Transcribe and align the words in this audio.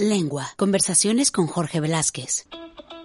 Lengua. 0.00 0.46
Conversaciones 0.56 1.30
con 1.30 1.46
Jorge 1.46 1.78
Velázquez. 1.78 2.48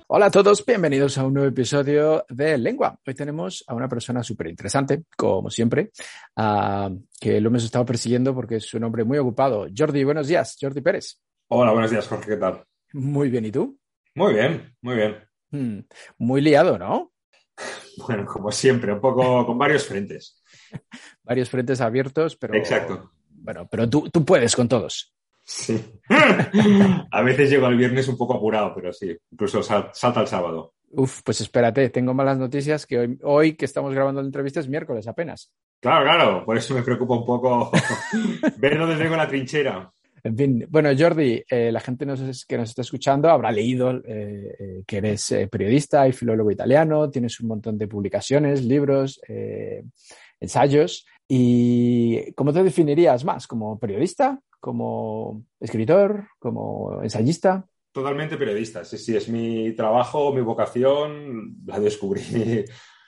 Hola 0.07 0.27
a 0.27 0.31
todos, 0.31 0.65
bienvenidos 0.65 1.17
a 1.17 1.25
un 1.25 1.33
nuevo 1.33 1.49
episodio 1.49 2.25
de 2.29 2.57
Lengua. 2.57 2.97
Hoy 3.05 3.13
tenemos 3.13 3.65
a 3.67 3.73
una 3.73 3.89
persona 3.89 4.23
súper 4.23 4.47
interesante, 4.47 5.03
como 5.17 5.49
siempre, 5.49 5.91
uh, 6.37 6.97
que 7.19 7.41
lo 7.41 7.49
hemos 7.49 7.65
estado 7.65 7.85
persiguiendo 7.85 8.33
porque 8.33 8.57
es 8.57 8.73
un 8.73 8.85
hombre 8.85 9.03
muy 9.03 9.17
ocupado. 9.17 9.67
Jordi, 9.75 10.05
buenos 10.05 10.27
días. 10.27 10.55
Jordi 10.61 10.79
Pérez. 10.79 11.19
Hola, 11.49 11.73
buenos 11.73 11.91
días, 11.91 12.07
Jorge, 12.07 12.29
¿qué 12.29 12.37
tal? 12.37 12.63
Muy 12.93 13.29
bien, 13.29 13.45
¿y 13.45 13.51
tú? 13.51 13.77
Muy 14.13 14.33
bien, 14.33 14.73
muy 14.81 14.95
bien. 14.95 15.17
Hmm, 15.51 15.79
muy 16.17 16.41
liado, 16.41 16.79
¿no? 16.79 17.11
Bueno, 18.07 18.25
como 18.25 18.51
siempre, 18.51 18.93
un 18.93 19.01
poco 19.01 19.45
con 19.45 19.57
varios 19.57 19.85
frentes. 19.85 20.41
varios 21.23 21.49
frentes 21.49 21.81
abiertos, 21.81 22.37
pero... 22.37 22.53
Exacto. 22.55 23.11
Bueno, 23.29 23.67
pero 23.69 23.89
tú, 23.89 24.09
tú 24.09 24.23
puedes 24.23 24.55
con 24.55 24.67
todos. 24.67 25.14
Sí. 25.45 25.79
a 27.11 27.21
veces 27.21 27.49
llego 27.49 27.67
el 27.67 27.77
viernes 27.77 28.07
un 28.07 28.17
poco 28.17 28.35
apurado, 28.35 28.73
pero 28.73 28.91
sí, 28.91 29.15
incluso 29.31 29.61
salta 29.61 30.21
el 30.21 30.27
sábado. 30.27 30.73
Uf, 30.89 31.21
pues 31.23 31.41
espérate, 31.41 31.89
tengo 31.89 32.13
malas 32.13 32.37
noticias 32.37 32.85
que 32.85 32.97
hoy, 32.97 33.19
hoy 33.23 33.53
que 33.55 33.65
estamos 33.65 33.93
grabando 33.93 34.21
la 34.21 34.27
entrevista 34.27 34.59
es 34.59 34.67
miércoles 34.67 35.07
apenas. 35.07 35.51
Claro, 35.79 36.03
claro, 36.03 36.45
por 36.45 36.57
eso 36.57 36.73
me 36.73 36.81
preocupa 36.81 37.15
un 37.15 37.25
poco 37.25 37.71
ver 38.57 38.77
dónde 38.77 38.95
tengo 38.95 39.15
la 39.15 39.27
trinchera. 39.27 39.91
En 40.23 40.35
fin, 40.35 40.65
bueno, 40.69 40.89
Jordi, 40.97 41.43
eh, 41.47 41.71
la 41.71 41.79
gente 41.79 42.03
nos, 42.03 42.45
que 42.47 42.57
nos 42.57 42.69
está 42.69 42.81
escuchando 42.81 43.29
habrá 43.29 43.51
leído 43.51 43.91
eh, 43.91 44.55
eh, 44.57 44.83
que 44.87 44.97
eres 44.97 45.31
periodista 45.51 46.07
y 46.07 46.13
filólogo 46.13 46.49
italiano, 46.49 47.11
tienes 47.11 47.39
un 47.41 47.49
montón 47.49 47.77
de 47.77 47.87
publicaciones, 47.87 48.65
libros, 48.65 49.21
ensayos. 50.39 51.05
¿Y 51.27 52.33
cómo 52.33 52.53
te 52.53 52.63
definirías 52.63 53.25
más? 53.25 53.47
¿Como 53.47 53.79
periodista? 53.79 54.39
¿Como 54.59 55.43
escritor? 55.59 56.27
¿Como 56.39 57.01
ensayista? 57.01 57.67
Totalmente 57.91 58.37
periodista, 58.37 58.83
sí, 58.83 58.97
sí, 58.97 59.15
es 59.15 59.29
mi 59.29 59.73
trabajo, 59.73 60.33
mi 60.33 60.41
vocación, 60.41 61.55
la 61.65 61.79
descubrí 61.79 62.65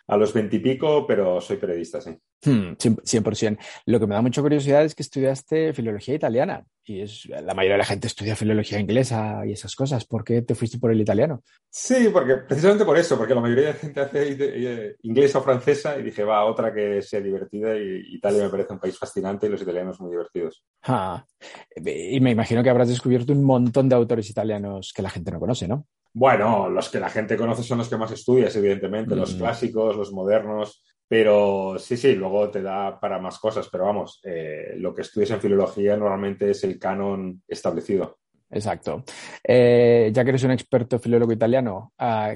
a 0.07 0.17
los 0.17 0.33
veintipico, 0.33 1.05
pero 1.05 1.41
soy 1.41 1.57
periodista, 1.57 1.99
sí. 2.01 2.11
Hmm, 2.45 2.75
100%. 2.77 3.57
Lo 3.85 3.99
que 3.99 4.07
me 4.07 4.15
da 4.15 4.21
mucha 4.21 4.41
curiosidad 4.41 4.83
es 4.85 4.95
que 4.95 5.03
estudiaste 5.03 5.73
filología 5.73 6.15
italiana 6.15 6.63
y 6.85 7.01
es, 7.01 7.25
la 7.25 7.53
mayoría 7.53 7.73
de 7.73 7.79
la 7.79 7.85
gente 7.85 8.07
estudia 8.07 8.35
filología 8.35 8.79
inglesa 8.79 9.41
y 9.45 9.51
esas 9.51 9.75
cosas. 9.75 10.05
¿Por 10.05 10.23
qué 10.23 10.41
te 10.41 10.55
fuiste 10.55 10.77
por 10.77 10.91
el 10.91 11.01
italiano? 11.01 11.43
Sí, 11.69 12.09
porque 12.13 12.37
precisamente 12.37 12.85
por 12.85 12.97
eso, 12.97 13.17
porque 13.17 13.35
la 13.35 13.41
mayoría 13.41 13.67
de 13.67 13.73
la 13.73 13.79
gente 13.79 13.99
hace 13.99 14.95
inglesa 15.01 15.39
o 15.39 15.43
francesa 15.43 15.97
y 15.99 16.03
dije, 16.03 16.23
va, 16.23 16.45
otra 16.45 16.73
que 16.73 17.01
sea 17.01 17.19
divertida 17.19 17.75
y 17.75 18.15
Italia 18.15 18.43
me 18.43 18.49
parece 18.49 18.73
un 18.73 18.79
país 18.79 18.97
fascinante 18.97 19.47
y 19.47 19.49
los 19.49 19.61
italianos 19.61 19.99
muy 19.99 20.11
divertidos. 20.11 20.63
Ah, 20.83 21.25
y 21.75 22.19
me 22.21 22.31
imagino 22.31 22.63
que 22.63 22.69
habrás 22.69 22.89
descubierto 22.89 23.33
un 23.33 23.43
montón 23.43 23.89
de 23.89 23.95
autores 23.95 24.29
italianos 24.29 24.93
que 24.95 25.01
la 25.01 25.09
gente 25.09 25.31
no 25.31 25.39
conoce, 25.39 25.67
¿no? 25.67 25.85
Bueno, 26.19 26.67
los 26.67 26.89
que 26.89 26.99
la 26.99 27.11
gente 27.11 27.37
conoce 27.37 27.61
son 27.61 27.77
los 27.77 27.87
que 27.87 27.95
más 27.95 28.11
estudias, 28.11 28.55
evidentemente, 28.55 29.13
mm. 29.13 29.19
los 29.19 29.35
clásicos, 29.35 29.95
los 29.95 30.11
modernos, 30.11 30.83
pero 31.07 31.75
sí, 31.77 31.95
sí, 31.95 32.15
luego 32.15 32.49
te 32.49 32.63
da 32.63 32.99
para 32.99 33.19
más 33.19 33.37
cosas, 33.37 33.69
pero 33.71 33.85
vamos, 33.85 34.19
eh, 34.23 34.73
lo 34.77 34.95
que 34.95 35.03
estudias 35.03 35.29
en 35.29 35.41
filología 35.41 35.95
normalmente 35.95 36.49
es 36.49 36.63
el 36.63 36.79
canon 36.79 37.43
establecido. 37.47 38.17
Exacto. 38.49 39.03
Eh, 39.43 40.09
ya 40.11 40.23
que 40.23 40.29
eres 40.31 40.43
un 40.43 40.49
experto 40.49 40.97
filólogo 40.97 41.33
italiano, 41.33 41.93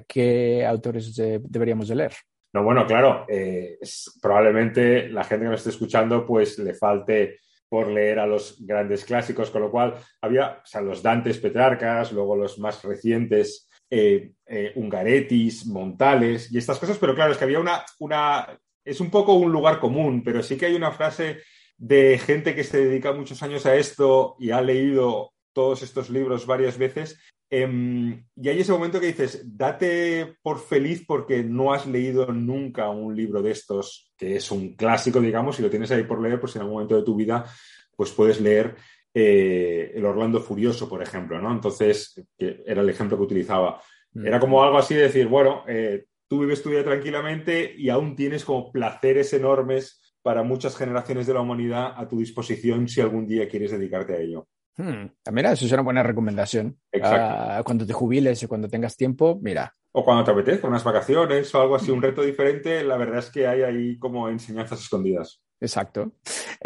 ¿qué 0.07 0.63
autores 0.63 1.15
de, 1.15 1.41
deberíamos 1.43 1.87
de 1.87 1.95
leer? 1.95 2.13
No, 2.53 2.63
bueno, 2.63 2.85
claro, 2.85 3.25
eh, 3.27 3.79
es, 3.81 4.15
probablemente 4.21 5.09
la 5.09 5.23
gente 5.23 5.45
que 5.45 5.49
nos 5.49 5.61
esté 5.61 5.71
escuchando 5.71 6.23
pues 6.23 6.59
le 6.59 6.75
falte 6.75 7.39
por 7.67 7.87
leer 7.87 8.19
a 8.19 8.27
los 8.27 8.63
grandes 8.63 9.05
clásicos, 9.05 9.49
con 9.49 9.63
lo 9.63 9.71
cual 9.71 9.95
había 10.21 10.59
o 10.63 10.65
sea, 10.67 10.81
los 10.81 11.01
Dantes 11.01 11.39
Petrarcas, 11.39 12.11
luego 12.11 12.35
los 12.35 12.59
más 12.59 12.83
recientes 12.83 13.69
eh, 13.93 14.31
eh, 14.45 14.71
Ungaretis, 14.75 15.65
Montales 15.67 16.49
y 16.49 16.57
estas 16.57 16.79
cosas, 16.79 16.97
pero 16.97 17.13
claro, 17.13 17.33
es 17.33 17.37
que 17.37 17.43
había 17.43 17.59
una, 17.59 17.83
una, 17.99 18.57
es 18.85 19.01
un 19.01 19.11
poco 19.11 19.33
un 19.33 19.51
lugar 19.51 19.81
común, 19.81 20.23
pero 20.23 20.41
sí 20.41 20.55
que 20.55 20.67
hay 20.67 20.75
una 20.75 20.91
frase 20.91 21.39
de 21.77 22.17
gente 22.17 22.55
que 22.55 22.63
se 22.63 22.85
dedica 22.85 23.11
muchos 23.11 23.43
años 23.43 23.65
a 23.65 23.75
esto 23.75 24.37
y 24.39 24.51
ha 24.51 24.61
leído 24.61 25.33
todos 25.51 25.83
estos 25.83 26.09
libros 26.09 26.45
varias 26.45 26.77
veces. 26.77 27.19
Eh, 27.49 28.23
y 28.37 28.47
hay 28.47 28.61
ese 28.61 28.71
momento 28.71 29.01
que 29.01 29.07
dices, 29.07 29.43
date 29.57 30.37
por 30.41 30.65
feliz 30.65 31.03
porque 31.05 31.43
no 31.43 31.73
has 31.73 31.85
leído 31.85 32.27
nunca 32.27 32.89
un 32.89 33.13
libro 33.13 33.41
de 33.41 33.51
estos, 33.51 34.13
que 34.15 34.37
es 34.37 34.51
un 34.51 34.75
clásico, 34.75 35.19
digamos, 35.19 35.59
y 35.59 35.63
lo 35.63 35.69
tienes 35.69 35.91
ahí 35.91 36.03
por 36.03 36.21
leer, 36.21 36.39
pues 36.39 36.55
en 36.55 36.61
algún 36.61 36.75
momento 36.75 36.95
de 36.95 37.03
tu 37.03 37.13
vida, 37.13 37.45
pues 37.93 38.11
puedes 38.11 38.39
leer 38.39 38.77
eh, 39.13 39.91
el 39.93 40.05
Orlando 40.05 40.39
Furioso, 40.39 40.87
por 40.87 41.01
ejemplo, 41.01 41.39
¿no? 41.39 41.51
Entonces, 41.51 42.23
que 42.37 42.63
era 42.65 42.81
el 42.81 42.89
ejemplo 42.89 43.17
que 43.17 43.23
utilizaba. 43.23 43.81
Mm. 44.13 44.25
Era 44.25 44.39
como 44.39 44.63
algo 44.63 44.77
así 44.77 44.95
de 44.95 45.03
decir, 45.03 45.27
bueno, 45.27 45.63
eh, 45.67 46.05
tú 46.27 46.39
vives 46.39 46.63
tu 46.63 46.69
vida 46.69 46.83
tranquilamente 46.83 47.73
y 47.77 47.89
aún 47.89 48.15
tienes 48.15 48.45
como 48.45 48.71
placeres 48.71 49.33
enormes 49.33 50.15
para 50.21 50.43
muchas 50.43 50.77
generaciones 50.77 51.27
de 51.27 51.33
la 51.33 51.41
humanidad 51.41 51.93
a 51.95 52.07
tu 52.07 52.19
disposición 52.19 52.87
si 52.87 53.01
algún 53.01 53.27
día 53.27 53.49
quieres 53.49 53.71
dedicarte 53.71 54.13
a 54.13 54.19
ello. 54.19 54.47
Hmm. 54.77 55.07
Mira, 55.31 55.51
eso 55.51 55.65
es 55.65 55.71
una 55.71 55.81
buena 55.81 56.03
recomendación. 56.03 56.77
Exacto. 56.91 57.59
Uh, 57.59 57.63
cuando 57.63 57.85
te 57.85 57.93
jubiles 57.93 58.43
o 58.43 58.47
cuando 58.47 58.69
tengas 58.69 58.95
tiempo, 58.95 59.39
mira. 59.41 59.75
O 59.91 60.05
cuando 60.05 60.23
te 60.23 60.31
apetezca, 60.31 60.67
unas 60.67 60.83
vacaciones 60.83 61.53
o 61.53 61.61
algo 61.61 61.75
así, 61.75 61.91
un 61.91 62.01
reto 62.01 62.21
diferente, 62.21 62.83
la 62.83 62.95
verdad 62.95 63.19
es 63.19 63.29
que 63.29 63.45
hay 63.45 63.63
ahí 63.63 63.99
como 63.99 64.29
enseñanzas 64.29 64.81
escondidas. 64.81 65.43
Exacto. 65.61 66.13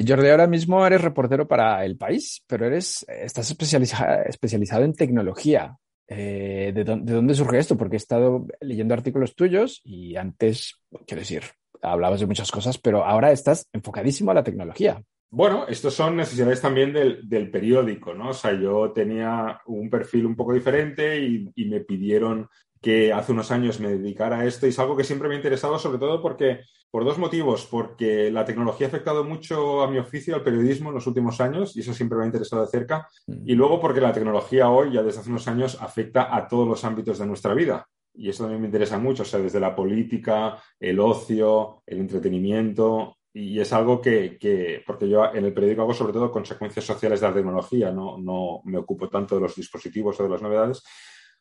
Jordi, 0.05 0.29
ahora 0.29 0.47
mismo 0.47 0.85
eres 0.85 1.01
reportero 1.01 1.47
para 1.47 1.85
El 1.85 1.97
País, 1.97 2.43
pero 2.47 2.65
eres, 2.65 3.05
estás 3.07 3.51
especializa 3.51 4.23
especializado 4.23 4.85
en 4.85 4.93
tecnología. 4.93 5.77
Eh, 6.07 6.71
¿de, 6.73 6.83
¿de, 6.83 7.13
dónde 7.13 7.33
surge 7.33 7.57
esto? 7.57 7.77
Porque 7.77 7.95
he 7.95 7.97
estado 7.97 8.45
leyendo 8.61 8.93
artículos 8.93 9.35
tuyos 9.35 9.81
y 9.83 10.15
antes, 10.15 10.79
quiero 11.05 11.21
decir, 11.21 11.43
hablabas 11.81 12.21
de 12.21 12.27
muchas 12.27 12.51
cosas, 12.51 12.77
pero 12.77 13.05
ahora 13.05 13.31
estás 13.31 13.67
enfocadísimo 13.73 14.31
a 14.31 14.35
la 14.35 14.43
tecnología. 14.43 15.03
Bueno, 15.29 15.65
estos 15.67 15.93
son 15.93 16.15
necesidades 16.15 16.61
también 16.61 16.93
del, 16.93 17.27
del, 17.27 17.51
periódico, 17.51 18.13
¿no? 18.13 18.29
O 18.29 18.33
sea, 18.33 18.53
yo 18.53 18.91
tenía 18.93 19.59
un 19.65 19.89
perfil 19.89 20.25
un 20.25 20.35
poco 20.35 20.53
diferente 20.53 21.19
y, 21.19 21.51
y, 21.55 21.65
me 21.65 21.81
pidieron 21.81 22.47
que 22.81 23.11
hace 23.11 23.31
unos 23.31 23.51
años 23.51 23.79
me 23.79 23.89
dedicara 23.89 24.39
a 24.39 24.45
esto 24.45 24.65
y 24.65 24.69
es 24.69 24.79
algo 24.79 24.95
que 24.95 25.03
siempre 25.03 25.27
me 25.27 25.33
ha 25.33 25.37
interesado, 25.37 25.77
sobre 25.79 25.97
todo 25.97 26.21
porque, 26.21 26.61
por 26.95 27.03
dos 27.03 27.17
motivos, 27.17 27.67
porque 27.69 28.31
la 28.31 28.45
tecnología 28.45 28.87
ha 28.87 28.89
afectado 28.89 29.25
mucho 29.25 29.81
a 29.81 29.91
mi 29.91 29.97
oficio, 29.97 30.33
al 30.33 30.43
periodismo 30.43 30.91
en 30.91 30.95
los 30.95 31.05
últimos 31.05 31.41
años 31.41 31.75
y 31.75 31.81
eso 31.81 31.93
siempre 31.93 32.17
me 32.17 32.23
ha 32.23 32.27
interesado 32.27 32.61
de 32.61 32.71
cerca, 32.71 33.05
mm. 33.27 33.49
y 33.49 33.53
luego 33.53 33.81
porque 33.81 33.99
la 33.99 34.13
tecnología 34.13 34.69
hoy, 34.69 34.93
ya 34.93 35.03
desde 35.03 35.19
hace 35.19 35.29
unos 35.29 35.45
años, 35.49 35.77
afecta 35.81 36.33
a 36.33 36.47
todos 36.47 36.65
los 36.65 36.85
ámbitos 36.85 37.19
de 37.19 37.25
nuestra 37.25 37.53
vida. 37.53 37.85
Y 38.13 38.29
eso 38.29 38.43
también 38.43 38.61
me 38.61 38.67
interesa 38.67 38.97
mucho, 38.97 39.23
o 39.23 39.25
sea, 39.25 39.41
desde 39.41 39.59
la 39.59 39.75
política, 39.75 40.57
el 40.79 40.97
ocio, 41.01 41.83
el 41.85 41.97
entretenimiento, 41.97 43.17
y 43.33 43.59
es 43.59 43.73
algo 43.73 43.99
que, 43.99 44.37
que, 44.39 44.81
porque 44.87 45.09
yo 45.09 45.25
en 45.33 45.43
el 45.43 45.53
periódico 45.53 45.81
hago 45.81 45.93
sobre 45.93 46.13
todo 46.13 46.31
consecuencias 46.31 46.85
sociales 46.85 47.19
de 47.19 47.27
la 47.27 47.33
tecnología, 47.33 47.91
no, 47.91 48.17
no 48.19 48.61
me 48.63 48.77
ocupo 48.77 49.09
tanto 49.09 49.35
de 49.35 49.41
los 49.41 49.55
dispositivos 49.57 50.17
o 50.17 50.23
de 50.23 50.29
las 50.29 50.41
novedades, 50.41 50.81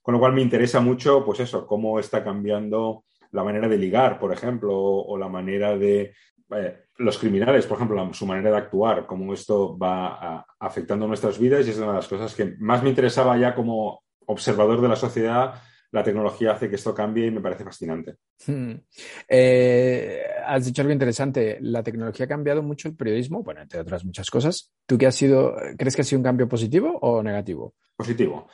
con 0.03 0.15
lo 0.15 0.19
cual 0.19 0.33
me 0.33 0.43
interesa 0.43 0.81
mucho, 0.81 1.25
pues 1.25 1.39
eso, 1.39 1.65
cómo 1.65 2.01
está 2.01 2.25
cambiando 2.25 3.05
la 3.35 3.45
manera 3.45 3.69
de 3.69 3.77
ligar, 3.77 4.19
por 4.19 4.33
ejemplo, 4.33 4.73
o, 4.75 5.13
o 5.13 5.19
la 5.19 5.29
manera 5.29 5.77
de 5.77 6.15
eh, 6.57 6.79
los 6.99 7.19
criminales, 7.19 7.67
por 7.67 7.77
ejemplo, 7.77 7.97
la, 7.97 8.13
su 8.15 8.27
manera 8.27 8.51
de 8.51 8.57
actuar, 8.57 9.07
cómo 9.07 9.35
esto 9.35 9.77
va 9.77 10.37
a, 10.37 10.47
afectando 10.61 11.07
nuestras 11.07 11.39
vidas 11.39 11.67
y 11.67 11.71
es 11.71 11.79
una 11.79 11.89
de 11.89 11.95
las 11.95 12.09
cosas 12.09 12.35
que 12.35 12.55
más 12.59 12.83
me 12.83 12.91
interesaba 12.91 13.37
ya 13.37 13.55
como 13.55 14.03
observador 14.27 14.81
de 14.81 14.89
la 14.89 14.97
sociedad 14.97 15.55
la 15.95 16.03
tecnología 16.03 16.51
hace 16.51 16.69
que 16.69 16.75
esto 16.75 16.93
cambie 16.93 17.27
y 17.27 17.31
me 17.31 17.41
parece 17.41 17.63
fascinante. 17.63 18.17
Hmm. 18.45 18.73
Eh, 19.29 20.23
has 20.45 20.65
dicho 20.65 20.83
algo 20.83 20.93
interesante. 20.93 21.59
La 21.61 21.85
tecnología 21.85 22.27
ha 22.27 22.29
cambiado 22.29 22.65
mucho 22.65 22.89
el 22.89 22.97
periodismo, 22.97 23.45
bueno, 23.45 23.63
entre 23.63 23.79
otras 23.79 24.05
muchas 24.05 24.29
cosas. 24.29 24.73
¿Tú 24.87 24.99
qué 24.99 25.07
ha 25.07 25.13
sido, 25.13 25.55
crees 25.79 25.95
que 25.95 26.03
ha 26.03 26.05
sido 26.05 26.19
un 26.19 26.25
cambio 26.25 26.49
positivo 26.49 26.99
o 27.01 27.23
negativo? 27.23 27.75
Positivo. 27.95 28.49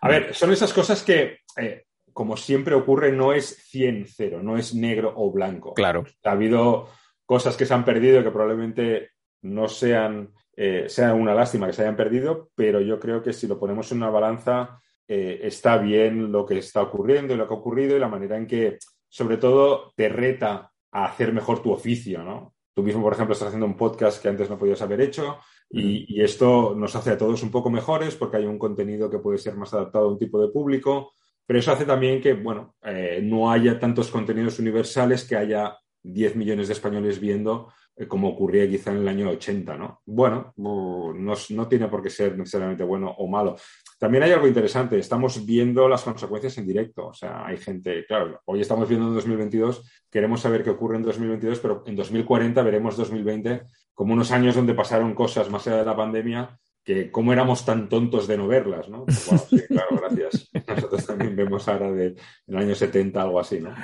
A 0.00 0.08
ver, 0.08 0.34
son 0.34 0.52
esas 0.52 0.72
cosas 0.72 1.02
que, 1.02 1.40
eh, 1.58 1.84
como 2.16 2.38
siempre 2.38 2.74
ocurre, 2.74 3.12
no 3.12 3.34
es 3.34 3.70
100-0, 3.70 4.40
no 4.40 4.56
es 4.56 4.74
negro 4.74 5.12
o 5.16 5.30
blanco. 5.30 5.74
Claro. 5.74 6.06
Ha 6.24 6.30
habido 6.30 6.88
cosas 7.26 7.58
que 7.58 7.66
se 7.66 7.74
han 7.74 7.84
perdido 7.84 8.24
que 8.24 8.30
probablemente 8.30 9.10
no 9.42 9.68
sean, 9.68 10.32
eh, 10.56 10.86
sea 10.88 11.12
una 11.12 11.34
lástima 11.34 11.66
que 11.66 11.74
se 11.74 11.82
hayan 11.82 11.94
perdido, 11.94 12.48
pero 12.54 12.80
yo 12.80 12.98
creo 12.98 13.22
que 13.22 13.34
si 13.34 13.46
lo 13.46 13.58
ponemos 13.58 13.92
en 13.92 13.98
una 13.98 14.08
balanza, 14.08 14.80
eh, 15.06 15.40
está 15.42 15.76
bien 15.76 16.32
lo 16.32 16.46
que 16.46 16.56
está 16.56 16.80
ocurriendo 16.80 17.34
y 17.34 17.36
lo 17.36 17.46
que 17.46 17.52
ha 17.52 17.58
ocurrido 17.58 17.94
y 17.94 18.00
la 18.00 18.08
manera 18.08 18.38
en 18.38 18.46
que, 18.46 18.78
sobre 19.10 19.36
todo, 19.36 19.92
te 19.94 20.08
reta 20.08 20.72
a 20.92 21.04
hacer 21.04 21.34
mejor 21.34 21.62
tu 21.62 21.70
oficio, 21.70 22.24
¿no? 22.24 22.54
Tú 22.72 22.82
mismo, 22.82 23.02
por 23.02 23.12
ejemplo, 23.12 23.34
estás 23.34 23.48
haciendo 23.48 23.66
un 23.66 23.76
podcast 23.76 24.22
que 24.22 24.28
antes 24.30 24.48
no 24.48 24.56
podías 24.56 24.80
haber 24.80 25.02
hecho 25.02 25.36
y, 25.68 26.16
y, 26.16 26.22
esto 26.22 26.74
nos 26.74 26.96
hace 26.96 27.10
a 27.10 27.18
todos 27.18 27.42
un 27.42 27.50
poco 27.50 27.68
mejores 27.68 28.16
porque 28.16 28.38
hay 28.38 28.46
un 28.46 28.58
contenido 28.58 29.10
que 29.10 29.18
puede 29.18 29.36
ser 29.36 29.54
más 29.54 29.74
adaptado 29.74 30.06
a 30.06 30.12
un 30.12 30.18
tipo 30.18 30.40
de 30.40 30.48
público, 30.48 31.12
pero 31.46 31.58
eso 31.58 31.72
hace 31.72 31.84
también 31.84 32.20
que, 32.20 32.34
bueno, 32.34 32.74
eh, 32.82 33.20
no 33.22 33.50
haya 33.50 33.78
tantos 33.78 34.10
contenidos 34.10 34.58
universales, 34.58 35.24
que 35.24 35.36
haya 35.36 35.78
10 36.02 36.36
millones 36.36 36.68
de 36.68 36.74
españoles 36.74 37.20
viendo 37.20 37.68
eh, 37.96 38.06
como 38.06 38.28
ocurría 38.28 38.68
quizá 38.68 38.90
en 38.90 38.98
el 38.98 39.08
año 39.08 39.30
80, 39.30 39.76
¿no? 39.76 40.02
Bueno, 40.04 40.52
no, 40.56 41.14
no, 41.14 41.68
tiene 41.68 41.88
por 41.88 42.02
qué 42.02 42.10
ser 42.10 42.36
necesariamente 42.36 42.84
bueno 42.84 43.10
o 43.10 43.26
malo. 43.26 43.56
También 43.98 44.24
hay 44.24 44.32
algo 44.32 44.46
interesante, 44.46 44.98
estamos 44.98 45.46
viendo 45.46 45.88
las 45.88 46.02
consecuencias 46.02 46.58
en 46.58 46.66
directo, 46.66 47.06
o 47.06 47.14
sea, 47.14 47.46
hay 47.46 47.56
gente, 47.56 48.04
claro, 48.04 48.42
hoy 48.44 48.60
estamos 48.60 48.86
viendo 48.86 49.08
en 49.08 49.14
2022, 49.14 50.04
queremos 50.10 50.42
saber 50.42 50.62
qué 50.62 50.68
ocurre 50.68 50.96
en 50.96 51.04
2022, 51.04 51.60
pero 51.60 51.82
en 51.86 51.96
2040 51.96 52.62
veremos 52.62 52.96
2020 52.98 53.62
como 53.94 54.12
unos 54.12 54.30
años 54.32 54.54
donde 54.54 54.74
pasaron 54.74 55.14
cosas 55.14 55.48
más 55.48 55.66
allá 55.66 55.78
de 55.78 55.86
la 55.86 55.96
pandemia 55.96 56.58
que 56.86 57.10
cómo 57.10 57.32
éramos 57.32 57.66
tan 57.66 57.88
tontos 57.88 58.28
de 58.28 58.38
no 58.38 58.46
verlas, 58.46 58.88
¿no? 58.88 59.04
Pues 59.04 59.66
claro, 59.68 60.00
gracias. 60.00 60.48
Nosotros 60.68 61.04
también 61.04 61.34
vemos 61.34 61.66
ahora 61.66 61.90
del 61.90 62.16
año 62.54 62.76
70, 62.76 63.20
algo 63.20 63.40
así, 63.40 63.60
¿no? 63.60 63.74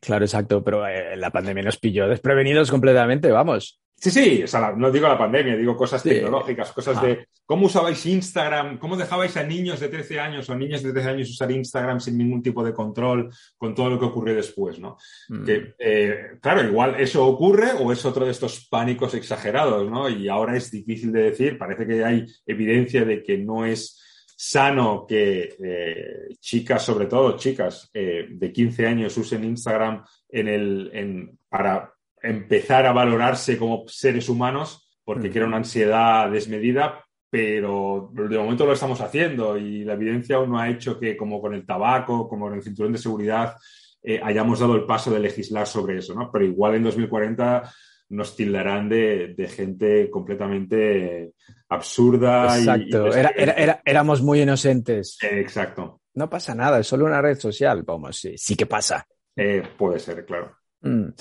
Claro, 0.00 0.24
exacto, 0.24 0.62
pero 0.62 0.86
eh, 0.86 1.16
la 1.16 1.30
pandemia 1.30 1.64
nos 1.64 1.78
pilló 1.78 2.08
desprevenidos 2.08 2.70
completamente, 2.70 3.32
vamos. 3.32 3.80
Sí, 4.04 4.10
sí, 4.10 4.42
o 4.42 4.46
sea, 4.46 4.72
no 4.76 4.90
digo 4.90 5.08
la 5.08 5.16
pandemia, 5.16 5.56
digo 5.56 5.74
cosas 5.74 6.02
tecnológicas, 6.02 6.72
cosas 6.72 7.00
de 7.00 7.12
ah. 7.12 7.26
cómo 7.46 7.64
usabais 7.64 8.04
Instagram, 8.04 8.76
cómo 8.76 8.98
dejabais 8.98 9.34
a 9.38 9.42
niños 9.42 9.80
de 9.80 9.88
13 9.88 10.20
años 10.20 10.50
o 10.50 10.54
niñas 10.54 10.82
de 10.82 10.92
13 10.92 11.08
años 11.08 11.30
usar 11.30 11.50
Instagram 11.50 12.00
sin 12.00 12.18
ningún 12.18 12.42
tipo 12.42 12.62
de 12.62 12.74
control 12.74 13.30
con 13.56 13.74
todo 13.74 13.88
lo 13.88 13.98
que 13.98 14.04
ocurrió 14.04 14.34
después, 14.34 14.78
¿no? 14.78 14.98
Mm. 15.30 15.44
Que, 15.46 15.74
eh, 15.78 16.16
claro, 16.42 16.62
igual 16.68 16.96
eso 17.00 17.26
ocurre 17.26 17.70
o 17.80 17.92
es 17.92 18.04
otro 18.04 18.26
de 18.26 18.32
estos 18.32 18.68
pánicos 18.68 19.14
exagerados, 19.14 19.90
¿no? 19.90 20.10
Y 20.10 20.28
ahora 20.28 20.54
es 20.54 20.70
difícil 20.70 21.10
de 21.10 21.22
decir, 21.22 21.56
parece 21.56 21.86
que 21.86 22.04
hay 22.04 22.26
evidencia 22.44 23.06
de 23.06 23.22
que 23.22 23.38
no 23.38 23.64
es 23.64 24.02
sano 24.36 25.06
que 25.08 25.56
eh, 25.64 26.34
chicas, 26.40 26.84
sobre 26.84 27.06
todo 27.06 27.38
chicas 27.38 27.88
eh, 27.94 28.26
de 28.28 28.52
15 28.52 28.86
años, 28.86 29.16
usen 29.16 29.44
Instagram 29.44 30.04
en 30.28 30.48
el, 30.48 30.90
en, 30.92 31.38
para 31.48 31.93
empezar 32.24 32.86
a 32.86 32.92
valorarse 32.92 33.58
como 33.58 33.84
seres 33.86 34.28
humanos 34.28 34.88
porque 35.04 35.30
crea 35.30 35.46
una 35.46 35.58
ansiedad 35.58 36.30
desmedida, 36.30 37.04
pero 37.28 38.10
de 38.12 38.38
momento 38.38 38.64
lo 38.64 38.72
estamos 38.72 39.00
haciendo 39.00 39.58
y 39.58 39.84
la 39.84 39.92
evidencia 39.92 40.36
aún 40.36 40.50
no 40.50 40.58
ha 40.58 40.70
hecho 40.70 40.98
que, 40.98 41.16
como 41.16 41.40
con 41.40 41.54
el 41.54 41.66
tabaco, 41.66 42.26
como 42.28 42.46
con 42.46 42.54
el 42.54 42.62
cinturón 42.62 42.92
de 42.92 42.98
seguridad, 42.98 43.54
eh, 44.02 44.20
hayamos 44.22 44.60
dado 44.60 44.76
el 44.76 44.86
paso 44.86 45.10
de 45.10 45.20
legislar 45.20 45.66
sobre 45.66 45.98
eso, 45.98 46.14
¿no? 46.14 46.30
Pero 46.32 46.44
igual 46.44 46.76
en 46.76 46.84
2040 46.84 47.70
nos 48.10 48.36
tildarán 48.36 48.88
de, 48.88 49.34
gente 49.54 50.08
completamente 50.10 51.32
absurda. 51.68 52.56
Exacto, 52.58 53.10
éramos 53.84 54.22
muy 54.22 54.40
inocentes. 54.40 55.18
exacto. 55.22 56.00
No 56.14 56.30
pasa 56.30 56.54
nada, 56.54 56.78
es 56.78 56.86
solo 56.86 57.06
una 57.06 57.20
red 57.20 57.36
social. 57.36 57.82
Vamos, 57.82 58.16
sí, 58.16 58.38
sí 58.38 58.54
que 58.56 58.66
pasa. 58.66 59.06
Eh, 59.36 59.62
puede 59.76 59.98
ser, 59.98 60.24
claro. 60.24 60.56
Mm. 60.84 61.14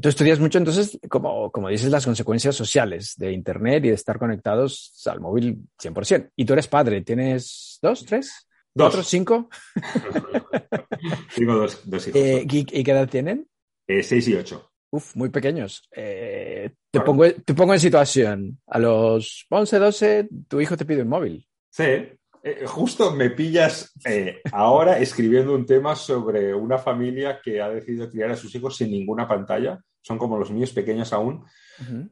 Tú 0.00 0.08
estudias 0.08 0.38
mucho, 0.38 0.58
entonces, 0.58 0.98
como, 1.08 1.50
como 1.50 1.68
dices, 1.68 1.90
las 1.90 2.04
consecuencias 2.04 2.54
sociales 2.54 3.14
de 3.16 3.32
Internet 3.32 3.84
y 3.84 3.88
de 3.88 3.94
estar 3.94 4.18
conectados 4.18 4.92
al 5.06 5.20
móvil 5.20 5.58
100%. 5.82 6.30
Y 6.36 6.44
tú 6.44 6.52
eres 6.52 6.68
padre, 6.68 7.02
¿tienes 7.02 7.78
dos, 7.82 8.04
tres, 8.06 8.46
cuatro, 8.72 9.02
cinco? 9.02 9.50
Tengo 11.36 11.54
dos, 11.54 11.82
hijos. 11.84 12.06
Eh, 12.14 12.46
¿y, 12.48 12.84
qué 12.84 12.90
edad 12.90 13.08
tienen? 13.08 13.46
Eh, 13.86 14.02
seis 14.02 14.28
y 14.28 14.34
ocho. 14.34 14.70
Uf, 14.92 15.14
muy 15.16 15.28
pequeños. 15.28 15.82
Eh, 15.92 16.70
te, 16.90 17.00
pongo, 17.00 17.30
te 17.30 17.54
pongo 17.54 17.74
en 17.74 17.80
situación. 17.80 18.60
A 18.66 18.78
los 18.78 19.46
11, 19.48 19.78
12, 19.78 20.28
tu 20.48 20.60
hijo 20.60 20.76
te 20.76 20.84
pide 20.84 21.02
un 21.02 21.08
móvil. 21.08 21.46
Sí, 21.70 21.84
eh, 22.42 22.64
justo 22.66 23.12
me 23.12 23.30
pillas 23.30 23.92
eh, 24.04 24.40
ahora 24.52 24.98
escribiendo 24.98 25.54
un 25.54 25.66
tema 25.66 25.94
sobre 25.94 26.54
una 26.54 26.78
familia 26.78 27.40
que 27.42 27.60
ha 27.60 27.68
decidido 27.68 28.08
criar 28.08 28.30
a 28.30 28.36
sus 28.36 28.54
hijos 28.54 28.76
sin 28.76 28.90
ninguna 28.90 29.28
pantalla. 29.28 29.78
Son 30.02 30.16
como 30.16 30.38
los 30.38 30.50
niños 30.50 30.72
pequeños 30.72 31.12
aún. 31.12 31.44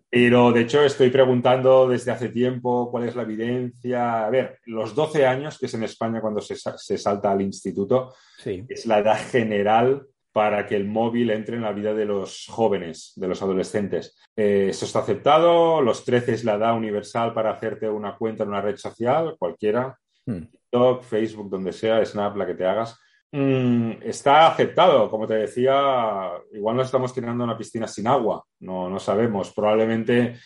Pero 0.08 0.50
de 0.50 0.62
hecho 0.62 0.82
estoy 0.82 1.10
preguntando 1.10 1.88
desde 1.88 2.10
hace 2.10 2.30
tiempo 2.30 2.90
cuál 2.90 3.06
es 3.06 3.14
la 3.14 3.22
evidencia. 3.22 4.26
A 4.26 4.30
ver, 4.30 4.58
los 4.64 4.94
12 4.94 5.26
años, 5.26 5.58
que 5.58 5.66
es 5.66 5.74
en 5.74 5.82
España 5.82 6.22
cuando 6.22 6.40
se, 6.40 6.56
salta 6.98 7.30
al 7.30 7.42
instituto, 7.42 8.14
es 8.44 8.86
la 8.86 9.00
edad 9.00 9.18
general 9.30 10.06
para 10.32 10.66
que 10.66 10.76
el 10.76 10.86
móvil 10.86 11.30
entre 11.30 11.56
en 11.56 11.62
la 11.62 11.72
vida 11.72 11.92
de 11.94 12.04
los 12.04 12.46
jóvenes, 12.48 13.12
de 13.16 13.28
los 13.28 13.42
adolescentes. 13.42 14.16
Eh, 14.36 14.68
esto 14.70 14.84
está 14.84 15.00
aceptado. 15.00 15.82
Los 15.82 16.04
13 16.04 16.32
es 16.32 16.44
la 16.44 16.54
edad 16.54 16.76
universal 16.76 17.34
para 17.34 17.50
hacerte 17.50 17.88
una 17.88 18.16
cuenta 18.16 18.44
en 18.44 18.50
una 18.50 18.60
red 18.60 18.76
social, 18.76 19.36
cualquiera. 19.38 19.98
Hmm. 20.28 20.44
TikTok, 20.50 21.02
Facebook, 21.02 21.48
donde 21.48 21.72
sea, 21.72 22.04
Snap, 22.04 22.36
la 22.36 22.46
que 22.46 22.54
te 22.54 22.66
hagas. 22.66 23.00
Mm, 23.32 24.02
está 24.02 24.46
aceptado, 24.46 25.10
como 25.10 25.26
te 25.26 25.34
decía, 25.34 26.30
igual 26.52 26.76
nos 26.76 26.86
estamos 26.86 27.12
tirando 27.14 27.44
una 27.44 27.56
piscina 27.56 27.86
sin 27.86 28.06
agua, 28.06 28.44
no, 28.60 28.90
no 28.90 28.98
sabemos. 28.98 29.52
Probablemente 29.52 30.36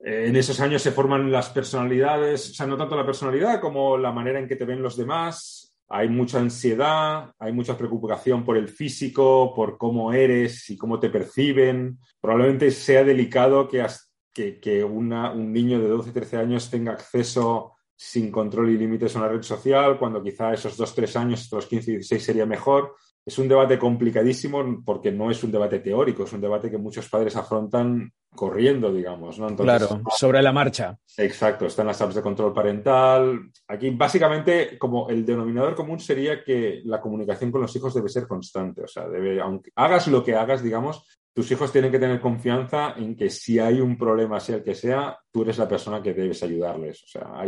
eh, 0.00 0.26
en 0.28 0.36
esos 0.36 0.60
años 0.60 0.82
se 0.82 0.92
forman 0.92 1.30
las 1.30 1.50
personalidades, 1.50 2.50
o 2.50 2.54
sea, 2.54 2.66
no 2.66 2.76
tanto 2.76 2.96
la 2.96 3.06
personalidad 3.06 3.60
como 3.60 3.98
la 3.98 4.12
manera 4.12 4.38
en 4.38 4.48
que 4.48 4.56
te 4.56 4.64
ven 4.64 4.82
los 4.82 4.96
demás. 4.96 5.76
Hay 5.88 6.08
mucha 6.08 6.40
ansiedad, 6.40 7.32
hay 7.38 7.52
mucha 7.52 7.78
preocupación 7.78 8.44
por 8.44 8.56
el 8.56 8.68
físico, 8.68 9.52
por 9.54 9.78
cómo 9.78 10.12
eres 10.12 10.68
y 10.70 10.76
cómo 10.76 10.98
te 10.98 11.10
perciben. 11.10 11.98
Probablemente 12.20 12.72
sea 12.72 13.04
delicado 13.04 13.68
que 13.68 14.84
un 14.84 15.52
niño 15.52 15.80
de 15.80 15.88
12, 15.88 16.10
13 16.10 16.36
años 16.38 16.70
tenga 16.70 16.92
acceso 16.92 17.75
sin 17.96 18.30
control 18.30 18.70
y 18.70 18.78
límites 18.78 19.16
a 19.16 19.20
una 19.20 19.28
red 19.28 19.42
social, 19.42 19.98
cuando 19.98 20.22
quizá 20.22 20.52
esos 20.52 20.76
dos, 20.76 20.94
tres 20.94 21.16
años, 21.16 21.40
estos 21.40 21.66
15 21.66 21.90
y 21.90 21.94
16 21.94 22.22
sería 22.22 22.46
mejor. 22.46 22.94
Es 23.24 23.38
un 23.38 23.48
debate 23.48 23.78
complicadísimo 23.78 24.82
porque 24.84 25.10
no 25.10 25.30
es 25.30 25.42
un 25.42 25.50
debate 25.50 25.80
teórico, 25.80 26.24
es 26.24 26.32
un 26.32 26.40
debate 26.40 26.70
que 26.70 26.78
muchos 26.78 27.08
padres 27.08 27.34
afrontan 27.34 28.12
corriendo, 28.36 28.92
digamos. 28.92 29.38
¿no? 29.40 29.56
claro, 29.56 30.02
sobre 30.16 30.42
la 30.42 30.52
marcha. 30.52 30.96
Exacto, 31.16 31.66
están 31.66 31.88
las 31.88 32.00
apps 32.00 32.14
de 32.14 32.22
control 32.22 32.52
parental. 32.52 33.50
Aquí, 33.66 33.90
básicamente, 33.90 34.78
como 34.78 35.08
el 35.08 35.26
denominador 35.26 35.74
común 35.74 35.98
sería 35.98 36.44
que 36.44 36.82
la 36.84 37.00
comunicación 37.00 37.50
con 37.50 37.62
los 37.62 37.74
hijos 37.74 37.94
debe 37.94 38.08
ser 38.08 38.28
constante. 38.28 38.82
O 38.82 38.88
sea, 38.88 39.08
debe, 39.08 39.40
aunque 39.40 39.72
hagas 39.74 40.06
lo 40.06 40.22
que 40.22 40.36
hagas, 40.36 40.62
digamos, 40.62 41.04
tus 41.36 41.50
hijos 41.50 41.70
tienen 41.70 41.92
que 41.92 41.98
tener 41.98 42.18
confianza 42.18 42.94
en 42.96 43.14
que 43.14 43.28
si 43.28 43.58
hay 43.58 43.78
un 43.78 43.98
problema, 43.98 44.40
sea 44.40 44.56
el 44.56 44.64
que 44.64 44.74
sea, 44.74 45.18
tú 45.30 45.42
eres 45.42 45.58
la 45.58 45.68
persona 45.68 46.00
que 46.00 46.14
debes 46.14 46.42
ayudarles. 46.42 47.04
O 47.04 47.06
sea, 47.06 47.44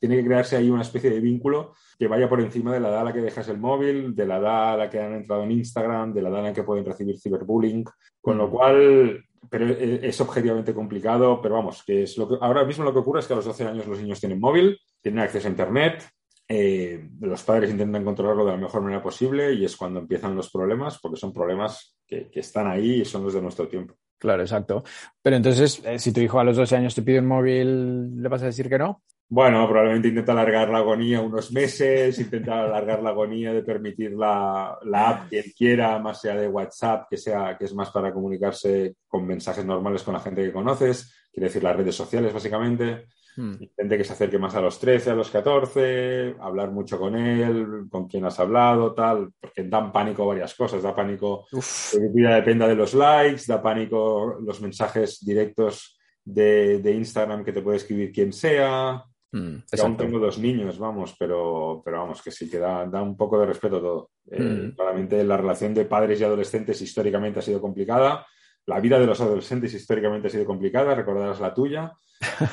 tiene 0.00 0.16
que 0.16 0.24
crearse 0.24 0.56
ahí 0.56 0.68
una 0.68 0.82
especie 0.82 1.08
de 1.08 1.20
vínculo 1.20 1.72
que 1.96 2.08
vaya 2.08 2.28
por 2.28 2.40
encima 2.40 2.72
de 2.72 2.80
la 2.80 2.88
edad 2.88 3.02
a 3.02 3.04
la 3.04 3.12
que 3.12 3.20
dejas 3.20 3.48
el 3.48 3.58
móvil, 3.58 4.12
de 4.16 4.26
la 4.26 4.38
edad 4.38 4.74
a 4.74 4.76
la 4.76 4.90
que 4.90 4.98
han 4.98 5.14
entrado 5.14 5.44
en 5.44 5.52
Instagram, 5.52 6.12
de 6.12 6.22
la 6.22 6.30
edad 6.30 6.38
en 6.40 6.44
la 6.46 6.52
que 6.52 6.64
pueden 6.64 6.84
recibir 6.84 7.16
ciberbullying. 7.16 7.84
Con 8.20 8.38
lo 8.38 8.48
mm. 8.48 8.50
cual, 8.50 9.24
pero 9.48 9.68
es 9.68 10.20
objetivamente 10.20 10.74
complicado, 10.74 11.40
pero 11.40 11.54
vamos, 11.54 11.84
que 11.86 12.02
es 12.02 12.18
lo 12.18 12.28
que 12.28 12.38
ahora 12.40 12.64
mismo 12.64 12.82
lo 12.82 12.92
que 12.92 12.98
ocurre 12.98 13.20
es 13.20 13.28
que 13.28 13.34
a 13.34 13.36
los 13.36 13.44
12 13.44 13.66
años 13.66 13.86
los 13.86 14.00
niños 14.00 14.18
tienen 14.18 14.40
móvil, 14.40 14.76
tienen 15.00 15.20
acceso 15.20 15.46
a 15.46 15.50
Internet, 15.52 16.10
eh, 16.48 17.08
los 17.20 17.44
padres 17.44 17.70
intentan 17.70 18.04
controlarlo 18.04 18.44
de 18.44 18.50
la 18.50 18.58
mejor 18.58 18.82
manera 18.82 19.00
posible 19.00 19.52
y 19.52 19.64
es 19.64 19.76
cuando 19.76 20.00
empiezan 20.00 20.34
los 20.34 20.50
problemas, 20.50 20.98
porque 20.98 21.20
son 21.20 21.32
problemas 21.32 21.97
que, 22.08 22.30
están 22.34 22.66
ahí 22.66 23.02
y 23.02 23.04
son 23.04 23.22
los 23.22 23.34
de 23.34 23.42
nuestro 23.42 23.68
tiempo. 23.68 23.94
Claro, 24.18 24.42
exacto. 24.42 24.82
Pero 25.22 25.36
entonces, 25.36 25.80
eh, 25.84 25.98
si 25.98 26.12
tu 26.12 26.20
hijo 26.20 26.40
a 26.40 26.44
los 26.44 26.56
12 26.56 26.76
años 26.76 26.94
te 26.94 27.02
pide 27.02 27.20
un 27.20 27.26
móvil, 27.26 28.20
¿le 28.20 28.28
vas 28.28 28.42
a 28.42 28.46
decir 28.46 28.68
que 28.68 28.78
no? 28.78 29.02
Bueno, 29.30 29.68
probablemente 29.68 30.08
intenta 30.08 30.32
alargar 30.32 30.70
la 30.70 30.78
agonía 30.78 31.20
unos 31.20 31.52
meses, 31.52 32.18
intenta 32.18 32.64
alargar 32.64 33.02
la 33.02 33.10
agonía 33.10 33.52
de 33.52 33.62
permitir 33.62 34.12
la, 34.12 34.78
la, 34.84 35.08
app 35.10 35.28
que 35.28 35.40
él 35.40 35.52
quiera, 35.56 35.98
más 35.98 36.22
sea 36.22 36.34
de 36.34 36.48
WhatsApp, 36.48 37.06
que 37.10 37.18
sea 37.18 37.54
que 37.58 37.66
es 37.66 37.74
más 37.74 37.90
para 37.90 38.12
comunicarse 38.12 38.96
con 39.06 39.26
mensajes 39.26 39.66
normales 39.66 40.02
con 40.02 40.14
la 40.14 40.20
gente 40.20 40.42
que 40.42 40.52
conoces, 40.52 41.14
quiere 41.30 41.48
decir 41.48 41.62
las 41.62 41.76
redes 41.76 41.94
sociales 41.94 42.32
básicamente. 42.32 43.04
Hmm. 43.38 43.54
Intente 43.60 43.96
que 43.96 44.02
se 44.02 44.14
acerque 44.14 44.36
más 44.36 44.56
a 44.56 44.60
los 44.60 44.80
13, 44.80 45.10
a 45.10 45.14
los 45.14 45.30
14, 45.30 46.34
hablar 46.40 46.72
mucho 46.72 46.98
con 46.98 47.14
él, 47.14 47.86
con 47.88 48.08
quién 48.08 48.24
has 48.24 48.40
hablado, 48.40 48.92
tal, 48.94 49.30
porque 49.38 49.62
dan 49.62 49.92
pánico 49.92 50.26
varias 50.26 50.56
cosas. 50.56 50.82
Da 50.82 50.92
pánico 50.92 51.46
que 51.48 52.00
tu 52.00 52.12
vida 52.12 52.34
dependa 52.34 52.66
de 52.66 52.74
los 52.74 52.94
likes, 52.94 53.44
da 53.46 53.62
pánico 53.62 54.38
los 54.44 54.60
mensajes 54.60 55.24
directos 55.24 56.00
de, 56.24 56.82
Instagram 56.92 57.44
que 57.44 57.52
te 57.52 57.62
puede 57.62 57.76
escribir 57.76 58.10
quien 58.10 58.32
sea. 58.32 59.04
Hmm, 59.30 59.58
aún 59.80 59.96
tengo 59.96 60.18
dos 60.18 60.40
niños, 60.40 60.76
vamos, 60.76 61.14
pero, 61.16 61.80
pero 61.84 61.98
vamos, 61.98 62.20
que 62.20 62.32
sí 62.32 62.50
que 62.50 62.58
da, 62.58 62.82
un 63.00 63.16
poco 63.16 63.38
de 63.38 63.46
respeto 63.46 63.80
todo. 63.80 64.10
Eh, 64.32 64.42
hmm. 64.42 64.74
claramente 64.74 65.22
la 65.22 65.36
relación 65.36 65.74
de 65.74 65.84
padres 65.84 66.20
y 66.20 66.24
adolescentes 66.24 66.82
históricamente 66.82 67.38
ha 67.38 67.42
sido 67.42 67.60
complicada. 67.60 68.26
La 68.66 68.80
vida 68.80 68.98
de 68.98 69.06
los 69.06 69.20
adolescentes 69.20 69.72
históricamente 69.74 70.26
ha 70.26 70.30
sido 70.30 70.44
complicada, 70.44 70.96
recordarás 70.96 71.38
la 71.38 71.54
tuya. 71.54 71.92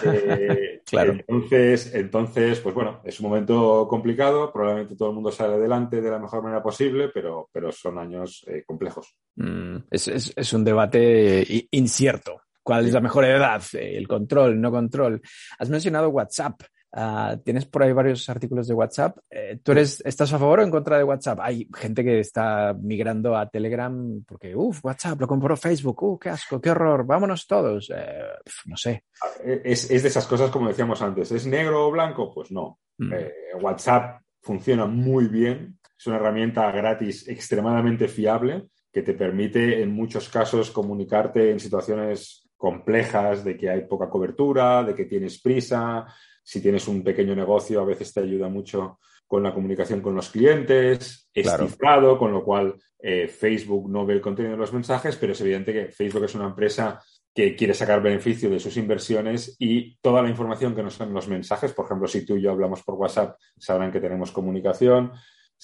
Eh, 0.04 0.82
claro. 0.86 1.14
Entonces, 1.14 1.94
entonces, 1.94 2.60
pues 2.60 2.76
bueno, 2.76 3.02
es 3.04 3.20
un 3.20 3.30
momento 3.30 3.88
complicado, 3.90 4.52
probablemente 4.52 4.96
todo 4.96 5.10
el 5.10 5.16
mundo 5.16 5.32
sale 5.32 5.56
adelante 5.56 6.02
de 6.02 6.12
la 6.12 6.20
mejor 6.20 6.44
manera 6.44 6.62
posible, 6.62 7.10
pero, 7.10 7.50
pero 7.52 7.72
son 7.72 7.98
años 7.98 8.44
eh, 8.48 8.64
complejos. 8.66 9.16
Mm, 9.36 9.78
es, 9.90 10.54
un 10.54 10.64
debate 10.64 11.68
incierto. 11.72 12.42
¿Cuál 12.62 12.88
es 12.88 12.94
la 12.94 13.02
mejor 13.02 13.26
edad? 13.26 13.62
El 13.74 14.08
control, 14.08 14.60
no 14.60 14.72
control. 14.72 15.22
Has 15.60 15.70
mencionado 15.70 16.10
WhatsApp. 16.10 16.62
Ah, 16.98 17.36
tienes 17.44 17.66
por 17.66 17.84
ahí 17.84 17.92
varios 17.92 18.30
artículos 18.30 18.70
de 18.70 18.74
WhatsApp. 18.74 19.18
Eh, 19.30 19.60
¿Tú 19.62 19.74
eres, 19.74 20.02
estás 20.06 20.32
a 20.32 20.40
favor 20.40 20.62
o 20.62 20.64
en 20.64 20.72
contra 20.72 20.98
de 20.98 21.04
WhatsApp? 21.04 21.40
Hay 21.42 21.68
gente 21.76 22.06
que 22.06 22.20
está 22.20 22.74
migrando 22.74 23.36
a 23.36 23.50
Telegram 23.50 24.24
porque, 24.26 24.56
uff, 24.56 24.86
WhatsApp, 24.86 25.20
lo 25.20 25.28
compró 25.28 25.58
Facebook, 25.58 26.02
uh, 26.04 26.18
qué 26.18 26.30
asco, 26.30 26.62
qué 26.62 26.70
horror, 26.70 27.06
vámonos 27.06 27.48
todos. 27.48 27.92
Eh, 27.94 28.24
no 28.68 28.78
sé. 28.78 29.04
Es, 29.44 29.92
es, 29.92 30.04
de 30.04 30.08
esas 30.08 30.26
cosas 30.26 30.50
como 30.50 30.70
decíamos 30.70 31.02
antes, 31.02 31.34
¿es 31.34 31.46
negro 31.46 31.86
o 31.86 31.92
blanco? 31.92 32.34
Pues 32.34 32.50
no. 32.52 32.80
Mm. 32.98 33.12
Eh, 33.12 33.34
WhatsApp 33.62 34.22
funciona 34.42 34.86
muy 34.86 35.28
bien, 35.28 35.78
es 35.98 36.08
una 36.08 36.16
herramienta 36.16 36.72
gratis 36.72 37.28
extremadamente 37.28 38.08
fiable 38.08 38.68
que 38.90 39.02
te 39.02 39.16
permite 39.16 39.82
en 39.82 39.92
muchos 39.92 40.30
casos 40.30 40.72
comunicarte 40.72 41.52
en 41.52 41.60
situaciones 41.60 42.48
complejas 42.56 43.44
de 43.44 43.58
que 43.58 43.70
hay 43.70 43.82
poca 43.82 44.10
cobertura, 44.10 44.82
de 44.82 44.96
que 44.96 45.04
tienes 45.04 45.42
prisa, 45.42 46.06
si 46.46 46.62
tienes 46.62 46.88
un 46.88 47.04
pequeño 47.04 47.36
negocio, 47.36 47.82
a 47.82 47.86
veces 47.86 48.14
te 48.14 48.22
ayuda 48.22 48.48
mucho 48.48 49.00
con 49.28 49.42
la 49.42 49.54
comunicación 49.54 50.02
con 50.02 50.14
los 50.14 50.30
clientes, 50.30 51.30
es 51.34 51.58
cifrado, 51.58 52.20
con 52.20 52.32
lo 52.32 52.44
cual 52.44 52.76
eh, 53.00 53.28
Facebook 53.28 53.90
no 53.90 54.06
ve 54.06 54.14
el 54.14 54.22
contenido 54.22 54.54
de 54.54 54.60
los 54.60 54.72
mensajes, 54.72 55.16
pero 55.16 55.34
es 55.34 55.42
evidente 55.42 55.74
que 55.74 55.88
Facebook 55.88 56.26
es 56.26 56.36
una 56.36 56.46
empresa 56.46 57.02
que 57.34 57.56
quiere 57.56 57.74
sacar 57.74 58.02
beneficio 58.02 58.50
de 58.50 58.60
sus 58.60 58.78
inversiones 58.78 59.56
y 59.60 59.98
toda 59.98 60.22
la 60.22 60.30
información 60.30 60.76
que 60.76 60.84
nos 60.84 60.98
dan 61.00 61.14
los 61.14 61.28
mensajes, 61.28 61.74
por 61.74 61.86
ejemplo, 61.86 62.08
si 62.08 62.26
tú 62.26 62.38
y 62.38 62.42
yo 62.44 62.52
hablamos 62.52 62.84
por 62.84 62.96
WhatsApp, 62.96 63.38
sabrán 63.58 63.92
que 63.92 64.00
tenemos 64.00 64.32
comunicación. 64.32 65.12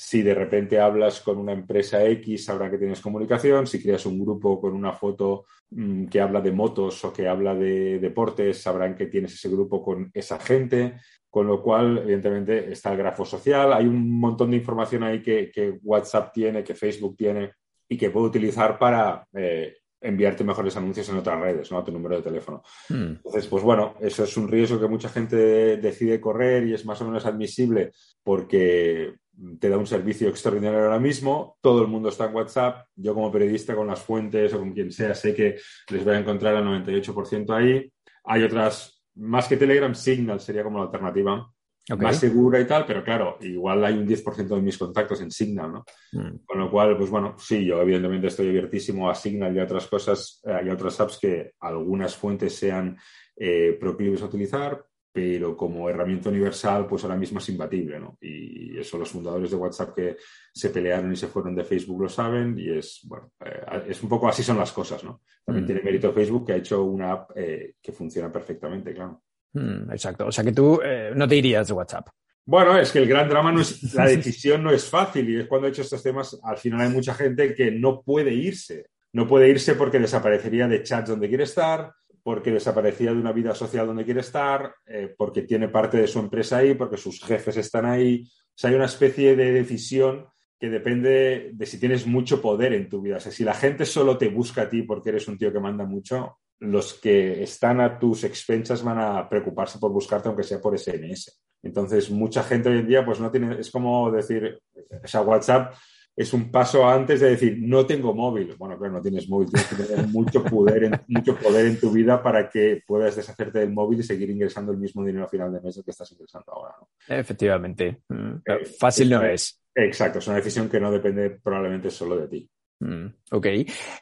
Si 0.03 0.23
de 0.23 0.33
repente 0.33 0.79
hablas 0.79 1.21
con 1.21 1.37
una 1.37 1.53
empresa 1.53 2.03
X, 2.03 2.45
sabrán 2.45 2.71
que 2.71 2.79
tienes 2.79 2.99
comunicación. 3.01 3.67
Si 3.67 3.79
creas 3.79 4.03
un 4.07 4.19
grupo 4.19 4.59
con 4.59 4.73
una 4.73 4.93
foto 4.93 5.45
mm, 5.69 6.05
que 6.05 6.19
habla 6.19 6.41
de 6.41 6.51
motos 6.51 7.05
o 7.05 7.13
que 7.13 7.27
habla 7.27 7.53
de 7.53 7.99
deportes, 7.99 8.59
sabrán 8.59 8.95
que 8.95 9.05
tienes 9.05 9.35
ese 9.35 9.47
grupo 9.49 9.83
con 9.83 10.09
esa 10.11 10.39
gente. 10.39 10.95
Con 11.29 11.45
lo 11.45 11.61
cual, 11.61 11.99
evidentemente, 11.99 12.71
está 12.71 12.91
el 12.91 12.97
grafo 12.97 13.25
social. 13.25 13.73
Hay 13.73 13.85
un 13.85 14.19
montón 14.19 14.49
de 14.49 14.57
información 14.57 15.03
ahí 15.03 15.21
que, 15.21 15.77
WhatsApp 15.83 16.33
tiene, 16.33 16.63
que 16.63 16.73
Facebook 16.73 17.15
tiene 17.15 17.51
y 17.87 17.95
que 17.95 18.09
puede 18.09 18.25
utilizar 18.25 18.79
para 18.79 19.27
eh, 19.35 19.75
enviarte 20.01 20.43
mejores 20.43 20.75
anuncios 20.77 21.07
en 21.09 21.17
otras 21.17 21.39
redes, 21.39 21.71
¿no? 21.71 21.77
A 21.77 21.85
tu 21.85 21.91
número 21.91 22.15
de 22.15 22.23
teléfono. 22.23 22.63
Hmm. 22.89 23.17
Entonces, 23.17 23.45
pues 23.45 23.63
bueno, 23.63 23.93
eso 24.01 24.23
es 24.23 24.35
un 24.35 24.47
riesgo 24.47 24.79
que 24.79 24.87
mucha 24.87 25.09
gente 25.09 25.77
decide 25.77 26.19
correr 26.19 26.65
y 26.65 26.73
es 26.73 26.87
más 26.87 26.99
o 27.01 27.05
menos 27.05 27.27
admisible 27.27 27.91
porque 28.23 29.20
te 29.59 29.69
da 29.69 29.77
un 29.77 29.87
servicio 29.87 30.29
extraordinario 30.29 30.83
ahora 30.83 30.99
mismo, 30.99 31.57
todo 31.61 31.81
el 31.81 31.87
mundo 31.87 32.09
está 32.09 32.25
en 32.25 32.35
WhatsApp, 32.35 32.87
yo 32.95 33.13
como 33.13 33.31
periodista 33.31 33.75
con 33.75 33.87
las 33.87 34.01
fuentes 34.01 34.53
o 34.53 34.59
con 34.59 34.71
quien 34.73 34.91
sea 34.91 35.15
sé 35.15 35.33
que 35.33 35.57
les 35.89 36.03
voy 36.03 36.15
a 36.15 36.19
encontrar 36.19 36.55
al 36.55 36.65
98% 36.65 37.55
ahí. 37.55 37.91
Hay 38.23 38.43
otras, 38.43 39.03
más 39.15 39.47
que 39.47 39.57
Telegram, 39.57 39.93
Signal 39.95 40.39
sería 40.39 40.63
como 40.63 40.77
la 40.77 40.85
alternativa 40.85 41.51
más 41.97 42.19
segura 42.19 42.59
y 42.59 42.67
tal, 42.67 42.85
pero 42.85 43.03
claro, 43.03 43.37
igual 43.41 43.83
hay 43.83 43.97
un 43.97 44.07
10% 44.07 44.47
de 44.47 44.61
mis 44.61 44.77
contactos 44.77 45.21
en 45.21 45.31
Signal, 45.31 45.73
¿no? 45.73 45.85
Hmm. 46.11 46.37
Con 46.45 46.59
lo 46.59 46.69
cual, 46.69 46.95
pues 46.97 47.09
bueno, 47.09 47.35
sí, 47.39 47.65
yo 47.65 47.81
evidentemente 47.81 48.27
estoy 48.27 48.49
abiertísimo 48.49 49.09
a 49.09 49.15
Signal 49.15 49.55
y 49.55 49.59
a 49.59 49.63
otras 49.63 49.87
cosas, 49.87 50.41
eh, 50.45 50.61
y 50.65 50.69
a 50.69 50.73
otras 50.73 50.99
apps 50.99 51.17
que 51.19 51.53
algunas 51.59 52.15
fuentes 52.15 52.55
sean 52.55 52.97
eh, 53.35 53.77
proclives 53.79 54.21
a 54.21 54.25
utilizar, 54.25 54.85
pero 55.11 55.57
como 55.57 55.89
herramienta 55.89 56.29
universal, 56.29 56.87
pues 56.87 57.03
ahora 57.03 57.17
mismo 57.17 57.39
es 57.39 57.49
imbatible, 57.49 57.99
¿no? 57.99 58.17
Y 58.21 58.77
eso 58.79 58.97
los 58.97 59.09
fundadores 59.09 59.51
de 59.51 59.57
WhatsApp 59.57 59.95
que 59.95 60.17
se 60.53 60.69
pelearon 60.69 61.11
y 61.11 61.15
se 61.15 61.27
fueron 61.27 61.55
de 61.55 61.65
Facebook 61.65 62.03
lo 62.03 62.09
saben 62.09 62.57
y 62.57 62.69
es, 62.69 63.01
bueno, 63.03 63.31
eh, 63.45 63.83
es 63.89 64.01
un 64.01 64.09
poco 64.09 64.27
así 64.27 64.43
son 64.43 64.57
las 64.57 64.71
cosas, 64.71 65.03
¿no? 65.03 65.21
También 65.45 65.65
hmm. 65.65 65.67
tiene 65.67 65.81
mérito 65.83 66.13
Facebook 66.13 66.47
que 66.47 66.53
ha 66.53 66.57
hecho 66.57 66.83
una 66.83 67.11
app 67.11 67.31
que 67.33 67.91
funciona 67.91 68.31
perfectamente, 68.31 68.93
claro. 68.93 69.21
Hmm, 69.53 69.91
exacto. 69.91 70.27
O 70.27 70.31
sea 70.31 70.43
que 70.43 70.51
tú 70.51 70.79
eh, 70.83 71.11
no 71.15 71.27
te 71.27 71.35
irías 71.35 71.67
de 71.67 71.73
WhatsApp. 71.73 72.07
Bueno, 72.45 72.77
es 72.77 72.91
que 72.91 72.99
el 72.99 73.07
gran 73.07 73.29
drama 73.29 73.51
no 73.51 73.61
es, 73.61 73.93
la 73.93 74.05
decisión 74.05 74.63
no 74.63 74.71
es 74.71 74.85
fácil 74.85 75.29
y 75.29 75.39
es 75.39 75.47
cuando 75.47 75.67
he 75.67 75.71
hecho 75.71 75.81
estos 75.81 76.01
temas, 76.01 76.39
al 76.43 76.57
final 76.57 76.81
hay 76.81 76.89
mucha 76.89 77.13
gente 77.13 77.53
que 77.53 77.71
no 77.71 78.01
puede 78.01 78.33
irse. 78.33 78.87
No 79.13 79.27
puede 79.27 79.49
irse 79.49 79.75
porque 79.75 79.99
desaparecería 79.99 80.69
de 80.69 80.83
chats 80.83 81.09
donde 81.09 81.27
quiere 81.27 81.43
estar, 81.43 81.91
porque 82.23 82.51
desaparecía 82.51 83.11
de 83.11 83.19
una 83.19 83.31
vida 83.31 83.55
social 83.55 83.87
donde 83.87 84.05
quiere 84.05 84.21
estar, 84.21 84.73
eh, 84.85 85.13
porque 85.17 85.43
tiene 85.43 85.69
parte 85.69 85.97
de 85.97 86.07
su 86.07 86.19
empresa 86.19 86.57
ahí, 86.57 86.73
porque 86.75 86.97
sus 86.97 87.23
jefes 87.23 87.57
están 87.57 87.85
ahí. 87.85 88.23
O 88.25 88.53
sea, 88.55 88.69
hay 88.69 88.75
una 88.75 88.85
especie 88.85 89.35
de 89.35 89.51
decisión 89.51 90.27
que 90.59 90.69
depende 90.69 91.51
de 91.53 91.65
si 91.65 91.79
tienes 91.79 92.05
mucho 92.05 92.41
poder 92.41 92.73
en 92.73 92.87
tu 92.87 93.01
vida. 93.01 93.17
O 93.17 93.19
sea, 93.19 93.31
si 93.31 93.43
la 93.43 93.55
gente 93.55 93.85
solo 93.85 94.17
te 94.17 94.29
busca 94.29 94.63
a 94.63 94.69
ti 94.69 94.83
porque 94.83 95.09
eres 95.09 95.27
un 95.27 95.37
tío 95.37 95.51
que 95.51 95.59
manda 95.59 95.85
mucho, 95.85 96.37
los 96.59 96.93
que 96.93 97.41
están 97.41 97.81
a 97.81 97.97
tus 97.97 98.23
expensas 98.23 98.83
van 98.83 98.99
a 98.99 99.27
preocuparse 99.27 99.79
por 99.79 99.91
buscarte, 99.91 100.27
aunque 100.27 100.43
sea 100.43 100.61
por 100.61 100.77
SMS. 100.77 101.41
Entonces, 101.63 102.11
mucha 102.11 102.43
gente 102.43 102.69
hoy 102.69 102.79
en 102.79 102.87
día, 102.87 103.03
pues 103.03 103.19
no 103.19 103.31
tiene, 103.31 103.59
es 103.59 103.71
como 103.71 104.11
decir, 104.11 104.59
o 105.03 105.07
sea, 105.07 105.21
WhatsApp 105.21 105.73
es 106.15 106.33
un 106.33 106.51
paso 106.51 106.87
antes 106.87 107.19
de 107.21 107.31
decir, 107.31 107.57
no 107.59 107.85
tengo 107.85 108.13
móvil. 108.13 108.55
Bueno, 108.57 108.77
claro, 108.77 108.95
no 108.95 109.01
tienes 109.01 109.29
móvil, 109.29 109.49
tienes 109.49 109.67
que 109.67 109.83
tener 109.83 110.07
mucho 110.07 110.43
poder 110.43 110.83
en, 110.83 111.01
mucho 111.07 111.35
poder 111.35 111.67
en 111.67 111.79
tu 111.79 111.91
vida 111.91 112.21
para 112.21 112.49
que 112.49 112.83
puedas 112.85 113.15
deshacerte 113.15 113.59
del 113.59 113.71
móvil 113.71 113.99
y 113.99 114.03
seguir 114.03 114.29
ingresando 114.29 114.71
el 114.71 114.77
mismo 114.77 115.03
dinero 115.03 115.25
a 115.25 115.29
final 115.29 115.51
de 115.51 115.61
mes 115.61 115.81
que 115.83 115.91
estás 115.91 116.11
ingresando 116.11 116.51
ahora. 116.51 116.75
Efectivamente. 117.07 118.01
Mm, 118.09 118.35
eh, 118.45 118.65
fácil 118.79 119.09
no 119.09 119.23
es. 119.23 119.61
Exacto, 119.73 120.19
es 120.19 120.27
una 120.27 120.37
decisión 120.37 120.69
que 120.69 120.79
no 120.79 120.91
depende 120.91 121.29
probablemente 121.29 121.89
solo 121.89 122.17
de 122.17 122.27
ti. 122.27 122.49
Mm, 122.81 123.05
ok. 123.31 123.47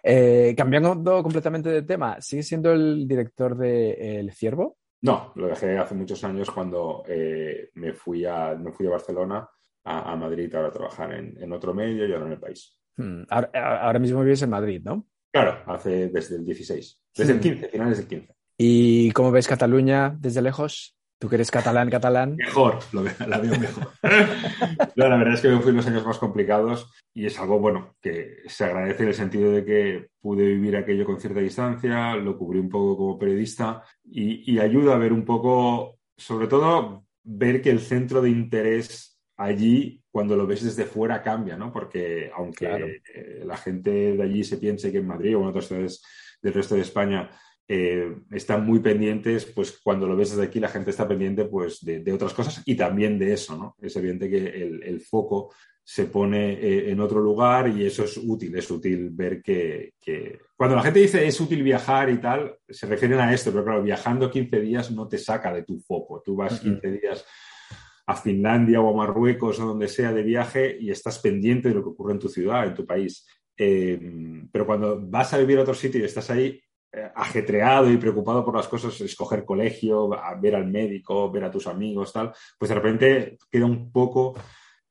Eh, 0.02 0.54
cambiando 0.58 1.22
completamente 1.22 1.70
de 1.70 1.84
tema, 1.84 2.20
¿sigue 2.22 2.44
siendo 2.44 2.72
el 2.72 3.08
director 3.08 3.56
de 3.56 4.20
El 4.20 4.32
Ciervo? 4.34 4.78
No, 5.02 5.32
lo 5.36 5.48
dejé 5.48 5.78
hace 5.78 5.96
muchos 5.96 6.24
años 6.24 6.50
cuando 6.52 7.04
eh, 7.08 7.70
me, 7.76 7.94
fui 7.94 8.26
a, 8.26 8.56
me 8.56 8.72
fui 8.72 8.88
a 8.88 8.92
Barcelona, 8.92 9.50
a, 9.84 10.16
Madrid, 10.16 10.54
a 10.56 10.72
trabajar 10.72 11.14
en, 11.14 11.52
otro 11.54 11.74
medio 11.74 12.08
y 12.08 12.14
ahora 12.14 12.28
en 12.28 12.32
el 12.34 12.40
país. 12.40 12.78
Mm, 12.98 13.24
ahora, 13.30 14.00
mismo 14.00 14.22
vives 14.22 14.42
en 14.42 14.50
Madrid, 14.50 14.82
¿no? 14.84 15.08
Claro, 15.32 15.64
hace 15.68 16.10
desde 16.10 16.36
el 16.36 16.46
16, 16.46 17.02
desde 17.16 17.34
el 17.34 17.40
15, 17.40 17.68
mm. 17.68 17.70
finales 17.70 17.98
del 17.98 18.08
15. 18.08 18.36
¿Y 18.58 19.12
cómo 19.12 19.32
ves 19.32 19.48
Cataluña 19.48 20.16
desde 20.20 20.42
lejos? 20.42 21.00
¿Tú 21.20 21.28
que 21.28 21.36
eres 21.36 21.52
catalán, 21.52 21.90
catalán? 21.90 22.38
Mejor, 22.38 22.80
lo 22.94 23.04
la 23.04 23.40
veo 23.40 23.60
mejor. 23.60 23.90
la 24.96 25.18
verdad 25.18 25.34
es 25.34 25.42
que 25.42 25.50
me 25.50 25.60
fui 25.60 25.74
los 25.74 25.86
años 25.86 26.06
más 26.06 26.18
complicados 26.18 26.90
y 27.14 27.26
es 27.26 27.38
algo, 27.38 27.60
bueno, 27.60 27.98
que 28.02 28.38
se 28.48 28.64
agradece 28.64 29.04
en 29.04 29.10
el 29.10 29.16
sentido 29.16 29.52
de 29.52 29.66
que 29.66 30.08
pude 30.22 30.46
vivir 30.46 30.78
aquello 30.78 31.06
con 31.06 31.20
cierta 31.20 31.42
distancia, 31.42 32.16
lo 32.16 32.38
cubrí 32.38 32.60
un 32.60 32.70
poco 32.70 32.96
como 32.96 33.20
periodista 33.20 33.84
y, 34.06 34.58
ayuda 34.60 34.96
a 34.96 34.98
ver 34.98 35.12
un 35.12 35.26
poco, 35.26 36.00
sobre 36.16 36.48
todo, 36.48 37.04
ver 37.22 37.62
que 37.62 37.72
el 37.72 37.82
centro 37.82 38.22
de 38.22 38.30
interés 38.30 39.19
allí, 39.40 40.02
cuando 40.12 40.36
lo 40.36 40.46
ves 40.46 40.64
desde 40.64 40.86
fuera, 40.86 41.24
cambia, 41.24 41.56
¿no? 41.56 41.72
Porque 41.72 42.30
aunque 42.36 43.02
la 43.46 43.58
gente 43.58 44.16
de 44.18 44.24
allí 44.24 44.44
se 44.44 44.58
piense 44.58 44.92
que 44.92 44.98
en 44.98 45.08
Madrid 45.08 45.38
o 45.38 45.42
en 45.42 45.48
otras 45.48 45.68
ciudades 45.68 46.04
del 46.42 46.54
resto 46.54 46.76
de 46.76 46.82
España 46.82 47.30
eh, 47.68 48.18
están 48.32 48.66
muy 48.66 48.80
pendientes, 48.80 49.46
pues 49.46 49.80
cuando 49.82 50.08
lo 50.08 50.18
ves 50.18 50.32
desde 50.32 50.44
aquí 50.44 50.60
la 50.60 50.68
gente 50.68 50.90
está 50.90 51.08
pendiente 51.08 51.46
pues 51.46 51.80
de, 51.82 52.12
otras 52.12 52.34
cosas 52.34 52.62
y 52.66 52.76
también 52.76 53.18
de 53.18 53.32
eso, 53.32 53.56
¿no? 53.56 53.76
Es 53.82 53.96
evidente 53.96 54.30
que 54.30 54.82
el, 54.84 55.00
foco 55.02 55.54
se 55.84 56.06
pone 56.06 56.54
eh, 56.54 56.92
en 56.92 57.00
otro 57.00 57.22
lugar 57.22 57.70
y 57.70 57.86
eso 57.86 58.04
es 58.04 58.18
útil, 58.18 58.56
es 58.58 58.70
útil 58.70 59.10
ver 59.12 59.42
que, 59.42 59.94
Cuando 60.58 60.76
la 60.76 60.82
gente 60.82 61.00
dice 61.00 61.26
es 61.26 61.40
útil 61.40 61.64
viajar 61.64 62.10
y 62.10 62.18
tal, 62.18 62.58
se 62.68 62.88
refieren 62.88 63.20
a 63.20 63.34
esto, 63.34 63.52
pero 63.52 63.64
claro, 63.64 63.84
viajando 63.84 64.30
15 64.30 64.60
días 64.60 64.92
no 64.92 65.08
te 65.08 65.18
saca 65.18 65.54
de 65.54 65.64
tu 65.64 65.80
foco, 65.80 66.22
tú 66.26 66.36
vas 66.36 66.60
15 66.60 66.92
días 66.92 67.26
a 68.10 68.16
Finlandia 68.16 68.82
o 68.82 68.90
a 68.90 68.98
Marruecos 68.98 69.60
o 69.60 69.68
donde 69.68 69.88
sea 69.88 70.12
de 70.12 70.24
viaje 70.24 70.76
y 70.80 70.90
estás 70.90 71.20
pendiente 71.20 71.70
de 71.70 71.76
lo 71.76 71.84
que 71.84 71.90
ocurre 71.90 72.14
en 72.14 72.20
tu 72.20 72.28
ciudad, 72.28 72.66
en 72.66 72.74
tu 72.74 72.84
país. 72.84 73.28
Eh, 73.56 74.00
pero 74.52 74.66
cuando 74.66 75.00
vas 75.00 75.32
a 75.32 75.38
vivir 75.38 75.60
a 75.60 75.62
otro 75.62 75.76
sitio 75.76 76.02
y 76.02 76.06
estás 76.06 76.28
ahí, 76.32 76.60
eh, 76.92 77.12
ajetreado 77.14 77.92
y 77.92 77.98
preocupado 77.98 78.44
por 78.44 78.56
las 78.56 78.68
cosas, 78.68 79.00
escoger 79.02 79.46
colegio, 79.46 80.10
ver 80.42 80.56
al 80.56 80.66
médico, 80.66 81.30
ver 81.30 81.44
a 81.44 81.52
tus 81.52 81.68
amigos, 81.68 82.12
tal, 82.12 82.34
pues 82.58 82.70
de 82.70 82.76
repente 82.76 83.38
queda 83.52 83.68
un 83.68 83.92
poco 83.92 84.34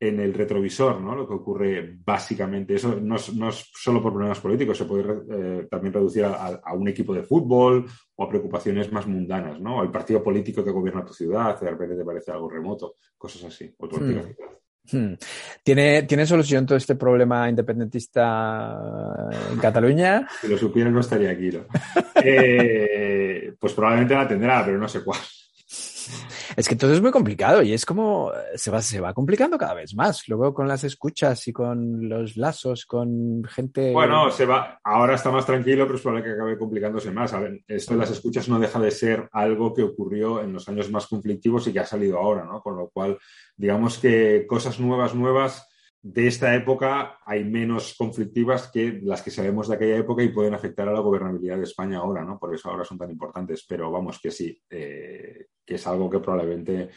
en 0.00 0.20
el 0.20 0.32
retrovisor, 0.32 1.00
¿no? 1.00 1.14
Lo 1.14 1.26
que 1.26 1.34
ocurre 1.34 1.98
básicamente. 2.04 2.74
Eso 2.74 2.98
no 3.00 3.16
es, 3.16 3.34
no 3.34 3.48
es 3.48 3.70
solo 3.74 4.02
por 4.02 4.12
problemas 4.12 4.40
políticos, 4.40 4.78
se 4.78 4.84
puede 4.84 5.04
eh, 5.30 5.66
también 5.70 5.92
reducir 5.92 6.24
a, 6.24 6.60
un 6.74 6.88
equipo 6.88 7.12
de 7.14 7.24
fútbol 7.24 7.84
o 8.14 8.24
a 8.24 8.28
preocupaciones 8.28 8.92
más 8.92 9.06
mundanas, 9.06 9.60
¿no? 9.60 9.80
Al 9.80 9.90
partido 9.90 10.22
político 10.22 10.64
que 10.64 10.70
gobierna 10.70 11.04
tu 11.04 11.12
ciudad, 11.12 11.58
de 11.60 11.70
repente 11.70 11.96
te 11.96 12.04
parece 12.04 12.30
algo 12.30 12.48
remoto, 12.48 12.94
cosas 13.16 13.44
así. 13.44 13.74
O 13.78 13.88
Hmm. 14.90 15.14
¿Tiene, 15.62 16.04
¿Tiene 16.04 16.24
solución 16.24 16.64
todo 16.64 16.78
este 16.78 16.94
problema 16.94 17.48
independentista 17.48 19.28
en 19.52 19.58
Cataluña? 19.58 20.26
Si 20.40 20.48
lo 20.48 20.56
supiera 20.56 20.90
no 20.90 21.00
estaría 21.00 21.30
aquí. 21.30 21.50
¿no? 21.50 21.66
Eh, 22.20 23.54
pues 23.60 23.72
probablemente 23.74 24.14
la 24.14 24.26
tendrá, 24.26 24.64
pero 24.64 24.76
no 24.76 24.88
sé 24.88 25.04
cuál. 25.04 25.20
Es 26.56 26.68
que 26.68 26.76
todo 26.76 26.92
es 26.92 27.00
muy 27.00 27.10
complicado 27.10 27.62
y 27.62 27.72
es 27.72 27.84
como 27.84 28.30
se 28.54 28.70
va, 28.70 28.82
se 28.82 29.00
va 29.00 29.14
complicando 29.14 29.58
cada 29.58 29.74
vez 29.74 29.94
más. 29.94 30.28
Luego 30.28 30.54
con 30.54 30.68
las 30.68 30.84
escuchas 30.84 31.46
y 31.48 31.52
con 31.52 32.08
los 32.08 32.36
lazos, 32.36 32.86
con 32.86 33.44
gente. 33.44 33.92
Bueno, 33.92 34.30
se 34.30 34.46
va. 34.46 34.80
Ahora 34.82 35.14
está 35.14 35.30
más 35.30 35.46
tranquilo, 35.46 35.84
pero 35.84 35.96
es 35.96 36.02
probable 36.02 36.24
que 36.24 36.34
acabe 36.34 36.58
complicándose 36.58 37.10
más. 37.10 37.32
A 37.32 37.40
ver, 37.40 37.60
esto 37.66 37.94
de 37.94 38.00
las 38.00 38.10
escuchas 38.10 38.48
no 38.48 38.58
deja 38.58 38.78
de 38.78 38.90
ser 38.90 39.28
algo 39.32 39.74
que 39.74 39.82
ocurrió 39.82 40.42
en 40.42 40.52
los 40.52 40.68
años 40.68 40.90
más 40.90 41.06
conflictivos 41.06 41.66
y 41.66 41.72
que 41.72 41.80
ha 41.80 41.86
salido 41.86 42.18
ahora, 42.18 42.44
¿no? 42.44 42.62
Con 42.62 42.76
lo 42.76 42.88
cual, 42.88 43.18
digamos 43.56 43.98
que 43.98 44.46
cosas 44.46 44.80
nuevas, 44.80 45.14
nuevas 45.14 45.67
de 46.00 46.26
esta 46.28 46.54
época 46.54 47.18
hay 47.24 47.44
menos 47.44 47.94
conflictivas 47.98 48.70
que 48.70 49.00
las 49.02 49.22
que 49.22 49.30
sabemos 49.30 49.68
de 49.68 49.74
aquella 49.74 49.96
época 49.96 50.22
y 50.22 50.28
pueden 50.28 50.54
afectar 50.54 50.88
a 50.88 50.92
la 50.92 51.00
gobernabilidad 51.00 51.56
de 51.56 51.64
España 51.64 51.98
ahora, 51.98 52.24
¿no? 52.24 52.38
Por 52.38 52.54
eso 52.54 52.70
ahora 52.70 52.84
son 52.84 52.98
tan 52.98 53.10
importantes. 53.10 53.64
Pero 53.68 53.90
vamos, 53.90 54.20
que 54.20 54.30
sí, 54.30 54.60
eh, 54.70 55.46
que 55.64 55.74
es 55.74 55.86
algo 55.86 56.08
que 56.08 56.20
probablemente 56.20 56.90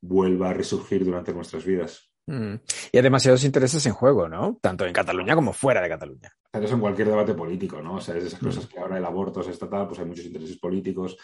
vuelva 0.00 0.50
a 0.50 0.54
resurgir 0.54 1.04
durante 1.04 1.34
nuestras 1.34 1.64
vidas. 1.64 2.10
Mm. 2.26 2.54
Y 2.92 2.96
hay 2.96 3.02
demasiados 3.02 3.44
intereses 3.44 3.84
en 3.86 3.92
juego, 3.92 4.28
¿no? 4.28 4.58
Tanto 4.60 4.86
en 4.86 4.92
Cataluña 4.92 5.34
como 5.34 5.52
fuera 5.52 5.82
de 5.82 5.88
Cataluña. 5.88 6.32
Eso 6.52 6.74
en 6.74 6.80
cualquier 6.80 7.08
debate 7.08 7.34
político, 7.34 7.82
¿no? 7.82 7.96
O 7.96 8.00
sea, 8.00 8.16
es 8.16 8.24
esas 8.24 8.40
cosas 8.40 8.64
mm. 8.64 8.68
que 8.68 8.78
ahora 8.78 8.98
el 8.98 9.04
aborto 9.04 9.40
es 9.40 9.48
estatal, 9.48 9.86
pues 9.86 10.00
hay 10.00 10.06
muchos 10.06 10.24
intereses 10.24 10.58
políticos, 10.58 11.16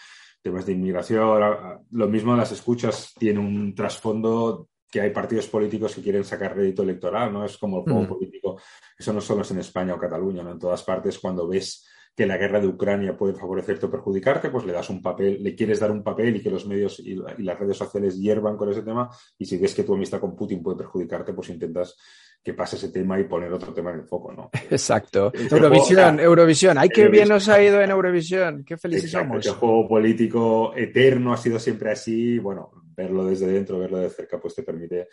temas 0.43 0.67
de 0.67 0.73
inmigración. 0.73 1.81
Lo 1.91 2.09
mismo 2.09 2.37
las 2.37 2.53
escuchas 2.53 3.15
tiene 3.19 3.41
un 3.41 3.75
trasfondo 3.75 4.69
que 4.93 5.01
hay 5.01 5.09
partidos 5.09 5.49
políticos 5.49 5.95
que 5.95 6.03
quieren 6.03 6.23
sacar 6.23 6.55
rédito 6.55 6.83
electoral, 6.83 7.33
¿no? 7.33 7.47
Es 7.47 7.57
como 7.57 7.79
el 7.79 7.85
juego 7.85 8.03
mm. 8.03 8.09
político. 8.09 8.61
Eso 8.99 9.11
no 9.15 9.23
solo 9.23 9.41
es 9.41 9.51
en 9.51 9.61
España 9.61 9.95
o 9.95 9.99
Cataluña, 9.99 10.43
¿no? 10.43 10.53
En 10.53 10.59
todas 10.59 10.83
partes, 10.83 11.19
cuando 11.19 11.49
ves 11.49 11.89
que 12.15 12.27
la 12.27 12.37
guerra 12.37 12.61
de 12.61 12.67
Ucrania 12.67 13.17
puede 13.17 13.33
favorecerte 13.33 13.87
o 13.87 13.91
perjudicarte, 13.91 14.51
pues 14.51 14.67
le 14.67 14.73
das 14.75 14.91
un 14.91 15.01
papel, 15.01 15.43
le 15.43 15.55
quieres 15.55 15.81
dar 15.81 15.91
un 15.91 16.03
papel 16.03 16.37
y 16.37 16.43
que 16.43 16.51
los 16.51 16.67
medios 16.67 17.01
y, 17.01 17.15
las 17.15 17.59
redes 17.59 17.79
sociales 17.79 18.19
hiervan 18.19 18.59
con 18.59 18.71
ese 18.71 18.83
tema. 18.83 19.09
Y 19.39 19.47
si 19.47 19.57
ves 19.57 19.75
que 19.75 19.83
tu 19.83 19.95
amistad 19.95 20.21
con 20.21 20.37
Putin 20.37 20.63
puede 20.63 20.77
perjudicarte, 20.77 21.33
pues 21.33 21.49
intentas 21.49 21.97
que 22.45 22.53
pase 22.53 22.77
ese 22.77 22.91
tema 22.91 23.19
y 23.19 23.25
poner 23.25 23.51
otro 23.51 23.73
tema 23.73 23.93
en 23.93 24.01
el 24.01 24.05
foco, 24.05 24.31
¿no? 24.31 24.51
Exacto. 24.71 25.33
Eurovisión, 25.35 26.21
Eurovisión. 26.21 26.77
¡Ay, 26.77 26.91
qué 26.91 27.09
bien 27.09 27.31
nos 27.31 27.49
ha 27.49 27.63
ido 27.63 27.81
en 27.81 27.91
Eurovisión! 27.91 28.63
¡Qué 28.63 28.77
felices 28.77 29.11
somos! 29.11 29.47
El 29.47 29.53
juego 29.53 29.89
político 29.89 30.75
eterno 30.77 31.33
ha 31.33 31.39
sido 31.39 31.59
siempre 31.59 31.93
así. 31.93 32.39
Bueno, 32.39 32.82
verlo 32.95 33.25
desde 33.25 33.47
dentro, 33.47 33.79
verlo 33.79 33.99
de 33.99 34.11
cerca, 34.11 34.41
pues 34.41 34.55
te 34.55 34.63
permite 34.63 35.09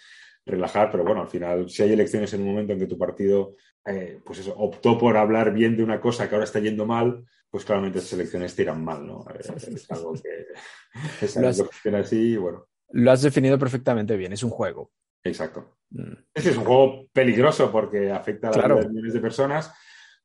relajar, 0.45 0.89
pero 0.91 1.03
bueno, 1.03 1.21
al 1.21 1.27
final, 1.27 1.69
si 1.69 1.83
hay 1.83 1.93
elecciones 1.93 2.33
en 2.33 2.41
un 2.41 2.47
momento 2.47 2.73
en 2.73 2.79
que 2.79 2.87
tu 2.87 2.97
partido, 2.97 3.55
eh, 3.85 4.19
pues 4.25 4.39
eso, 4.39 4.53
optó 4.57 4.97
por 4.97 5.17
hablar 5.17 5.53
bien 5.53 5.77
de 5.77 5.83
una 5.83 6.01
cosa 6.01 6.27
que 6.27 6.35
ahora 6.35 6.45
está 6.45 6.59
yendo 6.59 6.85
mal, 6.85 7.25
pues 7.49 7.65
claramente 7.65 7.99
esas 7.99 8.13
elecciones 8.13 8.55
te 8.55 8.63
irán 8.63 8.83
mal, 8.83 9.05
¿no? 9.05 9.25
Eh, 9.33 9.39
es 9.39 9.91
algo 9.91 10.13
que 10.13 10.45
es 11.25 11.37
algo 11.37 11.69
que 11.83 11.95
así, 11.95 12.37
bueno. 12.37 12.67
Lo 12.91 13.11
has 13.11 13.21
definido 13.21 13.59
perfectamente 13.59 14.17
bien, 14.17 14.33
es 14.33 14.43
un 14.43 14.49
juego. 14.49 14.91
Exacto. 15.23 15.77
Mm. 15.91 16.13
Ese 16.33 16.51
es 16.51 16.57
un 16.57 16.65
juego 16.65 17.07
peligroso 17.11 17.71
porque 17.71 18.11
afecta 18.11 18.49
a 18.49 18.57
la 18.57 18.67
vida 18.67 18.81
de 18.81 18.89
millones 18.89 19.13
de 19.13 19.19
personas, 19.19 19.71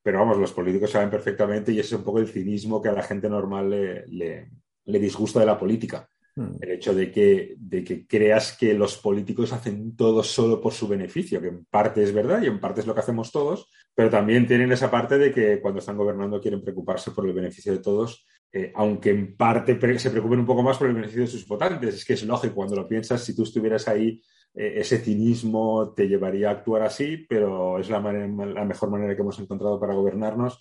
pero 0.02 0.18
vamos, 0.18 0.38
los 0.38 0.52
políticos 0.52 0.90
saben 0.90 1.10
perfectamente 1.10 1.72
y 1.72 1.80
ese 1.80 1.94
es 1.94 1.98
un 1.98 2.04
poco 2.04 2.18
el 2.18 2.28
cinismo 2.28 2.80
que 2.80 2.88
a 2.88 2.92
la 2.92 3.02
gente 3.02 3.28
normal 3.28 3.70
le 3.70 4.98
disgusta 4.98 5.40
de 5.40 5.46
la 5.46 5.58
política 5.58 6.08
Mm. 6.36 6.56
El 6.60 6.70
hecho 6.72 6.94
de 6.94 7.12
que, 7.12 7.54
de 7.56 7.84
que 7.84 8.06
creas 8.06 8.56
que 8.56 8.74
los 8.74 8.96
políticos 8.96 9.52
hacen 9.52 9.96
todo 9.96 10.22
solo 10.22 10.60
por 10.60 10.72
su 10.72 10.88
beneficio, 10.88 11.40
que 11.40 11.48
en 11.48 11.64
parte 11.64 12.02
es 12.02 12.12
verdad 12.12 12.42
y 12.42 12.46
en 12.46 12.60
parte 12.60 12.80
es 12.80 12.86
lo 12.86 12.94
que 12.94 13.00
hacemos 13.00 13.30
todos, 13.30 13.70
pero 13.94 14.10
también 14.10 14.46
tienen 14.46 14.72
esa 14.72 14.90
parte 14.90 15.16
de 15.18 15.32
que 15.32 15.60
cuando 15.60 15.78
están 15.78 15.96
gobernando 15.96 16.40
quieren 16.40 16.62
preocuparse 16.62 17.12
por 17.12 17.26
el 17.26 17.34
beneficio 17.34 17.72
de 17.72 17.78
todos, 17.78 18.26
eh, 18.52 18.72
aunque 18.74 19.10
en 19.10 19.36
parte 19.36 19.78
se 19.98 20.10
preocupen 20.10 20.40
un 20.40 20.46
poco 20.46 20.62
más 20.62 20.78
por 20.78 20.88
el 20.88 20.94
beneficio 20.94 21.22
de 21.22 21.28
sus 21.28 21.46
votantes. 21.46 21.94
Es 21.94 22.04
que 22.04 22.14
es 22.14 22.24
lógico, 22.24 22.54
cuando 22.54 22.76
lo 22.76 22.88
piensas, 22.88 23.22
si 23.22 23.34
tú 23.34 23.44
estuvieras 23.44 23.86
ahí, 23.86 24.20
eh, 24.54 24.74
ese 24.76 24.98
cinismo 24.98 25.92
te 25.94 26.08
llevaría 26.08 26.48
a 26.48 26.52
actuar 26.52 26.82
así, 26.82 27.26
pero 27.28 27.78
es 27.78 27.88
la 27.90 28.00
mejor 28.00 28.90
manera 28.90 29.14
que 29.14 29.22
hemos 29.22 29.38
encontrado 29.38 29.78
para 29.78 29.94
gobernarnos 29.94 30.58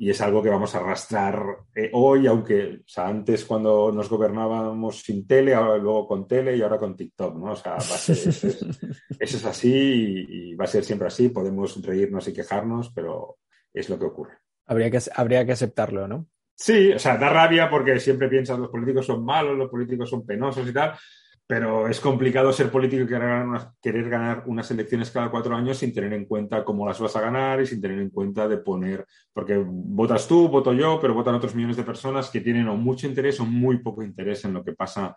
y 0.00 0.08
es 0.08 0.20
algo 0.22 0.42
que 0.42 0.48
vamos 0.48 0.74
a 0.74 0.78
arrastrar 0.78 1.44
eh, 1.74 1.90
hoy, 1.92 2.26
aunque 2.26 2.80
antes 2.96 3.44
cuando 3.44 3.92
nos 3.92 4.08
gobernábamos 4.08 5.02
sin 5.02 5.26
tele, 5.26 5.52
ahora 5.52 5.76
luego 5.76 6.08
con 6.08 6.26
tele 6.26 6.56
y 6.56 6.62
ahora 6.62 6.78
con 6.78 6.96
TikTok, 6.96 7.36
¿no? 7.36 7.52
O 7.52 7.56
sea, 7.56 7.76
eso, 8.08 8.12
es, 9.18 9.44
así 9.44 10.24
y, 10.26 10.54
va 10.54 10.64
a 10.64 10.68
ser 10.68 10.84
siempre 10.84 11.08
así. 11.08 11.28
Podemos 11.28 11.84
reírnos 11.84 12.26
y 12.28 12.32
quejarnos, 12.32 12.90
pero 12.94 13.36
es 13.74 13.90
lo 13.90 13.98
que 13.98 14.06
ocurre. 14.06 14.38
Habría 14.68 14.90
que, 14.90 15.00
habría 15.14 15.44
que 15.44 15.52
aceptarlo, 15.52 16.08
¿no? 16.08 16.26
Sí, 16.54 16.92
o 16.92 16.98
sea, 16.98 17.18
da 17.18 17.28
rabia 17.28 17.68
porque 17.68 18.00
siempre 18.00 18.30
piensas 18.30 18.58
los 18.58 18.70
políticos 18.70 19.04
son 19.04 19.22
malos, 19.22 19.54
los 19.54 19.68
políticos 19.68 20.08
son 20.08 20.24
penosos 20.24 20.66
y 20.66 20.72
tal, 20.72 20.94
pero 21.50 21.88
es 21.88 21.98
complicado 21.98 22.52
ser 22.52 22.70
político 22.70 23.02
y 23.02 23.06
querer 23.08 24.08
ganar, 24.08 24.44
unas, 24.46 24.70
elecciones 24.70 25.10
cada 25.10 25.32
cuatro 25.32 25.56
años 25.56 25.78
sin 25.78 25.92
tener 25.92 26.12
en 26.12 26.24
cuenta 26.26 26.64
cómo 26.64 26.86
las 26.86 27.00
vas 27.00 27.16
a 27.16 27.20
ganar 27.20 27.60
y 27.60 27.66
sin 27.66 27.80
tener 27.80 27.98
en 27.98 28.10
cuenta 28.10 28.46
de 28.46 28.58
poner, 28.58 29.04
porque 29.32 29.56
votas 29.56 30.28
tú, 30.28 30.46
voto 30.46 30.72
yo, 30.72 31.00
pero 31.00 31.12
votan 31.12 31.34
otros 31.34 31.56
millones 31.56 31.76
de 31.76 31.82
personas 31.82 32.30
que 32.30 32.40
tienen 32.40 32.68
o 32.68 32.76
mucho 32.76 33.08
interés 33.08 33.40
o 33.40 33.46
muy 33.46 33.78
poco 33.78 34.04
interés 34.04 34.44
en 34.44 34.52
lo 34.52 34.62
que 34.62 34.74
pasa 34.74 35.16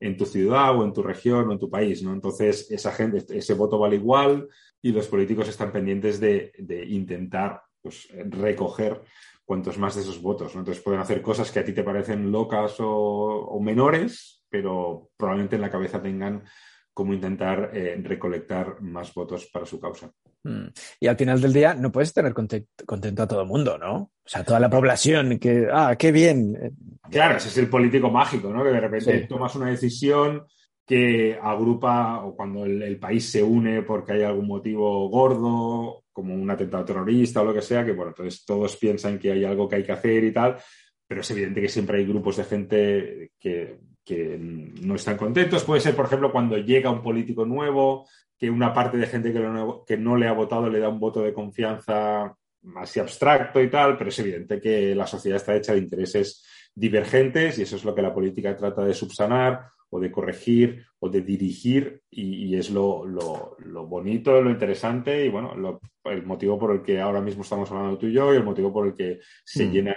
en 0.00 0.16
tu 0.16 0.24
ciudad 0.24 0.74
o 0.74 0.84
en 0.84 0.94
tu 0.94 1.02
región 1.02 1.50
o 1.50 1.52
en 1.52 1.58
tu 1.58 1.68
país, 1.68 2.02
¿no? 2.02 2.14
Entonces, 2.14 2.70
esa 2.70 2.90
gente, 2.90 3.22
ese 3.36 3.52
voto 3.52 3.78
vale 3.78 3.96
igual 3.96 4.48
y 4.80 4.90
los 4.90 5.06
políticos 5.06 5.50
están 5.50 5.70
pendientes 5.70 6.18
de, 6.18 6.50
intentar 6.88 7.60
pues, 7.82 8.08
recoger 8.30 9.02
cuantos 9.44 9.76
más 9.76 9.96
de 9.96 10.00
esos 10.00 10.22
votos. 10.22 10.54
Entonces 10.54 10.82
pueden 10.82 11.02
hacer 11.02 11.20
cosas 11.20 11.52
que 11.52 11.58
a 11.58 11.64
ti 11.66 11.74
te 11.74 11.84
parecen 11.84 12.32
locas 12.32 12.76
o 12.78 13.60
menores, 13.60 14.43
pero 14.54 15.10
probablemente 15.16 15.56
en 15.56 15.62
la 15.62 15.70
cabeza 15.70 16.00
tengan 16.00 16.44
cómo 16.92 17.12
intentar 17.12 17.72
eh, 17.74 18.00
recolectar 18.00 18.80
más 18.82 19.12
votos 19.12 19.46
para 19.52 19.66
su 19.66 19.80
causa. 19.80 20.12
Hmm. 20.44 20.66
Y 21.00 21.08
al 21.08 21.16
final 21.16 21.40
del 21.40 21.52
día 21.52 21.74
no 21.74 21.90
puedes 21.90 22.12
tener 22.12 22.32
contento 22.32 23.22
a 23.24 23.26
todo 23.26 23.40
el 23.40 23.48
mundo, 23.48 23.76
¿no? 23.78 23.96
O 23.96 24.12
sea, 24.24 24.44
toda 24.44 24.60
la 24.60 24.70
población 24.70 25.40
que, 25.40 25.66
ah, 25.72 25.96
qué 25.98 26.12
bien. 26.12 26.72
Claro, 27.10 27.38
ese 27.38 27.48
es 27.48 27.58
el 27.58 27.68
político 27.68 28.10
mágico, 28.10 28.52
¿no? 28.52 28.62
Que 28.62 28.70
de 28.70 28.80
repente 28.80 29.26
tomas 29.28 29.56
una 29.56 29.70
decisión 29.70 30.46
que 30.86 31.36
agrupa 31.42 32.24
o 32.24 32.36
cuando 32.36 32.64
el, 32.64 32.96
país 33.00 33.28
se 33.28 33.42
une 33.42 33.82
porque 33.82 34.12
hay 34.12 34.22
algún 34.22 34.46
motivo 34.46 35.08
gordo, 35.08 36.04
como 36.12 36.32
un 36.32 36.48
atentado 36.48 36.84
terrorista 36.84 37.42
o 37.42 37.44
lo 37.44 37.54
que 37.54 37.62
sea, 37.62 37.84
que 37.84 37.90
bueno, 37.90 38.10
entonces 38.10 38.44
todos 38.44 38.76
piensan 38.76 39.18
que 39.18 39.32
hay 39.32 39.44
algo 39.44 39.68
que 39.68 39.76
hay 39.76 39.82
que 39.82 39.90
hacer 39.90 40.22
y 40.22 40.32
tal, 40.32 40.58
pero 41.08 41.22
es 41.22 41.30
evidente 41.32 41.60
que 41.60 41.68
siempre 41.68 41.98
hay 41.98 42.06
grupos 42.06 42.36
de 42.36 42.44
gente 42.44 43.32
que 43.40 43.78
que 44.04 44.38
no 44.38 44.94
están 44.94 45.16
contentos. 45.16 45.64
Puede 45.64 45.80
ser, 45.80 45.96
por 45.96 46.06
ejemplo, 46.06 46.30
cuando 46.30 46.58
llega 46.58 46.90
un 46.90 47.02
político 47.02 47.46
nuevo, 47.46 48.06
que 48.38 48.50
una 48.50 48.72
parte 48.72 48.98
de 48.98 49.06
gente 49.06 49.32
que, 49.32 49.42
que 49.86 49.96
no 49.96 50.16
le 50.16 50.28
ha 50.28 50.32
votado 50.32 50.68
le 50.68 50.80
da 50.80 50.88
un 50.88 51.00
voto 51.00 51.22
de 51.22 51.32
confianza 51.32 52.36
así 52.76 53.00
abstracto 53.00 53.62
y 53.62 53.68
tal, 53.68 53.96
pero 53.96 54.10
es 54.10 54.18
evidente 54.18 54.60
que 54.60 54.94
la 54.94 55.06
sociedad 55.06 55.36
está 55.36 55.54
hecha 55.54 55.72
de 55.72 55.80
intereses 55.80 56.44
divergentes 56.74 57.58
y 57.58 57.62
eso 57.62 57.76
es 57.76 57.84
lo 57.84 57.94
que 57.94 58.02
la 58.02 58.14
política 58.14 58.56
trata 58.56 58.84
de 58.84 58.94
subsanar 58.94 59.66
o 59.90 60.00
de 60.00 60.10
corregir 60.10 60.84
o 60.98 61.08
de 61.08 61.20
dirigir 61.20 62.02
y, 62.10 62.56
es 62.56 62.70
lo, 62.70 63.04
bonito, 63.86 64.40
lo 64.40 64.50
interesante 64.50 65.24
y 65.24 65.28
bueno, 65.28 65.80
el 66.04 66.26
motivo 66.26 66.58
por 66.58 66.72
el 66.72 66.82
que 66.82 67.00
ahora 67.00 67.20
mismo 67.20 67.42
estamos 67.42 67.70
hablando 67.70 67.98
tú 67.98 68.06
y 68.06 68.12
yo 68.12 68.32
y 68.32 68.36
el 68.36 68.44
motivo 68.44 68.72
por 68.72 68.88
el 68.88 68.96
que 68.96 69.20
se 69.44 69.66
mm. 69.66 69.70
llenan 69.70 69.94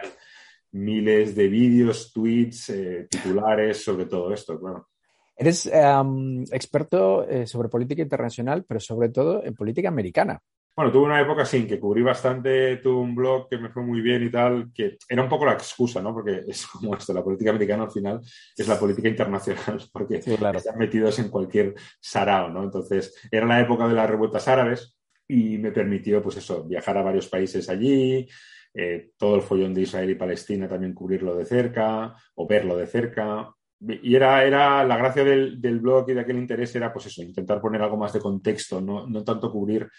miles 0.77 1.35
de 1.35 1.47
vídeos, 1.47 2.11
tweets, 2.13 2.69
eh, 2.69 3.07
titulares 3.09 3.83
sobre 3.83 4.05
todo 4.05 4.33
esto, 4.33 4.59
claro. 4.59 4.87
Eres 5.35 5.67
em, 5.67 6.43
experto 6.51 7.27
eh, 7.27 7.45
sobre 7.45 7.69
política 7.69 8.01
internacional, 8.01 8.65
pero 8.67 8.79
sobre 8.79 9.09
todo 9.09 9.43
en 9.43 9.53
política 9.53 9.89
americana. 9.89 10.41
Bueno, 10.75 10.91
tuve 10.91 11.05
una 11.05 11.19
época 11.19 11.43
sin 11.43 11.67
que 11.67 11.79
cubrí 11.79 12.03
bastante, 12.03 12.77
tuve 12.77 13.01
un 13.01 13.15
blog 13.15 13.49
que 13.49 13.57
me 13.57 13.69
fue 13.69 13.81
muy 13.81 13.99
bien 14.01 14.21
y 14.23 14.29
tal, 14.29 14.71
que 14.71 14.97
era 15.09 15.23
un 15.23 15.29
poco 15.29 15.45
la 15.45 15.53
excusa, 15.53 16.03
¿no? 16.03 16.13
Porque 16.13 16.43
es 16.47 16.67
como 16.67 16.95
esto, 16.95 17.13
la 17.13 17.23
política 17.23 17.49
americana 17.49 17.83
al 17.83 17.91
final 17.91 18.21
es 18.55 18.67
la 18.67 18.79
política 18.79 19.09
internacional, 19.09 19.83
porque 19.91 20.17
están 20.17 20.77
metidos 20.77 21.17
en 21.17 21.29
cualquier 21.29 21.73
sarao, 21.99 22.49
¿no? 22.49 22.63
Entonces, 22.63 23.15
era 23.31 23.47
la 23.47 23.59
época 23.59 23.87
de 23.87 23.95
las 23.95 24.07
revueltas 24.07 24.47
árabes 24.47 24.95
y 25.27 25.57
me 25.57 25.71
permitió, 25.71 26.21
pues 26.21 26.37
eso, 26.37 26.63
viajar 26.63 26.97
a 26.97 27.03
varios 27.03 27.27
países 27.27 27.69
allí, 27.69 28.27
eh, 28.79 29.09
todo 29.17 29.37
el 29.37 29.41
follón 29.41 29.73
de 29.73 29.81
Israel 29.81 30.11
y 30.11 30.15
Palestina 30.15 30.67
también 30.67 30.93
cubrirlo 30.93 31.35
de 31.35 31.45
cerca 31.45 32.15
o 32.35 32.47
verlo 32.47 32.77
de 32.77 32.85
cerca. 32.85 33.51
Y 33.79 34.15
era, 34.15 34.45
era 34.45 34.83
la 34.83 34.97
gracia 34.97 35.23
del, 35.23 35.79
blog 35.79 36.07
y 36.11 36.13
de 36.13 36.19
aquel 36.19 36.37
interés 36.37 36.75
era, 36.75 36.93
pues 36.93 37.07
eso, 37.07 37.23
intentar 37.23 37.59
poner 37.59 37.81
algo 37.81 37.97
más 37.97 38.13
de 38.13 38.19
contexto, 38.19 38.79
no, 38.79 39.23
tanto 39.23 39.51
cubrir 39.51 39.89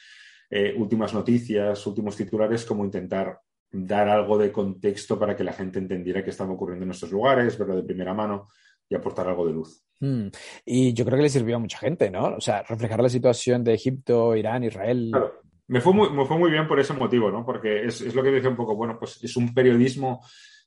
eh, 0.48 0.74
últimas 0.76 1.12
noticias, 1.12 1.84
últimos 1.88 2.16
titulares, 2.16 2.64
como 2.64 2.84
intentar 2.84 3.40
dar 3.68 4.08
algo 4.08 4.38
de 4.38 4.52
contexto 4.52 5.18
para 5.18 5.34
que 5.34 5.42
la 5.42 5.52
gente 5.52 5.80
entendiera 5.80 6.22
qué 6.22 6.30
estaba 6.30 6.52
ocurriendo 6.52 6.84
en 6.84 6.88
nuestros 6.88 7.10
lugares, 7.10 7.58
verlo 7.58 7.74
de 7.74 7.82
primera 7.82 8.14
mano 8.14 8.46
y 8.88 8.94
aportar 8.94 9.26
algo 9.26 9.44
de 9.44 9.54
luz. 9.54 9.84
Hmm. 10.00 10.28
Y 10.64 10.92
yo 10.92 11.04
creo 11.04 11.16
que 11.16 11.24
le 11.24 11.28
sirvió 11.28 11.56
a 11.56 11.58
mucha 11.58 11.78
gente, 11.78 12.10
¿no? 12.10 12.36
O 12.36 12.40
sea, 12.40 12.62
reflejar 12.62 13.02
la 13.02 13.08
situación 13.08 13.64
de 13.64 13.74
Egipto, 13.74 14.36
Irán, 14.36 14.62
Israel. 14.62 15.10
Me 15.68 15.81
fue, 15.81 15.92
muy, 15.92 16.11
me 16.11 16.24
fue 16.24 16.38
muy 16.38 16.50
bien 16.50 16.66
por 16.66 16.81
ese 16.81 16.94
motivo, 16.94 17.31
¿no? 17.31 17.44
Porque 17.44 17.85
es, 17.85 18.00
es 18.00 18.14
lo 18.14 18.22
que 18.22 18.31
decía 18.31 18.50
un 18.50 18.57
poco, 18.57 18.74
bueno, 18.74 18.98
pues 18.98 19.22
es 19.22 19.37
un 19.37 19.54
periodismo 19.54 20.20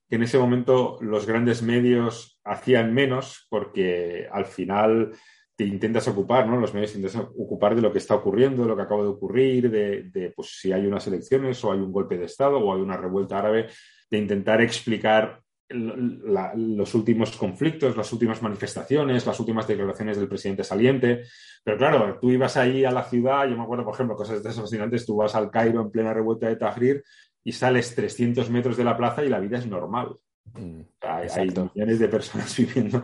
que 0.07 0.15
en 0.15 0.23
ese 0.23 0.37
momento 0.37 0.97
los 1.01 1.25
grandes 1.25 1.61
medios 1.61 2.39
hacían 2.43 2.93
menos 2.93 3.47
porque 3.49 4.27
al 4.31 4.45
final 4.45 5.11
te 5.55 5.63
intentas 5.65 6.07
ocupar, 6.07 6.47
¿no? 6.47 6.57
Los 6.57 6.73
medios 6.73 6.91
te 6.91 6.97
intentas 6.97 7.27
ocupar 7.37 7.75
de 7.75 7.81
lo 7.81 7.91
que 7.91 7.99
está 7.99 8.15
ocurriendo, 8.15 8.63
de 8.63 8.69
lo 8.69 8.75
que 8.75 8.81
acaba 8.81 9.03
de 9.03 9.09
ocurrir, 9.09 9.69
de, 9.69 10.03
de 10.03 10.31
pues, 10.31 10.59
si 10.59 10.71
hay 10.71 10.85
unas 10.85 11.05
elecciones 11.07 11.63
o 11.63 11.71
hay 11.71 11.79
un 11.79 11.91
golpe 11.91 12.17
de 12.17 12.25
Estado 12.25 12.57
o 12.57 12.73
hay 12.73 12.81
una 12.81 12.97
revuelta 12.97 13.39
árabe, 13.39 13.67
de 14.09 14.17
intentar 14.17 14.61
explicar 14.61 15.41
la, 15.73 16.53
los 16.55 16.93
últimos 16.95 17.35
conflictos, 17.37 17.95
las 17.95 18.11
últimas 18.13 18.41
manifestaciones, 18.41 19.25
las 19.25 19.39
últimas 19.39 19.67
declaraciones 19.67 20.17
del 20.17 20.27
presidente 20.27 20.63
saliente. 20.63 21.23
Pero 21.63 21.77
claro, 21.77 22.17
tú 22.19 22.31
ibas 22.31 22.57
ahí 22.57 22.85
a 22.85 22.91
la 22.91 23.03
ciudad, 23.03 23.47
yo 23.47 23.55
me 23.55 23.63
acuerdo, 23.63 23.85
por 23.85 23.93
ejemplo, 23.93 24.15
cosas 24.15 24.43
de 24.43 24.51
fascinantes, 24.51 25.05
tú 25.05 25.17
vas 25.17 25.35
al 25.35 25.49
Cairo 25.49 25.81
en 25.81 25.91
plena 25.91 26.13
revuelta 26.13 26.47
de 26.47 26.55
Tahrir 26.55 27.03
y 27.43 27.51
sales 27.51 27.95
300 27.95 28.49
metros 28.49 28.77
de 28.77 28.83
la 28.83 28.97
plaza 28.97 29.23
y 29.23 29.29
la 29.29 29.39
vida 29.39 29.57
es 29.57 29.67
normal. 29.67 30.15
Mm, 30.53 30.81
hay, 31.01 31.27
hay, 31.29 31.47
millones 31.49 31.99
de 31.99 32.07
personas 32.07 32.55
viviendo 32.57 33.01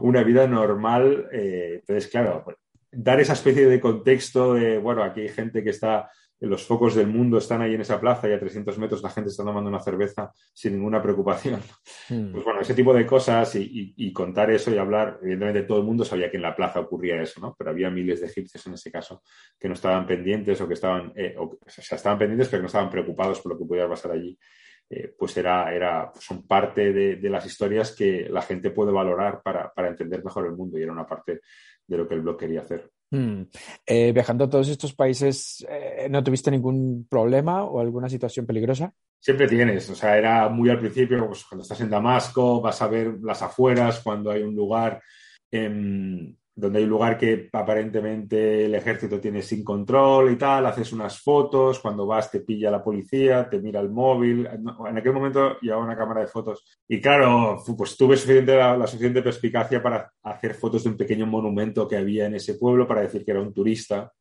una 0.00 0.22
vida 0.22 0.46
normal. 0.46 1.28
Eh, 1.32 1.80
entonces, 1.80 2.10
claro, 2.10 2.44
dar 2.92 3.20
esa 3.20 3.34
especie 3.34 3.66
de 3.66 3.80
contexto 3.80 4.54
de, 4.54 4.78
bueno, 4.78 5.02
aquí 5.02 5.22
hay 5.22 5.28
gente 5.28 5.62
que 5.62 5.70
está 5.70 6.10
los 6.40 6.64
focos 6.64 6.94
del 6.94 7.06
mundo 7.06 7.36
están 7.36 7.60
ahí 7.60 7.74
en 7.74 7.82
esa 7.82 8.00
plaza 8.00 8.28
y 8.28 8.32
a 8.32 8.40
300 8.40 8.78
metros 8.78 9.02
la 9.02 9.10
gente 9.10 9.28
está 9.28 9.44
tomando 9.44 9.68
una 9.68 9.80
cerveza 9.80 10.32
sin 10.54 10.72
ninguna 10.72 11.02
preocupación. 11.02 11.60
Hmm. 12.08 12.32
Pues 12.32 12.44
bueno, 12.44 12.60
ese 12.60 12.74
tipo 12.74 12.94
de 12.94 13.06
cosas 13.06 13.54
y, 13.56 14.12
contar 14.12 14.50
eso 14.50 14.74
y 14.74 14.78
hablar, 14.78 15.18
evidentemente 15.22 15.62
todo 15.62 15.78
el 15.78 15.84
mundo 15.84 16.04
sabía 16.04 16.30
que 16.30 16.38
en 16.38 16.42
la 16.42 16.56
plaza 16.56 16.80
ocurría 16.80 17.20
eso, 17.20 17.40
¿no? 17.40 17.54
Pero 17.56 17.70
había 17.70 17.90
miles 17.90 18.20
de 18.20 18.26
egipcios 18.26 18.66
en 18.66 18.74
ese 18.74 18.90
caso 18.90 19.22
que 19.58 19.68
no 19.68 19.74
estaban 19.74 20.06
pendientes 20.06 20.60
o 20.60 20.66
que 20.66 20.74
estaban, 20.74 21.12
eh, 21.14 21.34
o, 21.38 21.58
sea, 21.66 21.96
estaban 21.96 22.18
pendientes 22.18 22.48
pero 22.48 22.62
no 22.62 22.66
estaban 22.66 22.90
preocupados 22.90 23.40
por 23.40 23.52
lo 23.52 23.58
que 23.58 23.66
pudiera 23.66 23.88
pasar 23.88 24.12
allí. 24.12 24.38
Eh, 24.88 25.14
pues 25.16 25.36
era, 25.36 25.72
era, 25.72 26.10
son 26.18 26.46
parte 26.48 26.92
de, 26.92 27.30
las 27.30 27.46
historias 27.46 27.94
que 27.94 28.28
la 28.28 28.42
gente 28.42 28.70
puede 28.70 28.90
valorar 28.90 29.40
para, 29.40 29.72
para 29.72 29.88
entender 29.88 30.24
mejor 30.24 30.46
el 30.46 30.52
mundo 30.52 30.78
y 30.78 30.82
era 30.82 30.92
una 30.92 31.06
parte 31.06 31.42
de 31.86 31.96
lo 31.96 32.08
que 32.08 32.14
el 32.14 32.22
blog 32.22 32.36
quería 32.36 32.62
hacer. 32.62 32.90
Hmm. 33.10 33.42
Eh, 33.84 34.12
viajando 34.12 34.44
a 34.44 34.50
todos 34.50 34.68
estos 34.68 34.94
países, 34.94 35.66
eh, 35.68 36.08
¿no 36.08 36.22
tuviste 36.22 36.50
ningún 36.50 37.06
problema 37.10 37.64
o 37.64 37.80
alguna 37.80 38.08
situación 38.08 38.46
peligrosa? 38.46 38.94
Siempre 39.18 39.48
tienes, 39.48 39.90
o 39.90 39.94
sea, 39.94 40.16
era 40.16 40.48
muy 40.48 40.70
al 40.70 40.78
principio, 40.78 41.26
pues, 41.26 41.44
cuando 41.44 41.62
estás 41.62 41.80
en 41.80 41.90
Damasco, 41.90 42.60
vas 42.60 42.80
a 42.80 42.88
ver 42.88 43.18
las 43.22 43.42
afueras, 43.42 44.00
cuando 44.00 44.30
hay 44.30 44.42
un 44.42 44.54
lugar 44.54 45.02
en, 45.50 46.38
donde 46.60 46.78
hay 46.78 46.84
un 46.84 46.90
lugar 46.90 47.16
que 47.16 47.48
aparentemente 47.52 48.66
el 48.66 48.74
ejército 48.74 49.18
tiene 49.18 49.42
sin 49.42 49.64
control 49.64 50.32
y 50.32 50.36
tal, 50.36 50.66
haces 50.66 50.92
unas 50.92 51.20
fotos, 51.20 51.80
cuando 51.80 52.06
vas 52.06 52.30
te 52.30 52.40
pilla 52.40 52.70
la 52.70 52.84
policía, 52.84 53.48
te 53.48 53.58
mira 53.60 53.80
el 53.80 53.90
móvil. 53.90 54.46
En 54.46 54.98
aquel 54.98 55.12
momento 55.12 55.58
llevaba 55.60 55.84
una 55.84 55.96
cámara 55.96 56.20
de 56.20 56.26
fotos. 56.26 56.64
Y 56.86 57.00
claro, 57.00 57.62
pues 57.76 57.96
tuve 57.96 58.16
suficiente, 58.16 58.56
la, 58.56 58.86
suficiente 58.86 59.22
perspicacia 59.22 59.82
para 59.82 60.12
hacer 60.22 60.54
fotos 60.54 60.84
de 60.84 60.90
un 60.90 60.96
pequeño 60.96 61.26
monumento 61.26 61.88
que 61.88 61.96
había 61.96 62.26
en 62.26 62.34
ese 62.34 62.54
pueblo 62.54 62.86
para 62.86 63.00
decir 63.02 63.24
que 63.24 63.30
era 63.30 63.40
un 63.40 63.54
turista. 63.54 64.12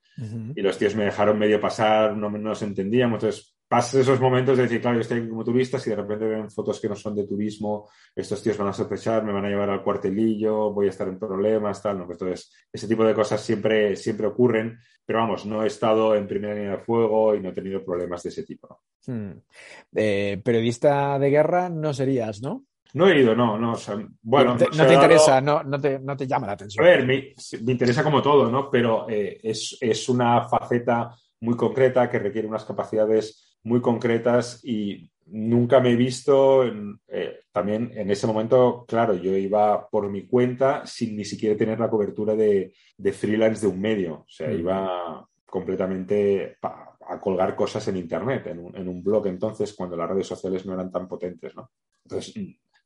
Y 0.54 0.62
los 0.62 0.78
tíos 0.78 0.95
me 0.95 1.06
dejaron 1.06 1.39
medio 1.39 1.62
pasar, 1.62 2.15
no 2.15 2.30
nos 2.30 2.62
entendíamos. 2.62 3.23
Entonces 3.23 3.56
pasas 3.70 4.02
esos 4.02 4.20
momentos 4.20 4.58
de 4.58 4.64
decir, 4.64 4.82
claro, 4.82 4.98
yo 4.98 5.02
estoy 5.02 5.20
aquí 5.20 5.30
como 5.30 5.44
turista, 5.44 5.78
si 5.78 5.92
de 5.92 5.96
repente 5.96 6.26
ven 6.26 6.50
fotos 6.50 6.82
que 6.82 6.90
no 6.90 6.96
son 6.96 7.16
de 7.16 7.28
turismo, 7.28 7.88
estos 8.16 8.42
tíos 8.42 8.58
van 8.58 8.70
a 8.70 8.74
sospechar, 8.74 9.24
me 9.24 9.32
van 9.32 9.46
a 9.46 9.50
llevar 9.50 9.70
al 9.70 9.84
cuartelillo, 9.84 10.74
voy 10.74 10.88
a 10.88 10.90
estar 10.90 11.08
en 11.08 11.20
problemas, 11.20 11.80
tal, 11.80 12.00
¿no? 12.00 12.08
Pues 12.08 12.20
entonces, 12.20 12.52
ese 12.74 12.88
tipo 12.88 13.06
de 13.06 13.14
cosas 13.14 13.40
siempre, 13.40 13.96
siempre 13.96 14.26
ocurren, 14.26 14.80
pero 15.06 15.20
vamos, 15.20 15.46
no 15.46 15.64
he 15.64 15.68
estado 15.68 16.16
en 16.16 16.28
primera 16.28 16.56
línea 16.56 16.72
de 16.72 16.78
fuego 16.80 17.36
y 17.36 17.42
no 17.42 17.50
he 17.50 17.54
tenido 17.54 17.86
problemas 17.86 18.24
de 18.24 18.30
ese 18.30 18.44
tipo. 18.44 18.82
Hmm. 19.06 19.34
Eh, 19.96 20.42
periodista 20.44 21.20
de 21.20 21.30
guerra 21.30 21.70
no 21.70 21.94
serías, 21.94 22.42
¿no? 22.42 22.66
No 22.96 23.08
he 23.08 23.20
ido, 23.20 23.36
no, 23.36 23.56
no. 23.60 23.76
bueno, 24.24 24.54
no 24.54 24.58
te, 24.88 24.94
interesa, 24.96 25.40
no, 25.42 25.62
no, 25.64 25.80
te, 25.80 26.00
no, 26.00 26.18
te, 26.18 26.26
llama 26.26 26.48
la 26.48 26.54
atención. 26.54 26.84
A 26.84 26.90
ver, 26.90 27.06
me, 27.06 27.36
interesa 27.72 28.04
como 28.04 28.20
todo, 28.20 28.50
¿no? 28.50 28.68
Pero 28.72 29.08
eh, 29.08 29.40
es, 29.44 29.78
es 29.80 30.10
una 30.10 30.50
faceta 30.50 31.16
muy 31.42 31.56
concreta 31.56 32.10
que 32.10 32.18
requiere 32.18 32.48
unas 32.48 32.66
capacidades 32.66 33.49
muy 33.63 33.82
concretas 33.82 34.62
y 34.63 35.10
nunca 35.28 35.80
me 35.80 35.91
he 35.91 35.95
visto 35.95 36.63
eh, 37.08 37.39
también 37.52 37.91
en 37.95 38.10
ese 38.10 38.28
momento, 38.28 38.86
claro, 38.88 39.15
yo 39.15 39.36
iba 39.36 39.88
por 39.89 40.10
mi 40.10 40.28
cuenta 40.28 40.86
sin 40.86 41.15
ni 41.15 41.26
siquiera 41.26 41.58
tener 41.58 41.80
la 41.80 41.89
cobertura 41.89 42.36
de, 42.36 42.74
freelance 43.13 43.62
de 43.62 43.72
un 43.72 43.80
medio, 43.80 44.13
o 44.13 44.26
sea, 44.28 44.48
mm. 44.48 44.60
iba 44.60 45.28
completamente 45.45 46.58
a 46.62 47.19
colgar 47.19 47.56
cosas 47.56 47.88
en 47.88 47.98
Internet, 47.98 48.48
en 48.48 48.60
un, 48.60 48.76
en 48.76 48.88
un, 48.88 49.04
blog 49.04 49.28
entonces, 49.28 49.74
cuando 49.74 49.98
las 49.98 50.10
redes 50.10 50.28
sociales 50.28 50.65
no 50.65 50.74
eran 50.74 50.91
tan 50.91 51.08
potentes, 51.08 51.56
¿no? 51.56 51.72
Entonces, 52.04 52.36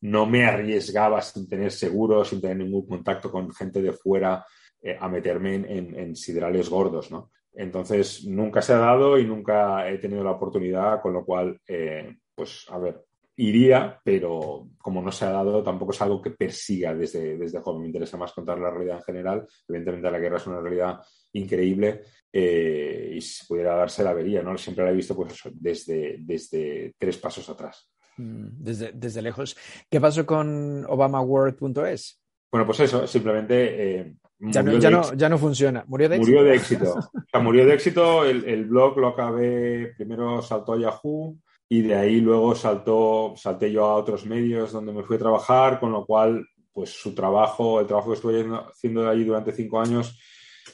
no 0.02 0.26
me 0.26 0.46
arriesgaba 0.46 1.22
sin 1.22 1.48
tener 1.48 1.72
seguro, 1.72 2.24
sin 2.24 2.40
tener 2.40 2.58
ningún 2.58 2.88
contacto 2.88 3.30
con 3.30 3.54
gente 3.54 3.82
de 3.82 3.92
fuera 3.92 4.46
eh, 4.82 4.98
a 5.00 5.10
meterme 5.10 5.56
en, 5.56 5.66
en, 5.66 6.00
en, 6.00 6.16
siderales 6.16 6.70
gordos, 6.70 7.12
¿no? 7.12 7.32
Entonces, 7.56 8.26
nunca 8.26 8.62
se 8.62 8.74
ha 8.74 8.78
dado 8.78 9.18
y 9.18 9.26
nunca 9.26 9.90
he 9.90 9.98
tenido 9.98 10.24
la 10.24 10.32
oportunidad, 10.32 11.02
con 11.02 11.14
lo 11.14 11.24
cual, 11.24 11.60
eh, 11.68 12.18
pues, 12.34 12.66
a 12.70 12.80
ver, 12.80 13.04
iría, 13.36 14.00
pero 14.04 14.70
como 14.78 15.02
no 15.02 15.12
se 15.12 15.26
ha 15.26 15.32
dado, 15.32 15.64
tampoco 15.64 15.92
es 15.92 16.02
algo 16.02 16.22
que 16.22 16.32
persiga 16.32 16.94
desde, 16.94 17.38
desde 17.38 17.60
joven. 17.60 17.82
Me 17.82 17.88
interesa 17.88 18.18
más 18.18 18.34
contar 18.34 18.60
la 18.60 18.72
realidad 18.72 18.98
en 18.98 19.04
general. 19.04 19.48
Evidentemente, 19.68 20.12
la 20.12 20.20
guerra 20.20 20.38
es 20.38 20.48
una 20.48 20.62
realidad 20.62 21.00
increíble 21.34 22.02
eh, 22.32 23.14
y 23.16 23.22
si 23.22 23.46
pudiera 23.46 23.76
darse 23.76 24.04
la 24.04 24.14
vería, 24.14 24.42
¿no? 24.42 24.58
Siempre 24.58 24.86
la 24.86 24.92
he 24.92 24.96
visto, 24.96 25.16
pues, 25.16 25.42
desde, 25.54 26.18
desde 26.20 26.94
tres 26.98 27.18
pasos 27.18 27.48
atrás. 27.50 27.90
Mm, 28.18 28.48
desde, 28.60 28.92
desde 28.94 29.22
lejos. 29.22 29.56
¿Qué 29.90 30.00
pasó 30.00 30.26
con 30.26 30.86
obamaworld.es? 30.88 32.20
Bueno, 32.52 32.68
pues 32.68 32.82
eso, 32.82 33.08
simplemente 33.08 34.00
eh, 34.00 34.16
ya 34.52 34.64
no, 34.64 35.14
ya, 35.16 35.30
no, 35.30 35.38
funciona. 35.38 35.84
Murió 35.88 36.10
de 36.10 36.18
éxito. 36.18 36.32
Murió 36.32 36.50
de 36.50 36.56
éxito. 36.56 36.96
O 37.14 37.26
sea, 37.32 37.40
murió 37.40 37.66
de 37.66 37.74
éxito. 37.74 38.26
El, 38.26 38.66
blog 38.66 38.98
lo 38.98 39.10
acabé, 39.10 39.94
primero 39.96 40.42
saltó 40.42 40.74
a 40.74 40.80
Yahoo 40.80 41.38
y 41.70 41.82
de 41.82 41.96
ahí 41.96 42.22
luego 42.22 42.54
saltó, 42.54 43.34
salté 43.36 43.72
yo 43.72 43.86
a 43.86 43.96
otros 43.96 44.26
medios 44.26 44.72
donde 44.72 44.94
me 44.94 45.04
fui 45.04 45.16
a 45.16 45.20
trabajar, 45.20 45.80
con 45.80 45.92
lo 45.92 46.06
cual, 46.06 46.46
pues 46.72 46.92
su 46.92 47.16
trabajo, 47.16 47.80
el 47.80 47.88
trabajo 47.88 48.10
que 48.10 48.16
estuve 48.16 48.46
haciendo 48.70 49.10
allí 49.10 49.24
durante 49.24 49.52
cinco 49.52 49.80
años, 49.80 50.20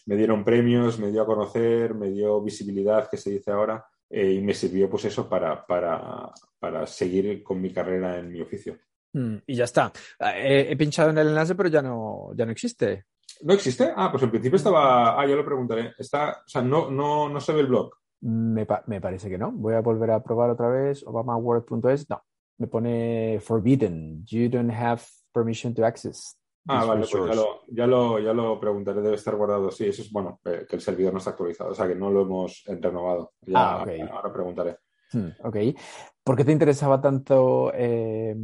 me 0.05 0.15
dieron 0.15 0.43
premios, 0.43 0.99
me 0.99 1.11
dio 1.11 1.21
a 1.21 1.25
conocer, 1.25 1.93
me 1.93 2.11
dio 2.11 2.41
visibilidad, 2.41 3.09
que 3.09 3.17
se 3.17 3.31
dice 3.31 3.51
ahora, 3.51 3.85
eh, 4.09 4.33
y 4.33 4.41
me 4.41 4.53
sirvió 4.53 4.89
pues 4.89 5.05
eso 5.05 5.29
para, 5.29 5.65
para, 5.65 6.31
para 6.59 6.85
seguir 6.87 7.43
con 7.43 7.61
mi 7.61 7.71
carrera 7.71 8.17
en 8.17 8.31
mi 8.31 8.41
oficio. 8.41 8.77
Mm, 9.13 9.37
y 9.47 9.55
ya 9.55 9.63
está. 9.63 9.91
He, 10.19 10.71
he, 10.71 10.75
pinchado 10.75 11.11
en 11.11 11.17
el 11.17 11.29
enlace, 11.29 11.55
pero 11.55 11.69
ya 11.69 11.81
no, 11.81 12.31
ya 12.35 12.45
no 12.45 12.51
existe. 12.51 13.05
¿No 13.41 13.53
existe? 13.53 13.91
Ah, 13.95 14.09
pues 14.11 14.23
en 14.23 14.31
principio 14.31 14.57
estaba. 14.57 15.19
Ah, 15.19 15.25
yo 15.25 15.35
lo 15.35 15.45
preguntaré. 15.45 15.93
Está, 15.97 16.41
o 16.45 16.49
sea, 16.49 16.61
no, 16.61 16.89
no, 16.91 17.29
no 17.29 17.39
se 17.39 17.53
ve 17.53 17.61
el 17.61 17.67
blog. 17.67 17.91
Me, 18.21 18.67
me 18.87 19.01
parece 19.01 19.29
que 19.29 19.37
no. 19.37 19.51
Voy 19.51 19.75
a 19.75 19.81
volver 19.81 20.11
a 20.11 20.23
probar 20.23 20.49
otra 20.49 20.69
vez. 20.69 21.03
ObamaWord.es. 21.05 22.09
No. 22.09 22.21
Me 22.57 22.67
pone 22.67 23.39
forbidden. 23.41 24.25
You 24.25 24.49
don't 24.49 24.71
have 24.71 25.01
permission 25.33 25.73
to 25.75 25.85
access. 25.85 26.39
Ah, 26.67 26.85
vale, 26.85 27.07
pues 27.09 27.25
ya 27.25 27.35
lo, 27.35 27.61
ya, 27.67 27.87
lo, 27.87 28.19
ya 28.19 28.33
lo 28.33 28.59
preguntaré, 28.59 29.01
debe 29.01 29.15
estar 29.15 29.35
guardado. 29.35 29.71
Sí, 29.71 29.87
eso 29.87 30.03
es 30.03 30.11
bueno, 30.11 30.39
eh, 30.45 30.67
que 30.69 30.75
el 30.75 30.81
servidor 30.81 31.13
no 31.13 31.17
está 31.17 31.31
actualizado, 31.31 31.71
o 31.71 31.73
sea 31.73 31.87
que 31.87 31.95
no 31.95 32.11
lo 32.11 32.21
hemos 32.21 32.63
renovado. 32.67 33.31
Ya, 33.41 33.79
ah, 33.79 33.81
okay. 33.81 34.01
Ahora 34.01 34.31
preguntaré. 34.31 34.77
Hmm, 35.11 35.29
ok. 35.43 35.55
¿Por 36.29 36.35
qué 36.35 36.45
te 36.45 36.51
interesaba 36.51 37.01
tanto 37.01 37.71
eh, 37.73 38.35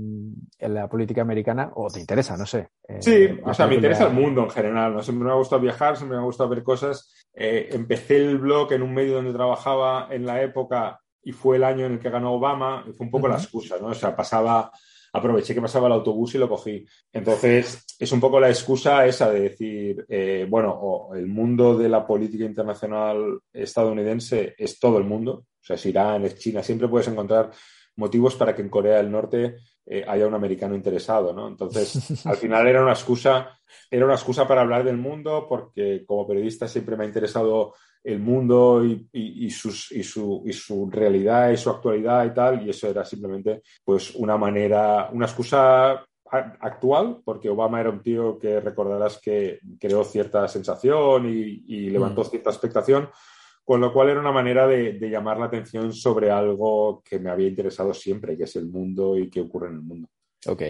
la 0.57 0.89
política 0.89 1.21
americana? 1.21 1.71
¿O 1.75 1.87
te 1.87 1.99
interesa? 1.99 2.35
No 2.35 2.47
sé. 2.47 2.69
Eh, 2.87 2.97
sí, 2.99 3.39
o 3.45 3.53
sea, 3.53 3.67
me 3.67 3.75
interesa 3.75 4.07
el 4.07 4.13
mundo 4.13 4.41
en 4.41 4.49
general. 4.49 4.95
¿no? 4.95 5.03
Siempre 5.03 5.27
me 5.27 5.31
ha 5.31 5.35
gustado 5.35 5.61
viajar, 5.61 5.95
siempre 5.95 6.17
me 6.17 6.23
ha 6.23 6.25
gustado 6.25 6.49
ver 6.49 6.63
cosas. 6.63 7.13
Eh, 7.31 7.69
empecé 7.73 8.17
el 8.17 8.39
blog 8.39 8.73
en 8.73 8.81
un 8.81 8.91
medio 8.91 9.13
donde 9.13 9.33
trabajaba 9.33 10.07
en 10.09 10.25
la 10.25 10.41
época 10.41 10.99
y 11.21 11.31
fue 11.31 11.57
el 11.57 11.63
año 11.63 11.85
en 11.85 11.91
el 11.91 11.99
que 11.99 12.09
ganó 12.09 12.33
Obama 12.33 12.83
y 12.89 12.93
fue 12.93 13.05
un 13.05 13.11
poco 13.11 13.27
la 13.27 13.35
excusa, 13.35 13.75
¿no? 13.79 13.89
O 13.89 13.93
sea, 13.93 14.15
pasaba, 14.15 14.71
aproveché 15.15 15.53
que 15.53 15.61
pasaba 15.61 15.87
el 15.87 15.93
autobús 15.93 16.35
y 16.35 16.37
lo 16.37 16.49
cogí. 16.49 16.85
Entonces, 17.11 17.85
es 17.97 18.11
un 18.11 18.19
poco 18.19 18.39
la 18.39 18.49
excusa 18.49 19.05
esa 19.05 19.31
de 19.31 19.39
decir, 19.39 20.05
bueno, 20.49 21.09
el 21.15 21.27
mundo 21.27 21.77
de 21.77 21.89
la 21.89 22.05
política 22.05 22.45
internacional 22.45 23.39
estadounidense 23.51 24.55
es 24.57 24.79
todo 24.79 24.97
el 24.97 25.05
mundo, 25.05 25.31
o 25.33 25.63
sea, 25.65 25.75
es 25.75 25.85
Irán, 25.85 26.25
es 26.25 26.37
China, 26.37 26.61
siempre 26.61 26.87
puedes 26.87 27.07
encontrar 27.07 27.51
motivos 27.95 28.35
para 28.35 28.53
que 28.53 28.61
en 28.61 28.69
Corea 28.69 28.97
del 28.97 29.11
Norte 29.11 29.55
eh, 29.85 30.03
haya 30.07 30.27
un 30.27 30.33
americano 30.33 30.75
interesado, 30.75 31.33
¿no? 31.33 31.47
Entonces, 31.47 32.25
al 32.25 32.37
final 32.37 32.67
era 32.67 32.81
una 32.81 32.93
excusa, 32.93 33.59
era 33.89 34.05
una 34.05 34.15
excusa 34.15 34.47
para 34.47 34.61
hablar 34.61 34.83
del 34.83 34.97
mundo, 34.97 35.45
porque 35.47 36.03
como 36.05 36.27
periodista 36.27 36.67
siempre 36.67 36.95
me 36.97 37.03
ha 37.03 37.07
interesado 37.07 37.73
el 38.03 38.19
mundo 38.19 38.85
y, 38.85 39.07
y, 39.13 39.49
sus, 39.49 39.91
y, 39.91 40.03
su, 40.03 40.43
y 40.45 40.53
su 40.53 40.89
realidad 40.91 41.49
y 41.49 41.57
su 41.57 41.71
actualidad 41.71 42.25
y 42.25 42.33
tal, 42.33 42.65
y 42.65 42.69
eso 42.69 42.87
era 42.87 43.03
simplemente 43.03 43.63
pues 43.83 44.13
una 44.15 44.37
manera, 44.37 45.09
una 45.11 45.25
excusa 45.25 46.05
actual, 46.31 47.21
porque 47.23 47.49
Obama 47.49 47.79
era 47.79 47.89
un 47.89 48.01
tío 48.01 48.37
que 48.37 48.59
recordarás 48.59 49.19
que 49.19 49.59
creó 49.79 50.03
cierta 50.03 50.47
sensación 50.47 51.29
y, 51.29 51.89
levantó 51.89 52.21
mm. 52.21 52.25
cierta 52.25 52.49
expectación, 52.49 53.09
con 53.65 53.81
lo 53.81 53.91
cual 53.91 54.09
era 54.09 54.19
una 54.19 54.31
manera 54.31 54.67
de, 54.67 54.99
llamar 55.09 55.39
la 55.39 55.47
atención 55.47 55.91
sobre 55.91 56.29
algo 56.29 57.01
que 57.03 57.17
me 57.19 57.31
había 57.31 57.47
interesado 57.47 57.93
siempre, 57.93 58.37
que 58.37 58.43
es 58.43 58.55
el 58.55 58.67
mundo 58.67 59.17
y 59.17 59.29
qué 59.29 59.41
ocurre 59.41 59.69
en 59.69 59.73
el 59.73 59.81
mundo. 59.81 60.07
Ok. 60.45 60.61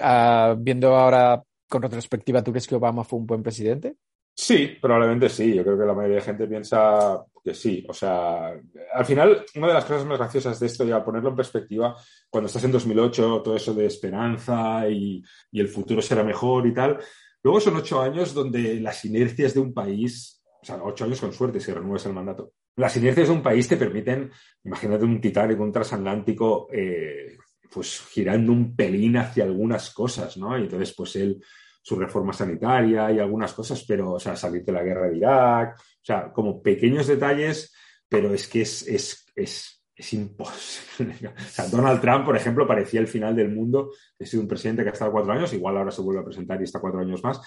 Ah, 0.00 0.56
viendo 0.58 0.96
ahora 0.96 1.42
con 1.68 1.82
retrospectiva, 1.82 2.42
¿tú 2.42 2.52
crees 2.52 2.66
que 2.66 2.74
Obama 2.74 3.04
fue 3.04 3.18
un 3.18 3.26
buen 3.26 3.42
presidente? 3.42 3.96
Sí, 4.34 4.78
probablemente 4.80 5.28
sí. 5.28 5.54
Yo 5.54 5.62
creo 5.62 5.78
que 5.78 5.84
la 5.84 5.92
mayoría 5.92 6.16
de 6.16 6.22
gente 6.22 6.46
piensa 6.46 7.22
que 7.44 7.52
sí. 7.52 7.84
O 7.86 7.92
sea, 7.92 8.54
al 8.94 9.04
final, 9.04 9.44
una 9.54 9.66
de 9.68 9.74
las 9.74 9.84
cosas 9.84 10.06
más 10.06 10.18
graciosas 10.18 10.58
de 10.58 10.66
esto, 10.66 10.84
ya 10.84 11.04
ponerlo 11.04 11.30
en 11.30 11.36
perspectiva, 11.36 11.94
cuando 12.30 12.46
estás 12.46 12.64
en 12.64 12.72
2008, 12.72 13.42
todo 13.42 13.56
eso 13.56 13.74
de 13.74 13.86
esperanza 13.86 14.88
y, 14.88 15.22
y 15.50 15.60
el 15.60 15.68
futuro 15.68 16.00
será 16.00 16.24
mejor 16.24 16.66
y 16.66 16.72
tal, 16.72 16.98
luego 17.42 17.60
son 17.60 17.76
ocho 17.76 18.00
años 18.00 18.32
donde 18.32 18.80
las 18.80 19.04
inercias 19.04 19.52
de 19.52 19.60
un 19.60 19.74
país, 19.74 20.41
o 20.62 20.64
sea, 20.64 20.80
ocho 20.82 21.04
años 21.04 21.20
con 21.20 21.32
suerte 21.32 21.58
si 21.58 21.72
renuevas 21.72 22.06
el 22.06 22.12
mandato, 22.12 22.52
las 22.76 22.96
inercias 22.96 23.28
de 23.28 23.34
un 23.34 23.42
país 23.42 23.66
te 23.68 23.76
permiten, 23.76 24.30
imagínate 24.64 25.04
un 25.04 25.20
Titanic, 25.20 25.60
un 25.60 25.72
transatlántico, 25.72 26.68
eh, 26.72 27.36
pues 27.70 28.00
girando 28.10 28.52
un 28.52 28.76
pelín 28.76 29.16
hacia 29.16 29.44
algunas 29.44 29.90
cosas, 29.90 30.36
¿no? 30.36 30.56
Y 30.56 30.62
entonces, 30.62 30.94
pues 30.96 31.16
él 31.16 31.42
su 31.82 31.96
reforma 31.96 32.32
sanitaria 32.32 33.10
y 33.10 33.18
algunas 33.18 33.52
cosas, 33.52 33.84
pero, 33.86 34.12
o 34.12 34.20
sea, 34.20 34.36
salir 34.36 34.64
de 34.64 34.72
la 34.72 34.84
guerra 34.84 35.08
de 35.08 35.16
Irak, 35.16 35.76
o 35.78 36.04
sea, 36.04 36.32
como 36.32 36.62
pequeños 36.62 37.08
detalles, 37.08 37.74
pero 38.08 38.32
es 38.32 38.46
que 38.46 38.62
es, 38.62 38.86
es, 38.86 39.26
es, 39.34 39.82
es 39.94 40.12
imposible. 40.12 41.16
O 41.36 41.50
sea, 41.50 41.66
Donald 41.66 42.00
Trump, 42.00 42.24
por 42.24 42.36
ejemplo, 42.36 42.66
parecía 42.66 43.00
el 43.00 43.08
final 43.08 43.34
del 43.34 43.50
mundo, 43.50 43.90
ha 44.20 44.24
sido 44.24 44.42
un 44.42 44.48
presidente 44.48 44.84
que 44.84 44.90
ha 44.90 44.92
estado 44.92 45.10
cuatro 45.10 45.32
años, 45.32 45.52
igual 45.52 45.76
ahora 45.76 45.90
se 45.90 46.02
vuelve 46.02 46.20
a 46.20 46.24
presentar 46.24 46.60
y 46.60 46.64
está 46.64 46.78
cuatro 46.78 47.00
años 47.00 47.22
más, 47.24 47.40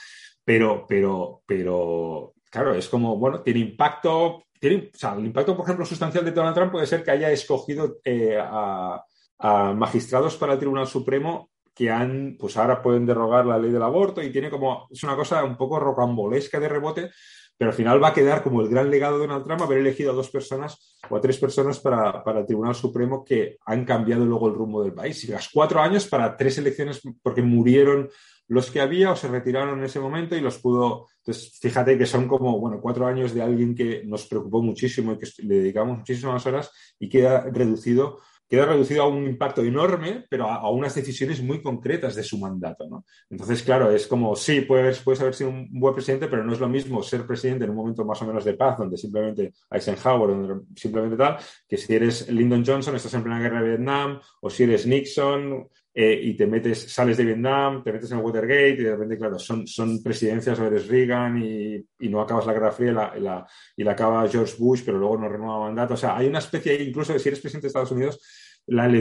pero, 0.44 0.86
pero, 0.88 1.42
pero, 1.46 2.35
claro, 2.56 2.74
es 2.74 2.88
como, 2.88 3.18
bueno, 3.18 3.42
tiene 3.42 3.60
impacto, 3.60 4.46
tiene, 4.58 4.90
o 4.94 4.98
sea, 4.98 5.14
el 5.16 5.26
impacto, 5.26 5.58
por 5.58 5.66
ejemplo, 5.66 5.86
sustancial 5.86 6.24
de 6.24 6.32
Donald 6.32 6.56
Trump 6.56 6.72
puede 6.72 6.88
ser 6.88 7.04
que 7.04 7.12
haya 7.12 7.30
escogido 7.30 7.98
eh, 8.06 8.38
a, 8.40 9.04
magistrados 9.76 10.38
para 10.38 10.54
el 10.54 10.60
Tribunal 10.60 10.88
Supremo 10.88 11.50
que 11.74 11.92
han, 11.92 12.38
pues 12.40 12.56
ahora 12.56 12.82
pueden 12.82 13.06
derogar 13.06 13.46
la 13.46 13.60
ley 13.60 13.70
del 13.70 13.84
aborto 13.84 14.24
y 14.24 14.32
tiene 14.32 14.50
como, 14.50 14.88
es 14.90 15.04
una 15.04 15.18
cosa 15.18 15.44
un 15.44 15.58
poco 15.58 15.78
rocambolesca 15.78 16.58
de 16.58 16.70
rebote, 16.70 17.12
pero 17.58 17.72
al 17.72 17.76
final 17.76 18.02
va 18.02 18.08
a 18.08 18.14
quedar 18.14 18.42
como 18.42 18.62
el 18.62 18.70
gran 18.70 18.90
legado 18.90 19.20
de 19.20 19.28
Donald 19.28 19.44
Trump 19.44 19.62
haber 19.62 19.80
elegido 19.80 20.14
a 20.14 20.16
dos 20.16 20.30
personas 20.30 20.98
o 21.10 21.18
a 21.18 21.22
tres 21.22 21.38
personas 21.38 21.82
para, 21.82 22.24
para, 22.24 22.40
el 22.40 22.46
Tribunal 22.46 22.76
Supremo 22.76 23.26
que 23.26 23.58
han 23.66 23.84
cambiado 23.84 24.26
luego 24.26 24.48
el 24.48 24.56
rumbo 24.56 24.82
del 24.82 24.94
país. 24.94 25.22
Y 25.26 25.28
las 25.28 25.50
cuatro 25.50 25.82
años 25.82 26.08
para 26.08 26.38
tres 26.38 26.58
elecciones 26.58 27.02
porque 27.22 27.42
murieron 27.42 28.10
los 28.48 28.70
que 28.70 28.82
había 28.82 29.12
o 29.12 29.16
se 29.16 29.28
retiraron 29.28 29.80
en 29.80 29.86
ese 29.86 30.00
momento 30.00 30.36
y 30.36 30.42
los 30.42 30.60
pudo. 30.60 31.08
Entonces, 31.18 31.58
fíjate 31.60 31.98
que 31.98 32.06
son 32.06 32.28
como, 32.28 32.60
bueno, 32.60 32.80
cuatro 32.82 33.08
años 33.08 33.34
de 33.34 33.42
alguien 33.42 33.76
que 33.76 34.04
nos 34.06 34.28
preocupó 34.28 34.62
muchísimo 34.62 35.14
y 35.14 35.18
que 35.18 35.28
le 35.44 35.56
dedicamos 35.56 35.98
muchísimas 35.98 36.46
horas 36.46 36.72
y 37.00 37.10
queda 37.10 37.50
reducido 37.52 38.20
queda 38.48 38.66
reducido 38.66 39.04
a 39.04 39.08
un 39.08 39.26
impacto 39.26 39.64
enorme, 39.64 40.26
pero 40.30 40.50
a, 40.50 40.70
unas 40.70 40.94
decisiones 40.94 41.42
muy 41.42 41.62
concretas 41.62 42.16
de 42.16 42.24
su 42.24 42.38
mandato. 42.38 42.88
¿no? 42.88 43.06
Entonces, 43.30 43.64
claro, 43.64 43.92
es 43.92 44.08
como, 44.08 44.36
sí, 44.36 44.62
puedes, 44.62 45.00
puedes 45.00 45.22
haber 45.22 45.34
sido 45.34 45.50
un 45.50 45.68
buen 45.72 45.94
presidente, 45.96 46.28
pero 46.28 46.44
no 46.44 46.54
es 46.54 46.60
lo 46.60 46.70
mismo 46.70 47.02
ser 47.02 47.26
presidente 47.26 47.66
en 47.66 47.72
un 47.72 47.78
momento 47.78 48.06
más 48.06 48.22
o 48.22 48.26
menos 48.26 48.46
de 48.46 48.54
paz, 48.54 48.78
donde 48.78 48.98
simplemente 48.98 49.54
Eisenhower, 49.70 50.30
donde 50.30 50.66
simplemente 50.76 51.18
tal, 51.18 51.38
que 51.68 51.78
si 51.78 51.96
eres 51.96 52.30
Lyndon 52.30 52.64
Johnson, 52.66 52.96
estás 52.96 53.14
en 53.16 53.24
plena 53.24 53.40
guerra 53.40 53.62
de 53.62 53.70
Vietnam, 53.70 54.20
o 54.42 54.50
si 54.50 54.64
eres 54.64 54.86
Nixon, 54.86 55.68
eh, 55.98 56.20
y 56.24 56.34
te 56.36 56.46
metes, 56.46 56.92
sales 56.92 57.16
de 57.16 57.24
Vietnam, 57.24 57.82
te 57.82 57.94
metes 57.94 58.12
en 58.12 58.18
Watergate 58.18 58.72
y 58.72 58.84
de 58.84 58.92
repente, 58.92 59.18
claro, 59.18 59.40
son, 59.40 59.66
son 59.66 60.04
presidencias, 60.04 60.60
o 60.60 60.66
eres 60.66 60.90
Reagan 60.90 61.42
y, 61.42 61.76
y, 62.00 62.10
no 62.10 62.20
acabas 62.20 62.46
la 62.46 62.52
Guerra 62.52 62.74
Fría 62.74 62.92
y 62.92 62.94
la, 62.94 63.16
la, 63.16 63.48
y 63.78 63.84
la 63.86 63.94
acaba 63.94 64.28
George 64.28 64.56
Bush, 64.60 64.82
pero 64.86 64.98
luego 64.98 65.18
no 65.18 65.30
renueva 65.30 65.62
mandato. 65.62 65.94
O 65.94 65.98
sea, 65.98 66.18
hay 66.18 66.28
una 66.28 66.40
especie 66.40 66.84
incluso 66.84 67.14
de 67.14 67.20
si 67.20 67.30
eres 67.30 67.40
presidente 67.40 67.68
de 67.68 67.70
Estados 67.70 67.92
Unidos, 67.92 68.20
la 68.68 68.92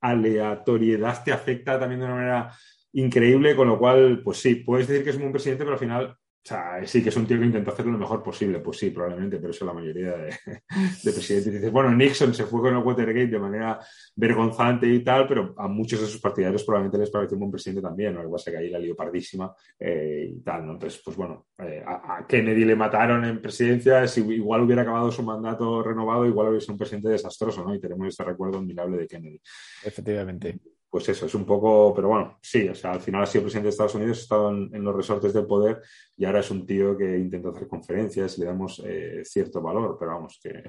aleatoriedad 0.00 1.24
te 1.24 1.32
afecta 1.32 1.78
también 1.78 2.00
de 2.00 2.06
una 2.06 2.14
manera 2.14 2.52
increíble, 2.92 3.56
con 3.56 3.68
lo 3.68 3.78
cual, 3.78 4.20
pues 4.22 4.36
sí, 4.36 4.56
puedes 4.56 4.86
decir 4.86 5.02
que 5.02 5.10
es 5.10 5.16
un 5.16 5.22
buen 5.22 5.32
presidente, 5.32 5.64
pero 5.64 5.74
al 5.74 5.80
final 5.80 6.16
o 6.44 6.46
sea, 6.46 6.86
sí 6.86 7.02
que 7.02 7.08
es 7.08 7.16
un 7.16 7.26
tío 7.26 7.38
que 7.38 7.46
intentó 7.46 7.72
hacerlo 7.72 7.92
lo 7.92 7.98
mejor 7.98 8.22
posible. 8.22 8.58
Pues 8.58 8.76
sí, 8.76 8.90
probablemente, 8.90 9.38
pero 9.38 9.50
eso 9.50 9.64
la 9.64 9.72
mayoría 9.72 10.10
de, 10.10 10.26
de 10.26 11.12
presidentes. 11.12 11.54
Dices, 11.54 11.72
bueno, 11.72 11.90
Nixon 11.92 12.34
se 12.34 12.44
fue 12.44 12.60
con 12.60 12.76
el 12.76 12.82
Watergate 12.82 13.28
de 13.28 13.38
manera 13.38 13.80
vergonzante 14.14 14.86
y 14.86 15.02
tal, 15.02 15.26
pero 15.26 15.54
a 15.56 15.68
muchos 15.68 16.02
de 16.02 16.06
sus 16.06 16.20
partidarios 16.20 16.62
probablemente 16.62 16.98
les 16.98 17.10
pareció 17.10 17.36
un 17.36 17.40
buen 17.40 17.50
presidente 17.52 17.80
también, 17.80 18.12
¿no? 18.12 18.22
Igual 18.22 18.38
se 18.42 18.50
que 18.50 18.58
ahí 18.58 18.68
la 18.68 18.78
lió 18.78 18.94
pardísima 18.94 19.54
eh, 19.78 20.32
y 20.32 20.40
tal, 20.42 20.66
¿no? 20.66 20.72
Entonces, 20.74 21.00
pues 21.02 21.16
bueno, 21.16 21.46
eh, 21.56 21.82
a, 21.86 22.18
a, 22.18 22.26
Kennedy 22.26 22.66
le 22.66 22.76
mataron 22.76 23.24
en 23.24 23.40
presidencia, 23.40 24.06
si 24.06 24.20
igual 24.20 24.60
hubiera 24.60 24.82
acabado 24.82 25.10
su 25.10 25.22
mandato 25.22 25.82
renovado, 25.82 26.26
igual 26.26 26.48
hubiera 26.48 26.60
sido 26.60 26.74
un 26.74 26.78
presidente 26.78 27.08
desastroso, 27.08 27.64
¿no? 27.64 27.74
Y 27.74 27.80
tenemos 27.80 28.06
este 28.06 28.22
recuerdo 28.22 28.58
admirable 28.58 28.98
de 28.98 29.06
Kennedy. 29.06 29.40
Efectivamente 29.82 30.58
pues 30.94 31.08
eso, 31.08 31.26
es 31.26 31.34
un 31.34 31.44
poco, 31.44 31.92
pero 31.92 32.06
bueno, 32.06 32.38
sí, 32.40 32.68
o 32.68 32.74
sea, 32.76 32.92
al 32.92 33.00
final 33.00 33.24
ha 33.24 33.26
sido 33.26 33.42
presidente 33.42 33.64
de 33.64 33.70
Estados 33.70 33.96
Unidos, 33.96 34.16
ha 34.16 34.22
estado 34.22 34.50
en, 34.50 34.70
en 34.72 34.84
los 34.84 34.94
resortes 34.94 35.34
del 35.34 35.44
poder 35.44 35.82
y 36.16 36.24
ahora 36.24 36.38
es 36.38 36.48
un 36.52 36.64
tío 36.64 36.96
que 36.96 37.18
intenta 37.18 37.48
hacer 37.48 37.66
conferencias 37.66 38.38
y 38.38 38.42
le 38.42 38.46
damos 38.46 38.80
eh, 38.86 39.22
cierto 39.24 39.60
valor, 39.60 39.96
pero 39.98 40.12
vamos, 40.12 40.38
que... 40.40 40.62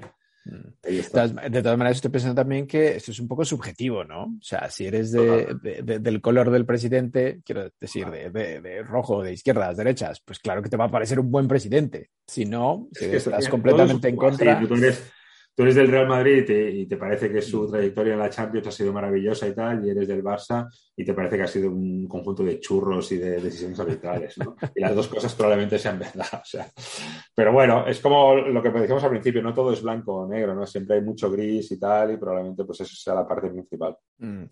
Ahí 0.82 0.98
está. 0.98 1.28
De 1.28 1.62
todas 1.62 1.78
maneras, 1.78 1.98
estoy 1.98 2.10
pensando 2.10 2.34
también 2.34 2.66
que 2.66 2.96
esto 2.96 3.12
es 3.12 3.20
un 3.20 3.28
poco 3.28 3.44
subjetivo, 3.44 4.02
¿no? 4.02 4.24
O 4.24 4.42
sea, 4.42 4.68
si 4.68 4.86
eres 4.86 5.12
de, 5.12 5.56
de, 5.62 5.82
de, 5.82 5.98
del 6.00 6.20
color 6.20 6.50
del 6.50 6.66
presidente, 6.66 7.40
quiero 7.44 7.70
decir, 7.80 8.10
de, 8.10 8.82
rojo, 8.82 9.22
de 9.22 9.32
izquierdas, 9.32 9.76
derechas, 9.76 10.20
pues 10.24 10.40
claro 10.40 10.60
que 10.60 10.68
te 10.68 10.76
va 10.76 10.86
a 10.86 10.90
parecer 10.90 11.20
un 11.20 11.30
buen 11.30 11.46
presidente. 11.46 12.10
Si 12.26 12.46
no, 12.46 12.88
si 12.92 13.04
es 13.04 13.10
que 13.10 13.16
estás 13.18 13.48
completamente 13.48 14.08
en 14.08 14.16
contra. 14.16 14.60
Sí, 14.60 14.66
tú 14.66 14.74
eres 14.74 15.12
del 15.56 15.88
Real 15.88 16.06
Madrid 16.06 16.38
y 16.38 16.44
te, 16.44 16.70
y 16.70 16.86
te, 16.86 16.96
parece 16.96 17.32
que 17.32 17.40
su 17.40 17.66
trayectoria 17.70 18.12
en 18.12 18.18
la 18.18 18.28
Champions 18.28 18.66
ha 18.66 18.70
sido 18.70 18.92
maravillosa 18.92 19.48
y 19.48 19.54
tal, 19.54 19.84
y 19.84 19.90
eres 19.90 20.06
del 20.06 20.22
Barça 20.22 20.68
y 20.94 21.04
te 21.04 21.14
parece 21.14 21.36
que 21.36 21.42
ha 21.44 21.48
sido 21.48 21.70
un 21.70 22.06
conjunto 22.06 22.44
de 22.44 22.60
churros 22.60 23.10
y 23.12 23.16
de 23.16 23.40
decisiones 23.40 23.80
arbitrales, 23.80 24.36
¿no? 24.38 24.56
Y 24.74 24.80
las 24.80 24.94
dos 24.94 25.08
cosas 25.08 25.34
probablemente 25.34 25.78
sean 25.78 25.98
verdad, 25.98 26.40
o 26.42 26.44
sea. 26.44 26.68
Pero 27.34 27.52
bueno, 27.52 27.86
es 27.86 28.00
como 28.00 28.36
lo 28.36 28.62
que 28.62 28.70
decíamos 28.70 29.04
al 29.04 29.10
principio, 29.10 29.42
no 29.42 29.54
todo 29.54 29.72
es 29.72 29.82
blanco 29.82 30.14
o 30.14 30.28
negro, 30.28 30.54
¿no? 30.54 30.66
Siempre 30.66 30.96
hay 30.96 31.02
mucho 31.02 31.30
gris 31.30 31.72
y 31.72 31.78
tal, 31.78 32.12
y 32.12 32.16
probablemente 32.18 32.64
pues 32.64 32.80
eso 32.82 32.94
sea 32.94 33.14
la 33.14 33.26
parte 33.26 33.48
principal. 33.48 33.96
Mm. 34.18 34.44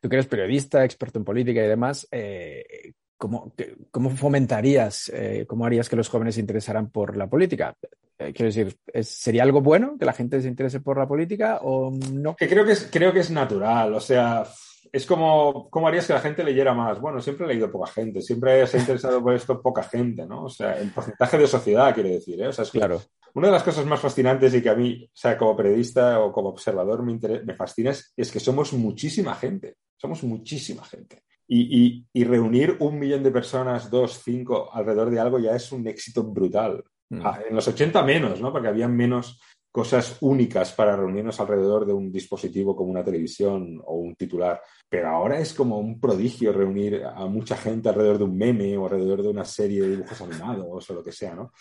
Tú 0.00 0.08
que 0.08 0.16
eres 0.16 0.28
periodista, 0.28 0.84
experto 0.84 1.18
en 1.18 1.24
política 1.24 1.62
y 1.62 1.68
demás, 1.68 2.08
eh, 2.10 2.92
¿cómo, 3.20 3.52
¿cómo, 3.90 4.08
fomentarías, 4.08 5.10
eh, 5.14 5.44
cómo 5.46 5.66
harías 5.66 5.90
que 5.90 5.96
los 5.96 6.08
jóvenes 6.08 6.36
se 6.36 6.40
interesaran 6.40 6.90
por 6.90 7.18
la 7.18 7.28
política? 7.28 7.76
Eh, 8.18 8.32
quiero 8.32 8.46
decir, 8.46 8.76
¿sería 9.02 9.42
algo 9.42 9.60
bueno 9.60 9.96
que 9.98 10.06
la 10.06 10.14
gente 10.14 10.40
se 10.40 10.48
interese 10.48 10.80
por 10.80 10.96
la 10.96 11.06
política 11.06 11.60
o 11.62 11.90
no? 12.12 12.34
Que 12.34 12.48
creo 12.48 12.64
que 12.64 12.72
es, 12.72 12.88
creo 12.90 13.12
que 13.12 13.20
es 13.20 13.30
natural, 13.30 13.92
o 13.92 14.00
sea, 14.00 14.46
es 14.90 15.04
como, 15.04 15.68
¿cómo 15.68 15.86
harías 15.86 16.06
que 16.06 16.14
la 16.14 16.20
gente 16.20 16.42
leyera 16.42 16.72
más? 16.72 16.98
Bueno, 16.98 17.20
siempre 17.20 17.44
he 17.44 17.50
leído 17.50 17.70
poca 17.70 17.92
gente, 17.92 18.22
siempre 18.22 18.66
se 18.66 18.78
ha 18.78 18.80
interesado 18.80 19.22
por 19.22 19.34
esto 19.34 19.60
poca 19.60 19.82
gente, 19.82 20.24
¿no? 20.24 20.44
O 20.44 20.48
sea, 20.48 20.78
el 20.78 20.90
porcentaje 20.90 21.36
de 21.36 21.46
sociedad, 21.46 21.92
quiere 21.92 22.12
decir, 22.12 22.40
¿eh? 22.40 22.48
O 22.48 22.52
sea, 22.52 22.64
es 22.64 22.70
claro. 22.70 23.02
Una 23.34 23.48
de 23.48 23.52
las 23.52 23.62
cosas 23.62 23.84
más 23.84 24.00
fascinantes 24.00 24.54
y 24.54 24.62
que 24.62 24.70
a 24.70 24.74
mí, 24.74 25.04
o 25.04 25.10
sea, 25.12 25.36
como 25.36 25.54
periodista 25.54 26.20
o 26.20 26.32
como 26.32 26.48
observador 26.48 27.02
me, 27.02 27.18
me 27.44 27.54
fascina 27.54 27.90
es, 27.90 28.14
es, 28.16 28.32
que 28.32 28.40
somos 28.40 28.72
muchísima 28.72 29.34
gente, 29.34 29.76
somos 29.98 30.24
muchísima 30.24 30.82
gente. 30.84 31.22
Y, 31.52 31.84
y, 31.84 32.06
y, 32.12 32.24
reunir 32.24 32.76
un 32.78 32.96
millón 32.96 33.24
de 33.24 33.32
personas, 33.32 33.90
dos, 33.90 34.20
cinco, 34.24 34.70
alrededor 34.72 35.10
de 35.10 35.18
algo 35.18 35.40
ya 35.40 35.56
es 35.56 35.72
un 35.72 35.84
éxito 35.88 36.22
brutal. 36.22 36.84
Mm. 37.08 37.20
Ah, 37.26 37.40
en 37.48 37.56
los 37.56 37.66
80 37.66 38.04
menos, 38.04 38.40
¿no? 38.40 38.52
Porque 38.52 38.68
había 38.68 38.86
menos 38.86 39.40
cosas 39.72 40.16
únicas 40.20 40.72
para 40.72 40.96
reunirnos 40.96 41.38
alrededor 41.40 41.86
de 41.86 41.92
un 41.92 42.10
dispositivo 42.10 42.74
como 42.74 42.90
una 42.90 43.04
televisión 43.04 43.80
o 43.84 43.94
un 43.94 44.14
titular. 44.14 44.60
Pero 44.88 45.08
ahora 45.08 45.38
es 45.38 45.54
como 45.54 45.78
un 45.78 46.00
prodigio 46.00 46.52
reunir 46.52 47.02
a 47.04 47.26
mucha 47.26 47.56
gente 47.56 47.88
alrededor 47.88 48.18
de 48.18 48.24
un 48.24 48.36
meme 48.36 48.76
o 48.76 48.84
alrededor 48.84 49.22
de 49.22 49.28
una 49.28 49.44
serie 49.44 49.82
de 49.82 49.90
dibujos 49.90 50.20
animados 50.20 50.90
o 50.90 50.94
lo 50.94 51.04
que 51.04 51.12
sea, 51.12 51.34
¿no? 51.34 51.52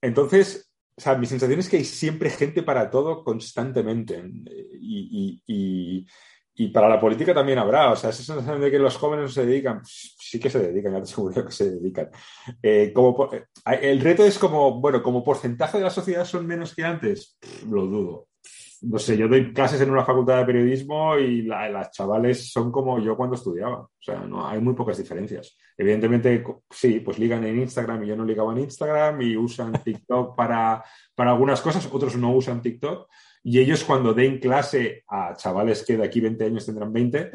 Entonces, 0.00 0.72
o 0.96 1.00
sea, 1.00 1.16
mi 1.16 1.26
sensación 1.26 1.58
es 1.58 1.68
que 1.68 1.78
hay 1.78 1.84
siempre 1.84 2.30
gente 2.30 2.62
para 2.62 2.90
todo 2.90 3.24
constantemente. 3.24 4.22
Y, 4.80 5.42
y, 5.46 6.06
y, 6.54 6.68
para 6.68 6.88
la 6.88 7.00
política 7.00 7.34
también 7.34 7.58
habrá, 7.58 7.92
o 7.92 7.96
sea, 7.96 8.10
esa 8.10 8.22
sensación 8.22 8.60
de 8.60 8.70
que 8.70 8.78
los 8.78 8.96
jóvenes 8.96 9.32
se 9.32 9.46
dedican, 9.46 9.80
sí 9.84 10.38
que 10.38 10.50
se 10.50 10.58
dedican, 10.58 10.92
ya 10.92 10.98
te 10.98 11.04
aseguro 11.04 11.44
que 11.44 11.52
se 11.52 11.70
dedican. 11.72 12.10
Eh, 12.62 12.92
como, 12.94 13.30
el 13.64 14.00
reto 14.00 14.24
es 14.24 14.38
como, 14.38 14.80
bueno, 14.80 15.02
como 15.02 15.24
porcentaje 15.24 15.78
de 15.78 15.84
la 15.84 15.90
sociedad 15.90 16.24
son 16.24 16.46
menos 16.46 16.74
que 16.74 16.84
antes, 16.84 17.38
lo 17.68 17.86
dudo. 17.86 18.28
No 18.82 18.98
sé, 18.98 19.16
yo 19.16 19.28
doy 19.28 19.52
clases 19.52 19.80
en 19.80 19.92
una 19.92 20.04
facultad 20.04 20.38
de 20.38 20.44
periodismo 20.44 21.16
y 21.16 21.42
la, 21.42 21.68
las 21.68 21.92
chavales 21.92 22.50
son 22.50 22.72
como 22.72 22.98
yo 22.98 23.16
cuando 23.16 23.36
estudiaba. 23.36 23.82
O 23.82 23.90
sea, 24.00 24.20
no, 24.20 24.46
hay 24.46 24.60
muy 24.60 24.74
pocas 24.74 24.98
diferencias. 24.98 25.56
Evidentemente, 25.78 26.44
sí, 26.68 26.98
pues 26.98 27.18
ligan 27.18 27.44
en 27.44 27.60
Instagram 27.60 28.02
y 28.02 28.08
yo 28.08 28.16
no 28.16 28.24
ligaba 28.24 28.52
en 28.52 28.58
Instagram 28.58 29.22
y 29.22 29.36
usan 29.36 29.72
TikTok 29.84 30.36
para, 30.36 30.82
para 31.14 31.30
algunas 31.30 31.60
cosas, 31.60 31.88
otros 31.92 32.16
no 32.16 32.32
usan 32.34 32.60
TikTok 32.60 33.08
y 33.44 33.58
ellos 33.58 33.84
cuando 33.84 34.14
den 34.14 34.38
clase 34.38 35.04
a 35.08 35.34
chavales 35.36 35.84
que 35.84 35.96
de 35.96 36.04
aquí 36.04 36.20
20 36.20 36.44
años 36.44 36.66
tendrán 36.66 36.92
20, 36.92 37.30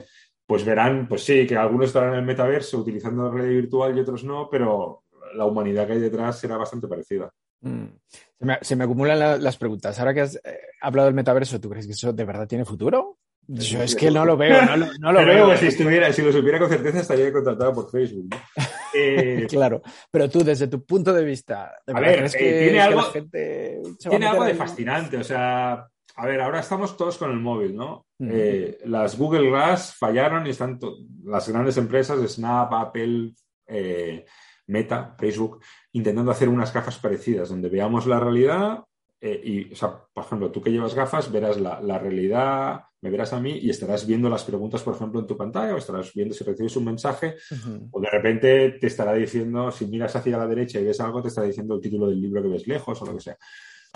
pues 0.46 0.64
verán, 0.64 1.08
pues 1.08 1.24
sí, 1.24 1.46
que 1.46 1.58
algunos 1.58 1.88
estarán 1.88 2.14
en 2.14 2.20
el 2.20 2.26
metaverso 2.26 2.80
utilizando 2.80 3.24
la 3.24 3.32
red 3.32 3.50
virtual 3.50 3.98
y 3.98 4.02
otros 4.02 4.24
no, 4.24 4.48
pero 4.50 5.04
la 5.36 5.46
humanidad 5.46 5.86
que 5.88 5.94
hay 5.94 6.00
detrás 6.00 6.40
será 6.40 6.58
bastante 6.58 6.88
parecida. 6.88 7.30
Mm. 7.62 7.86
Se, 8.08 8.46
me, 8.46 8.58
se, 8.62 8.76
me, 8.76 8.84
acumulan 8.86 9.20
la, 9.20 9.38
las 9.38 9.58
preguntas. 9.58 10.00
Ahora 10.00 10.14
que 10.14 10.22
has 10.22 10.36
eh, 10.36 10.60
hablado 10.82 11.08
del 11.08 11.16
metaverso, 11.16 11.60
¿tú 11.60 11.70
crees 11.70 11.86
que 11.86 11.94
eso 11.94 12.14
de 12.14 12.24
verdad 12.24 12.48
tiene 12.48 12.64
futuro? 12.64 13.18
Yo 13.50 13.82
es 13.82 13.96
que 13.96 14.12
no 14.12 14.26
lo 14.26 14.36
veo, 14.36 14.62
no 14.66 14.76
lo, 14.76 14.88
no 15.00 15.12
lo 15.14 15.20
Pero 15.20 15.48
veo. 15.48 15.58
si, 15.58 15.68
estuviera, 15.68 16.12
si 16.12 16.22
lo 16.22 16.34
supiera 16.34 16.60
con 16.60 16.70
certeza 16.70 17.00
estaría 17.00 17.32
contratado 17.32 17.74
por 17.74 17.90
Facebook. 17.90 18.30
¿no? 18.30 18.38
Eh, 19.00 19.46
Claro, 19.50 19.82
pero 20.10 20.28
tú 20.30 20.44
desde 20.44 20.68
tu 20.68 20.84
punto 20.84 21.14
de 21.14 21.24
vista, 21.24 21.72
¿de 21.86 21.94
A 21.94 22.00
ver, 22.00 22.24
eh, 22.26 22.30
que, 22.32 22.60
tiene 22.64 22.82
algo- 22.82 23.04
gente 23.04 23.82
tiene 24.10 24.26
algo 24.26 24.44
de 24.46 24.56
fascinante. 24.56 25.18
O 25.18 25.24
sea, 25.24 25.86
a 26.18 26.26
ver, 26.26 26.42
ahora 26.42 26.60
estamos 26.60 26.98
todos 26.98 27.18
con 27.18 27.32
el 27.32 27.40
móvil, 27.40 27.76
¿no? 27.76 28.08
Eh, 28.20 28.80
las 28.86 29.18
Google 29.18 29.50
Glass 29.50 29.94
fallaron 29.96 30.48
y 30.48 30.50
están 30.50 30.80
las 31.24 31.48
grandes 31.48 31.78
empresas, 31.78 32.20
Snap, 32.32 32.74
Apple, 32.74 33.34
eh, 33.68 34.26
Meta, 34.66 35.16
Facebook, 35.20 35.62
intentando 35.92 36.32
hacer 36.32 36.50
unas 36.50 36.74
gafas 36.74 36.98
parecidas, 36.98 37.50
donde 37.50 37.70
veamos 37.70 38.08
la 38.08 38.20
realidad 38.20 38.84
eh, 39.22 39.42
y, 39.44 39.74
o 39.74 39.76
sea, 39.76 39.96
por 40.12 40.26
ejemplo, 40.26 40.52
tú 40.52 40.60
que 40.60 40.72
llevas 40.72 40.96
gafas, 40.96 41.32
verás 41.32 41.60
la, 41.60 41.82
la 41.82 42.00
realidad, 42.00 42.82
me 43.02 43.12
verás 43.12 43.34
a 43.34 43.40
mí 43.40 43.52
y 43.62 43.70
estarás 43.70 44.08
viendo 44.08 44.28
las 44.28 44.44
preguntas, 44.44 44.82
por 44.82 44.96
ejemplo, 44.96 45.20
en 45.20 45.28
tu 45.28 45.38
pantalla 45.38 45.76
o 45.76 45.78
estarás 45.78 46.14
viendo 46.16 46.34
si 46.34 46.44
recibes 46.44 46.76
un 46.78 46.86
mensaje 46.86 47.36
o 47.92 48.02
de 48.02 48.10
repente 48.10 48.72
te 48.72 48.88
estará 48.88 49.14
diciendo, 49.14 49.72
si 49.72 49.86
miras 49.86 50.16
hacia 50.16 50.38
la 50.38 50.48
derecha 50.48 50.80
y 50.80 50.86
ves 50.86 51.00
algo, 51.00 51.22
te 51.22 51.28
estará 51.28 51.46
diciendo 51.46 51.76
el 51.76 51.82
título 51.82 52.10
del 52.10 52.20
libro 52.20 52.42
que 52.42 52.50
ves 52.50 52.68
lejos 52.68 53.00
o 53.02 53.06
lo 53.06 53.14
que 53.14 53.22
sea. 53.22 53.38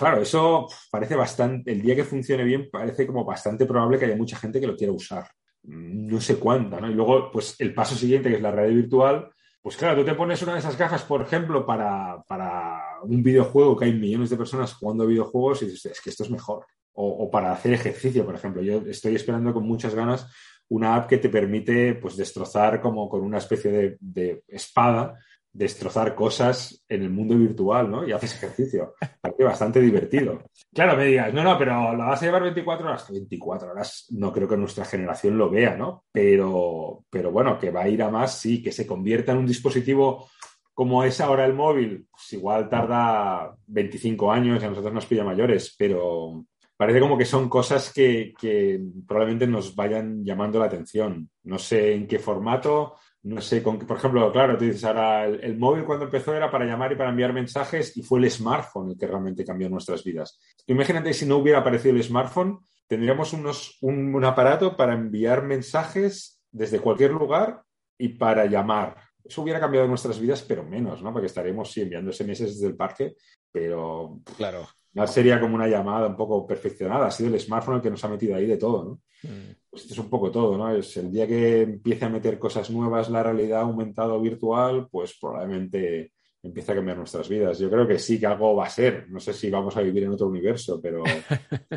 Claro, 0.01 0.23
eso 0.23 0.67
parece 0.89 1.15
bastante, 1.15 1.71
el 1.71 1.79
día 1.83 1.95
que 1.95 2.03
funcione 2.03 2.43
bien, 2.43 2.69
parece 2.71 3.05
como 3.05 3.23
bastante 3.23 3.67
probable 3.67 3.99
que 3.99 4.05
haya 4.05 4.15
mucha 4.15 4.35
gente 4.35 4.59
que 4.59 4.65
lo 4.65 4.75
quiera 4.75 4.91
usar. 4.91 5.27
No 5.61 6.19
sé 6.19 6.37
cuánta, 6.37 6.81
¿no? 6.81 6.89
Y 6.89 6.95
luego, 6.95 7.29
pues 7.31 7.55
el 7.59 7.71
paso 7.75 7.93
siguiente, 7.93 8.27
que 8.27 8.37
es 8.37 8.41
la 8.41 8.49
realidad 8.49 8.77
virtual, 8.77 9.29
pues 9.61 9.77
claro, 9.77 9.99
tú 9.99 10.03
te 10.03 10.15
pones 10.15 10.41
una 10.41 10.53
de 10.53 10.59
esas 10.59 10.75
gafas, 10.75 11.03
por 11.03 11.21
ejemplo, 11.21 11.67
para, 11.67 12.23
para 12.27 12.81
un 13.03 13.21
videojuego 13.21 13.77
que 13.77 13.85
hay 13.85 13.93
millones 13.93 14.31
de 14.31 14.37
personas 14.37 14.73
jugando 14.73 15.05
videojuegos 15.05 15.61
y 15.61 15.65
dices, 15.65 15.91
es 15.91 16.01
que 16.01 16.09
esto 16.09 16.23
es 16.23 16.31
mejor. 16.31 16.65
O, 16.93 17.29
para 17.29 17.51
hacer 17.51 17.73
ejercicio, 17.73 18.25
por 18.25 18.33
ejemplo. 18.33 18.63
Yo 18.63 18.81
estoy 18.87 19.13
esperando 19.13 19.53
con 19.53 19.67
muchas 19.67 19.93
ganas 19.93 20.25
una 20.69 20.95
app 20.95 21.09
que 21.09 21.19
te 21.19 21.29
permite 21.29 21.93
pues 21.93 22.17
destrozar 22.17 22.81
como 22.81 23.07
con 23.07 23.21
una 23.21 23.37
especie 23.37 23.97
de 23.99 24.43
espada, 24.47 25.19
destrozar 25.53 26.15
cosas 26.15 26.83
en 26.87 27.01
el 27.01 27.09
mundo 27.09 27.35
virtual, 27.35 27.91
¿no? 27.91 28.07
Y 28.07 28.11
haces 28.11 28.35
ejercicio. 28.35 28.95
Parece 29.21 29.43
bastante 29.43 29.81
divertido. 29.81 30.43
Claro, 30.73 30.95
me 30.95 31.05
digas, 31.05 31.33
no, 31.33 31.43
no, 31.43 31.57
pero 31.57 31.95
¿la 31.95 32.05
vas 32.05 32.21
a 32.21 32.25
llevar 32.25 32.43
24 32.43 32.87
horas? 32.87 33.11
24 33.11 33.71
horas 33.71 34.05
no 34.11 34.31
creo 34.31 34.47
que 34.47 34.57
nuestra 34.57 34.85
generación 34.85 35.37
lo 35.37 35.49
vea, 35.49 35.75
¿no? 35.75 36.05
Pero, 36.11 37.03
pero 37.09 37.31
bueno, 37.31 37.57
que 37.59 37.71
va 37.71 37.81
a 37.81 37.89
ir 37.89 38.01
a 38.01 38.09
más, 38.09 38.37
sí, 38.37 38.63
que 38.63 38.71
se 38.71 38.87
convierta 38.87 39.33
en 39.33 39.39
un 39.39 39.47
dispositivo 39.47 40.27
como 40.73 41.03
es 41.03 41.19
ahora 41.21 41.45
el 41.45 41.53
móvil, 41.53 42.07
pues 42.09 42.33
igual 42.33 42.69
tarda 42.69 43.55
25 43.67 44.31
años 44.31 44.61
y 44.61 44.65
a 44.65 44.69
nosotros 44.69 44.93
nos 44.93 45.05
pilla 45.05 45.23
mayores, 45.23 45.75
pero 45.77 46.45
parece 46.75 46.99
como 46.99 47.17
que 47.17 47.25
son 47.25 47.49
cosas 47.49 47.93
que, 47.93 48.33
que 48.39 48.81
probablemente 49.07 49.45
nos 49.45 49.75
vayan 49.75 50.23
llamando 50.23 50.57
la 50.59 50.65
atención. 50.65 51.29
No 51.43 51.59
sé 51.59 51.93
en 51.93 52.07
qué 52.07 52.17
formato, 52.17 52.95
no 53.23 53.41
sé 53.41 53.61
con 53.61 53.77
por 53.79 53.97
ejemplo, 53.97 54.31
claro, 54.31 54.57
tú 54.57 54.65
dices 54.65 54.83
ahora, 54.83 55.25
el, 55.25 55.43
el 55.43 55.57
móvil 55.57 55.83
cuando 55.83 56.05
empezó 56.05 56.33
era 56.33 56.49
para 56.49 56.65
llamar 56.65 56.91
y 56.91 56.95
para 56.95 57.11
enviar 57.11 57.33
mensajes 57.33 57.95
y 57.95 58.03
fue 58.03 58.19
el 58.19 58.31
smartphone 58.31 58.91
el 58.91 58.97
que 58.97 59.07
realmente 59.07 59.45
cambió 59.45 59.69
nuestras 59.69 60.03
vidas. 60.03 60.39
Imagínate 60.67 61.13
si 61.13 61.25
no 61.25 61.37
hubiera 61.37 61.59
aparecido 61.59 61.95
el 61.95 62.03
smartphone, 62.03 62.59
tendríamos 62.87 63.33
unos, 63.33 63.77
un, 63.81 64.13
un 64.13 64.25
aparato 64.25 64.75
para 64.75 64.93
enviar 64.93 65.43
mensajes 65.43 66.41
desde 66.51 66.79
cualquier 66.79 67.11
lugar 67.11 67.61
y 67.97 68.09
para 68.09 68.45
llamar. 68.45 68.97
Eso 69.23 69.43
hubiera 69.43 69.59
cambiado 69.59 69.87
nuestras 69.87 70.19
vidas, 70.19 70.41
pero 70.41 70.63
menos, 70.63 71.01
¿no? 71.03 71.13
Porque 71.13 71.27
estaremos 71.27 71.71
sí 71.71 71.81
enviando 71.81 72.11
SMS 72.11 72.39
desde 72.39 72.67
el 72.67 72.75
parque, 72.75 73.15
pero 73.51 74.19
Claro. 74.35 74.67
No 74.93 75.07
sería 75.07 75.39
como 75.39 75.55
una 75.55 75.67
llamada 75.67 76.07
un 76.07 76.15
poco 76.15 76.45
perfeccionada. 76.45 77.07
Ha 77.07 77.11
sido 77.11 77.33
el 77.33 77.39
smartphone 77.39 77.75
el 77.75 77.81
que 77.81 77.89
nos 77.89 78.03
ha 78.03 78.09
metido 78.09 78.35
ahí 78.35 78.45
de 78.45 78.57
todo, 78.57 78.83
¿no? 78.83 79.01
Mm. 79.23 79.55
Pues 79.69 79.83
esto 79.83 79.93
es 79.93 79.99
un 79.99 80.09
poco 80.09 80.31
todo, 80.31 80.57
¿no? 80.57 80.69
Es 80.75 80.97
el 80.97 81.11
día 81.11 81.25
que 81.27 81.61
empiece 81.61 82.05
a 82.05 82.09
meter 82.09 82.37
cosas 82.37 82.69
nuevas 82.69 83.09
la 83.09 83.23
realidad 83.23 83.61
aumentada 83.61 84.13
o 84.13 84.21
virtual, 84.21 84.87
pues 84.91 85.17
probablemente 85.19 86.11
empiece 86.43 86.71
a 86.71 86.75
cambiar 86.75 86.97
nuestras 86.97 87.29
vidas. 87.29 87.59
Yo 87.59 87.69
creo 87.69 87.87
que 87.87 87.99
sí, 87.99 88.19
que 88.19 88.25
algo 88.25 88.55
va 88.55 88.65
a 88.65 88.69
ser. 88.69 89.09
No 89.09 89.19
sé 89.19 89.31
si 89.33 89.49
vamos 89.49 89.77
a 89.77 89.81
vivir 89.81 90.03
en 90.03 90.11
otro 90.11 90.27
universo, 90.27 90.81
pero... 90.81 91.03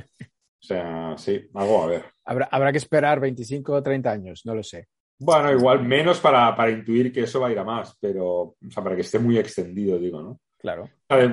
o 0.65 0.67
sea, 0.67 1.15
sí, 1.17 1.49
algo 1.55 1.83
a 1.83 1.87
ver. 1.87 2.05
Habrá, 2.25 2.49
habrá 2.51 2.73
que 2.73 2.79
esperar 2.79 3.21
25 3.21 3.73
o 3.73 3.83
30 3.83 4.11
años, 4.11 4.43
no 4.45 4.55
lo 4.55 4.63
sé. 4.63 4.89
Bueno, 5.19 5.53
igual 5.53 5.85
menos 5.85 6.19
para, 6.19 6.57
para 6.57 6.73
intuir 6.73 7.13
que 7.13 7.21
eso 7.23 7.39
va 7.39 7.49
a 7.49 7.53
ir 7.53 7.59
a 7.59 7.65
más, 7.65 7.97
pero, 8.01 8.27
o 8.27 8.57
sea, 8.69 8.83
para 8.83 8.97
que 8.97 9.03
esté 9.03 9.19
muy 9.19 9.39
extendido, 9.39 9.99
digo, 9.99 10.21
¿no? 10.21 10.41
Claro. 10.65 10.89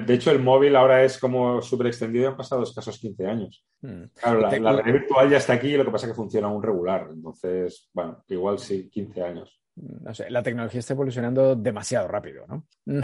De 0.06 0.14
hecho, 0.14 0.30
el 0.32 0.40
móvil 0.40 0.76
ahora 0.76 1.04
es 1.06 1.18
como 1.18 1.62
súper 1.62 1.88
extendido 1.88 2.26
y 2.26 2.28
han 2.28 2.36
pasado 2.36 2.64
escasos 2.64 3.00
15 3.00 3.26
años. 3.26 3.66
Mm. 3.82 4.04
Claro, 4.14 4.42
la, 4.42 4.50
Te- 4.50 4.60
la 4.60 4.72
realidad 4.74 4.94
virtual 5.00 5.30
ya 5.30 5.38
está 5.38 5.54
aquí, 5.54 5.78
lo 5.78 5.86
que 5.86 5.92
pasa 5.92 6.06
es 6.06 6.12
que 6.12 6.16
funciona 6.18 6.48
aún 6.48 6.62
regular. 6.62 7.08
Entonces, 7.14 7.90
bueno, 7.94 8.24
igual 8.28 8.60
sí, 8.60 8.90
15 8.90 9.24
años. 9.24 9.58
No 9.78 10.14
sé, 10.14 10.30
la 10.30 10.44
tecnología 10.44 10.82
está 10.82 10.94
evolucionando 10.94 11.56
demasiado 11.56 12.10
rápido, 12.10 12.46
¿no? 12.48 12.66
Mm. 12.86 13.00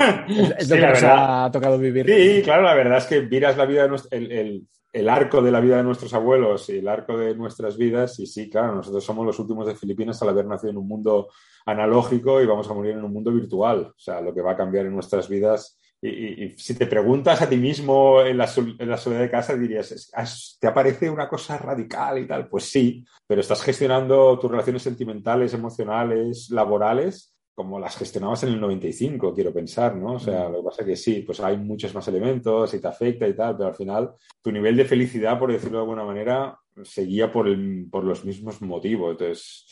Es, 0.57 0.69
lo 0.69 0.75
que 0.75 0.81
nos 0.81 1.01
verdad. 1.01 1.45
ha 1.45 1.51
tocado 1.51 1.79
vivir. 1.79 2.05
Sí, 2.05 2.41
claro, 2.43 2.63
la 2.63 2.73
verdad 2.75 2.97
es 2.97 3.05
que 3.05 3.21
miras 3.21 3.55
la 3.55 3.65
vida 3.65 3.83
de 3.83 3.89
nuestro- 3.89 4.17
el, 4.17 4.31
el- 4.31 4.67
el 4.93 5.09
arco 5.09 5.41
de 5.43 5.51
la 5.51 5.59
vida 5.59 5.77
de 5.77 5.83
nuestros 5.83 6.13
abuelos 6.13 6.69
y 6.69 6.79
el 6.79 6.87
arco 6.87 7.17
de 7.17 7.35
nuestras 7.35 7.77
vidas, 7.77 8.19
y 8.19 8.25
sí, 8.25 8.49
claro, 8.49 8.73
nosotros 8.73 9.03
somos 9.03 9.25
los 9.25 9.37
últimos 9.37 9.67
de 9.67 9.75
Filipinas 9.75 10.19
al 10.23 10.29
haber 10.29 10.45
nacido 10.47 10.71
en 10.71 10.77
un 10.77 10.87
mundo 10.87 11.27
analógico 11.67 12.41
y 12.41 12.45
vamos 12.47 12.67
a 12.69 12.73
morir 12.73 12.93
en 12.93 13.03
un 13.03 13.13
mundo 13.13 13.31
virtual. 13.31 13.87
O 13.87 13.93
sea, 13.99 14.21
lo 14.21 14.33
que 14.33 14.41
va 14.41 14.53
a 14.53 14.57
cambiar 14.57 14.85
en 14.87 14.93
nuestras 14.93 15.29
vidas. 15.29 15.77
Y, 16.07 16.43
y- 16.45 16.57
si 16.57 16.73
te 16.75 16.87
preguntas 16.87 17.41
a 17.41 17.49
ti 17.49 17.57
mismo 17.57 18.21
en 18.21 18.37
la, 18.37 18.49
en 18.79 18.89
la 18.89 18.97
soledad 18.97 19.21
de 19.21 19.29
casa, 19.31 19.55
dirías, 19.55 19.91
"Es- 19.91 20.11
has- 20.13 20.57
¿te 20.59 20.67
aparece 20.67 21.09
una 21.09 21.27
cosa 21.27 21.57
radical 21.57 22.19
y 22.19 22.27
tal? 22.27 22.47
Pues 22.47 22.65
sí, 22.65 23.05
pero 23.27 23.41
estás 23.41 23.61
gestionando 23.61 24.37
tus 24.39 24.49
relaciones 24.51 24.81
sentimentales, 24.83 25.53
emocionales, 25.53 26.49
laborales 26.51 27.33
como 27.55 27.79
las 27.79 27.97
gestionabas 27.97 28.43
en 28.43 28.49
el 28.49 28.61
95, 28.61 29.33
quiero 29.33 29.51
pensar, 29.51 29.95
¿no? 29.95 30.13
O 30.13 30.19
sea, 30.19 30.47
Mm. 30.47 30.51
lo 30.51 30.57
que 30.59 30.63
pasa 30.65 30.81
es 30.83 30.87
que 30.89 30.95
sí, 30.95 31.23
pues 31.25 31.39
hay 31.39 31.57
muchos 31.57 31.91
más 31.95 32.07
elementos 32.07 32.71
y 32.75 32.79
te 32.79 32.87
afecta 32.87 33.27
y 33.27 33.33
tal, 33.35 33.57
pero 33.57 33.69
al 33.69 33.75
final 33.75 34.11
tu 34.43 34.51
nivel 34.51 34.77
de 34.77 34.85
felicidad, 34.85 35.39
por 35.39 35.51
decirlo 35.51 35.79
de 35.79 35.83
alguna 35.83 36.03
manera, 36.05 36.55
seguía 36.83 37.31
por, 37.31 37.47
el- 37.47 37.87
por 37.91 38.03
los 38.03 38.23
mismos 38.23 38.61
motivos. 38.61 39.13
Entonces, 39.13 39.65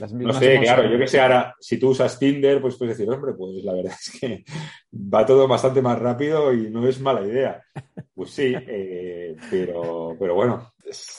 Las 0.00 0.12
no 0.12 0.32
sé, 0.32 0.58
claro, 0.60 0.90
yo 0.90 0.98
que 0.98 1.06
sé, 1.06 1.20
ahora, 1.20 1.54
si 1.60 1.78
tú 1.78 1.90
usas 1.90 2.18
Tinder, 2.18 2.60
pues 2.60 2.76
puedes 2.76 2.96
decir, 2.96 3.12
hombre, 3.12 3.34
pues 3.34 3.62
la 3.64 3.72
verdad 3.72 3.92
es 3.92 4.18
que 4.18 4.44
va 4.92 5.24
todo 5.24 5.46
bastante 5.46 5.80
más 5.80 5.98
rápido 5.98 6.52
y 6.52 6.70
no 6.70 6.86
es 6.86 7.00
mala 7.00 7.26
idea. 7.26 7.62
Pues 8.14 8.30
sí, 8.30 8.54
eh, 8.54 9.36
pero, 9.50 10.16
pero 10.18 10.34
bueno, 10.34 10.72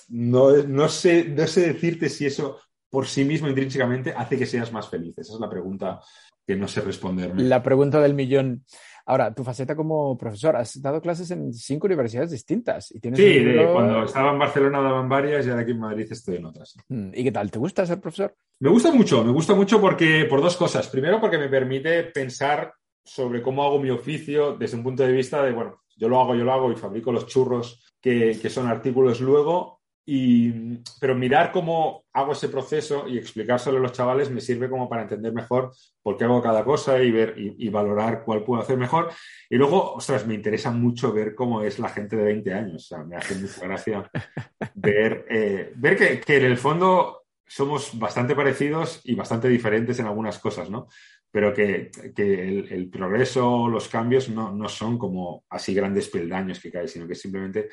no, 0.10 0.52
no, 0.64 0.90
sé, 0.90 1.26
no 1.26 1.48
sé 1.48 1.64
decirte 1.64 2.10
si 2.10 2.26
eso 2.26 2.60
por 2.90 3.08
sí 3.08 3.24
mismo 3.24 3.48
intrínsecamente 3.48 4.14
hace 4.16 4.38
que 4.38 4.46
seas 4.46 4.72
más 4.72 4.90
feliz. 4.90 5.18
Esa 5.18 5.34
es 5.34 5.40
la 5.40 5.50
pregunta 5.50 6.00
que 6.46 6.56
no 6.56 6.68
sé 6.68 6.82
responderme. 6.82 7.44
La 7.44 7.62
pregunta 7.62 8.00
del 8.00 8.14
millón. 8.14 8.66
Ahora, 9.10 9.34
tu 9.34 9.44
faceta 9.44 9.74
como 9.76 10.18
profesor, 10.18 10.58
has 10.58 10.82
dado 10.82 11.02
clases 11.02 11.32
en 11.32 11.54
cinco 11.54 11.88
universidades 11.88 12.30
distintas 12.30 12.92
y 12.92 13.00
tienes 13.00 13.20
Sí, 13.22 13.40
de- 13.40 13.70
cuando 13.72 14.04
estaba 14.04 14.32
en 14.34 14.40
Barcelona 14.40 14.82
daban 14.82 15.08
varias 15.08 15.46
y 15.46 15.50
ahora 15.50 15.62
aquí 15.62 15.72
en 15.72 15.80
Madrid 15.80 16.08
estoy 16.10 16.36
en 16.36 16.46
otras. 16.46 16.76
Mm, 16.90 17.12
¿Y 17.14 17.24
qué 17.24 17.32
tal? 17.32 17.50
¿Te 17.50 17.58
gusta 17.58 17.86
ser 17.86 18.02
profesor? 18.02 18.36
Me 18.60 18.70
gusta 18.70 18.92
mucho, 18.92 19.24
me 19.24 19.32
gusta 19.32 19.56
mucho 19.56 19.80
porque 19.80 20.26
por 20.30 20.42
dos 20.42 20.58
cosas. 20.58 20.88
Primero, 20.90 21.22
porque 21.22 21.38
me 21.38 21.48
permite 21.48 22.04
pensar 22.04 22.74
sobre 23.04 23.42
cómo 23.42 23.64
hago 23.64 23.80
mi 23.80 23.90
oficio 23.90 24.58
desde 24.58 24.76
un 24.76 24.84
punto 24.84 25.04
de 25.04 25.14
vista 25.14 25.42
de, 25.42 25.54
bueno, 25.54 25.84
yo 25.96 26.10
lo 26.10 26.20
hago, 26.20 26.36
yo 26.36 26.44
lo 26.44 26.52
hago 26.52 26.72
y 26.72 26.76
fabrico 26.76 27.12
los 27.14 27.28
churros 27.28 27.96
que, 28.02 28.38
que 28.42 28.50
son 28.50 28.68
artículos 28.68 29.22
luego. 29.22 29.77
Y, 30.10 30.80
pero 31.02 31.16
mirar 31.16 31.52
cómo 31.52 32.06
hago 32.14 32.32
ese 32.32 32.48
proceso 32.48 33.10
y 33.10 33.18
explicárselo 33.18 33.78
a 33.78 33.82
los 33.82 33.92
chavales 33.92 34.32
me 34.32 34.40
sirve 34.40 34.70
como 34.70 34.88
para 34.88 35.02
entender 35.02 35.34
mejor 35.34 35.74
por 36.02 36.16
qué 36.16 36.24
hago 36.24 36.42
cada 36.42 36.64
cosa 36.64 37.04
y 37.04 37.12
ver 37.12 37.34
y, 37.38 37.68
y 37.68 37.70
valorar 37.70 38.24
cuál 38.24 38.46
puedo 38.46 38.62
hacer 38.62 38.78
mejor. 38.78 39.12
Y 39.50 39.58
luego, 39.58 39.96
ostras, 39.96 40.26
me 40.26 40.34
interesa 40.34 40.72
mucho 40.72 41.12
ver 41.12 41.36
cómo 41.36 41.62
es 41.62 41.78
la 41.78 41.90
gente 41.90 42.16
de 42.16 42.24
20 42.24 42.54
años. 42.54 42.86
O 42.86 42.88
sea, 42.88 43.04
me 43.04 43.18
hace 43.18 43.36
mucha 43.36 43.68
gracia 43.68 44.10
ver, 44.76 45.26
eh, 45.30 45.74
ver 45.76 45.98
que, 45.98 46.22
que 46.22 46.38
en 46.38 46.46
el 46.46 46.58
fondo 46.58 47.26
somos 47.46 48.00
bastante 48.00 48.34
parecidos 48.34 49.02
y 49.04 49.14
bastante 49.14 49.50
diferentes 49.50 50.00
en 50.00 50.06
algunas 50.06 50.40
cosas, 50.40 50.70
¿no? 50.70 50.88
Pero 51.30 51.54
que, 51.54 51.92
que 52.16 52.48
el, 52.48 52.72
el 52.72 52.90
progreso, 52.90 53.68
los 53.68 53.90
cambios 53.90 54.30
no, 54.30 54.54
no 54.54 54.70
son 54.70 54.98
como 54.98 55.44
así 55.50 55.74
grandes 55.74 56.08
peldaños 56.08 56.62
que 56.62 56.72
caen, 56.72 56.88
sino 56.88 57.06
que 57.06 57.16
simplemente 57.16 57.68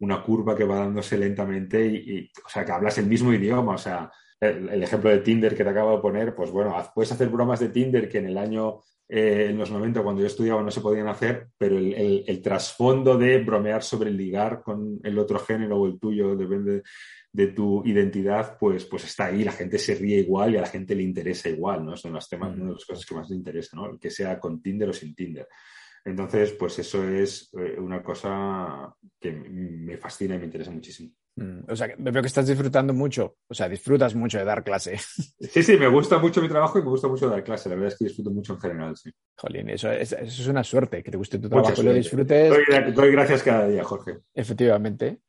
una 0.00 0.22
curva 0.22 0.56
que 0.56 0.64
va 0.64 0.76
dándose 0.76 1.18
lentamente 1.18 1.84
y, 1.86 1.96
y, 1.96 2.30
o 2.44 2.48
sea, 2.48 2.64
que 2.64 2.72
hablas 2.72 2.98
el 2.98 3.06
mismo 3.06 3.32
idioma, 3.32 3.74
o 3.74 3.78
sea, 3.78 4.10
el, 4.40 4.68
el, 4.68 4.82
ejemplo 4.82 5.10
de 5.10 5.18
Tinder 5.18 5.56
que 5.56 5.64
te 5.64 5.70
acabo 5.70 5.96
de 5.96 6.02
poner, 6.02 6.34
pues 6.34 6.50
bueno, 6.50 6.74
puedes 6.94 7.10
hacer 7.12 7.28
bromas 7.28 7.60
de 7.60 7.70
Tinder 7.70 8.08
que 8.08 8.18
en 8.18 8.26
el 8.26 8.38
año, 8.38 8.80
eh, 9.08 9.48
en 9.50 9.58
los 9.58 9.70
90, 9.70 10.02
cuando 10.02 10.20
yo 10.20 10.26
estudiaba, 10.26 10.62
no 10.62 10.70
se 10.70 10.80
podían 10.80 11.08
hacer, 11.08 11.48
pero 11.58 11.76
el, 11.76 11.92
el, 11.94 12.24
el 12.26 12.42
trasfondo 12.42 13.18
de 13.18 13.42
bromear 13.42 13.82
sobre 13.82 14.10
el 14.10 14.16
ligar 14.16 14.62
con 14.62 15.00
el 15.02 15.18
otro 15.18 15.38
género 15.40 15.78
o 15.78 15.86
el 15.86 15.98
tuyo, 15.98 16.36
depende 16.36 16.82
de 17.32 17.48
tu 17.48 17.84
identidad, 17.84 18.56
pues, 18.58 18.84
pues 18.86 19.04
está 19.04 19.26
ahí, 19.26 19.44
la 19.44 19.52
gente 19.52 19.78
se 19.78 19.94
ríe 19.94 20.20
igual 20.20 20.54
y 20.54 20.56
a 20.56 20.62
la 20.62 20.66
gente 20.66 20.94
le 20.94 21.02
interesa 21.02 21.48
igual, 21.48 21.84
¿no? 21.84 21.96
Son 21.96 22.12
los 22.12 22.28
temas, 22.28 22.54
una 22.54 22.66
de 22.66 22.72
las 22.72 22.84
cosas 22.84 23.04
que 23.04 23.14
más 23.14 23.28
le 23.28 23.36
interesa, 23.36 23.76
¿no? 23.76 23.98
Que 23.98 24.10
sea 24.10 24.38
con 24.40 24.62
Tinder 24.62 24.88
o 24.88 24.92
sin 24.92 25.14
Tinder. 25.14 25.46
Entonces, 26.08 26.52
pues 26.52 26.78
eso 26.78 27.06
es 27.08 27.50
una 27.78 28.02
cosa 28.02 28.94
que 29.20 29.32
me 29.32 29.96
fascina 29.98 30.34
y 30.36 30.38
me 30.38 30.44
interesa 30.46 30.70
muchísimo. 30.70 31.10
Mm, 31.38 31.70
o 31.70 31.76
sea, 31.76 31.88
me 31.98 32.10
veo 32.10 32.20
que 32.20 32.26
estás 32.26 32.48
disfrutando 32.48 32.92
mucho, 32.92 33.36
o 33.46 33.54
sea, 33.54 33.68
disfrutas 33.68 34.12
mucho 34.14 34.38
de 34.38 34.44
dar 34.44 34.64
clase. 34.64 34.98
Sí, 35.40 35.62
sí, 35.62 35.76
me 35.76 35.86
gusta 35.86 36.18
mucho 36.18 36.42
mi 36.42 36.48
trabajo 36.48 36.78
y 36.78 36.82
me 36.82 36.88
gusta 36.88 37.06
mucho 37.06 37.28
dar 37.28 37.42
clase. 37.44 37.68
La 37.68 37.76
verdad 37.76 37.92
es 37.92 37.98
que 37.98 38.06
disfruto 38.06 38.30
mucho 38.30 38.54
en 38.54 38.60
general, 38.60 38.96
sí. 38.96 39.10
Jolín, 39.36 39.70
eso 39.70 39.90
es, 39.90 40.12
eso 40.12 40.42
es 40.42 40.48
una 40.48 40.64
suerte, 40.64 41.02
que 41.02 41.10
te 41.10 41.16
guste 41.16 41.38
tu 41.38 41.48
trabajo 41.48 41.80
y 41.80 41.84
lo 41.84 41.92
disfrutes. 41.92 42.52
Doy, 42.94 43.12
gracias 43.12 43.42
cada 43.42 43.68
día, 43.68 43.84
Jorge. 43.84 44.18
Efectivamente. 44.34 45.20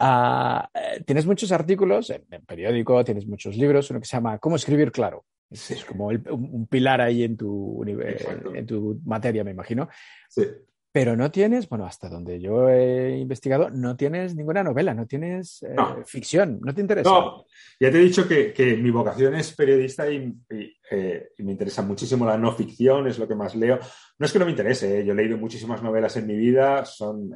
Ah, 0.00 0.68
eh, 0.74 1.02
tienes 1.04 1.26
muchos 1.26 1.52
artículos 1.52 2.10
en, 2.10 2.24
periódico, 2.46 3.04
tienes 3.04 3.26
muchos 3.26 3.56
libros, 3.56 3.90
uno 3.90 4.00
que 4.00 4.06
se 4.06 4.16
llama 4.16 4.38
¿Cómo 4.38 4.56
escribir 4.56 4.90
claro? 4.90 5.26
Es 5.50 5.84
como 5.84 6.06
un, 6.08 6.66
pilar 6.66 7.00
ahí 7.00 7.22
en 7.22 7.36
tu, 7.36 7.84
en 7.86 8.66
tu 8.66 9.00
materia, 9.04 9.44
me 9.44 9.50
imagino. 9.50 9.88
Sí. 10.28 10.44
Pero 10.98 11.14
no 11.14 11.30
tienes, 11.30 11.68
bueno, 11.68 11.86
hasta 11.86 12.08
donde 12.08 12.40
yo 12.40 12.68
he 12.68 13.18
investigado, 13.18 13.70
no 13.70 13.96
tienes 13.96 14.34
ninguna 14.34 14.64
novela, 14.64 14.94
no 14.94 15.06
tienes 15.06 15.62
eh, 15.62 15.76
ficción, 16.04 16.58
no 16.60 16.74
te 16.74 16.80
interesa. 16.80 17.08
No, 17.08 17.46
ya 17.78 17.88
te 17.92 17.98
he 17.98 18.00
dicho 18.00 18.26
que, 18.26 18.76
mi 18.82 18.90
vocación 18.90 19.36
es 19.36 19.54
periodista 19.54 20.10
y, 20.10 20.34
eh, 20.50 21.28
y, 21.38 21.42
me 21.44 21.52
interesa 21.52 21.82
muchísimo 21.82 22.26
la 22.26 22.36
no 22.36 22.50
ficción, 22.50 23.06
es 23.06 23.16
lo 23.16 23.28
que 23.28 23.36
más 23.36 23.54
leo. 23.54 23.78
No 24.18 24.26
es 24.26 24.32
que 24.32 24.40
no 24.40 24.44
me 24.44 24.50
interese, 24.50 24.98
¿eh? 24.98 25.04
yo 25.04 25.12
he 25.12 25.16
leído 25.16 25.38
muchísimas 25.38 25.84
novelas 25.84 26.16
en 26.16 26.26
mi 26.26 26.34
vida, 26.34 26.84
son 26.84 27.30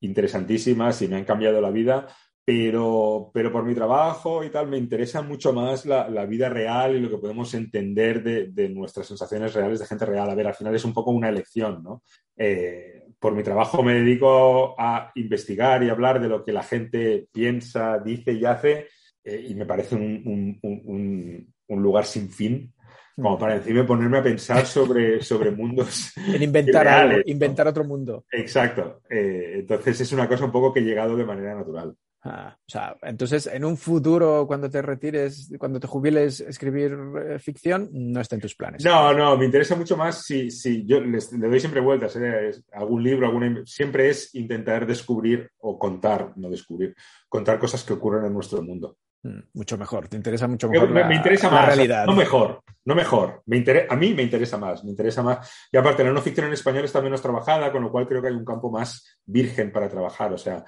interesantísimas 0.00 1.02
y 1.02 1.08
me 1.08 1.16
han 1.16 1.26
cambiado 1.26 1.60
la 1.60 1.70
vida, 1.70 2.06
pero, 2.48 3.30
pero 3.34 3.52
por 3.52 3.62
mi 3.62 3.74
trabajo 3.74 4.42
y 4.42 4.48
tal, 4.48 4.68
me 4.68 4.78
interesa 4.78 5.20
mucho 5.20 5.52
más 5.52 5.84
la, 5.84 6.08
la 6.08 6.24
vida 6.24 6.48
real 6.48 6.96
y 6.96 7.00
lo 7.00 7.10
que 7.10 7.18
podemos 7.18 7.52
entender 7.52 8.22
de, 8.22 8.46
de, 8.46 8.70
nuestras 8.70 9.06
sensaciones 9.06 9.52
reales 9.52 9.80
de 9.80 9.84
gente 9.84 10.06
real. 10.06 10.30
A 10.30 10.34
ver, 10.34 10.46
al 10.46 10.54
final 10.54 10.74
es 10.74 10.86
un 10.86 10.94
poco 10.94 11.10
una 11.10 11.28
elección, 11.28 11.82
¿no? 11.82 12.02
Eh, 12.38 13.02
por 13.18 13.34
mi 13.34 13.42
trabajo 13.42 13.82
me 13.82 13.92
dedico 13.92 14.74
a 14.80 15.12
investigar 15.16 15.84
y 15.84 15.90
hablar 15.90 16.22
de 16.22 16.28
lo 16.30 16.42
que 16.42 16.54
la 16.54 16.62
gente 16.62 17.28
piensa, 17.30 17.98
dice 17.98 18.32
y 18.32 18.46
hace, 18.46 18.86
eh, 19.24 19.44
y 19.46 19.54
me 19.54 19.66
parece 19.66 19.96
un, 19.96 20.58
un, 20.62 21.52
un, 21.66 21.82
lugar 21.82 22.06
sin 22.06 22.30
fin, 22.30 22.72
como 23.14 23.36
para 23.36 23.56
encima 23.56 23.86
ponerme 23.86 24.20
a 24.20 24.22
pensar 24.22 24.64
sobre, 24.64 25.20
sobre 25.20 25.50
mundos. 25.50 26.14
En 26.32 26.42
inventar, 26.42 27.24
inventar 27.26 27.68
otro 27.68 27.84
mundo. 27.84 28.24
Exacto. 28.32 29.02
Eh, 29.10 29.56
entonces 29.56 30.00
es 30.00 30.12
una 30.12 30.26
cosa 30.26 30.46
un 30.46 30.52
poco 30.52 30.72
que 30.72 30.80
he 30.80 30.84
llegado 30.84 31.14
de 31.14 31.26
manera 31.26 31.54
natural. 31.54 31.94
Ah, 32.24 32.56
o 32.58 32.70
sea, 32.70 32.96
entonces 33.02 33.46
en 33.46 33.64
un 33.64 33.76
futuro, 33.76 34.44
cuando 34.46 34.68
te 34.68 34.82
retires, 34.82 35.52
cuando 35.58 35.78
te 35.78 35.86
jubiles, 35.86 36.40
escribir 36.40 36.98
eh, 37.16 37.38
ficción, 37.38 37.88
no 37.92 38.20
está 38.20 38.34
en 38.34 38.40
tus 38.40 38.56
planes. 38.56 38.84
No, 38.84 39.14
no, 39.14 39.36
me 39.36 39.44
interesa 39.44 39.76
mucho 39.76 39.96
más 39.96 40.24
si, 40.24 40.50
si 40.50 40.84
yo 40.84 41.00
le 41.00 41.20
doy 41.20 41.60
siempre 41.60 41.80
vueltas, 41.80 42.16
¿eh? 42.16 42.50
algún 42.72 43.04
libro, 43.04 43.26
alguna, 43.26 43.62
siempre 43.64 44.08
es 44.08 44.34
intentar 44.34 44.84
descubrir 44.84 45.50
o 45.58 45.78
contar, 45.78 46.32
no 46.36 46.50
descubrir, 46.50 46.96
contar 47.28 47.58
cosas 47.58 47.84
que 47.84 47.92
ocurren 47.92 48.24
en 48.24 48.34
nuestro 48.34 48.62
mundo. 48.62 48.96
Mm, 49.22 49.40
mucho 49.52 49.78
mejor, 49.78 50.08
te 50.08 50.16
interesa 50.16 50.48
mucho 50.48 50.68
mejor. 50.68 50.90
Me, 50.90 51.14
interesa 51.14 51.50
más, 51.50 51.66
realidad. 51.66 52.04
No 52.04 52.14
mejor, 52.14 52.62
no 52.84 52.96
mejor. 52.96 53.42
Me 53.46 53.64
a 53.88 53.96
mí 53.96 54.14
me 54.14 54.22
interesa 54.22 54.58
más, 54.58 54.82
me 54.82 54.90
interesa 54.90 55.22
más. 55.22 55.68
Y 55.70 55.76
aparte, 55.76 56.02
la 56.02 56.12
no 56.12 56.20
ficción 56.20 56.46
en 56.46 56.52
español 56.52 56.84
está 56.84 57.00
menos 57.00 57.22
trabajada, 57.22 57.70
con 57.70 57.82
lo 57.82 57.92
cual 57.92 58.08
creo 58.08 58.20
que 58.20 58.28
hay 58.28 58.34
un 58.34 58.44
campo 58.44 58.70
más 58.70 59.18
virgen 59.24 59.70
para 59.70 59.88
trabajar. 59.88 60.32
O 60.32 60.38
sea, 60.38 60.64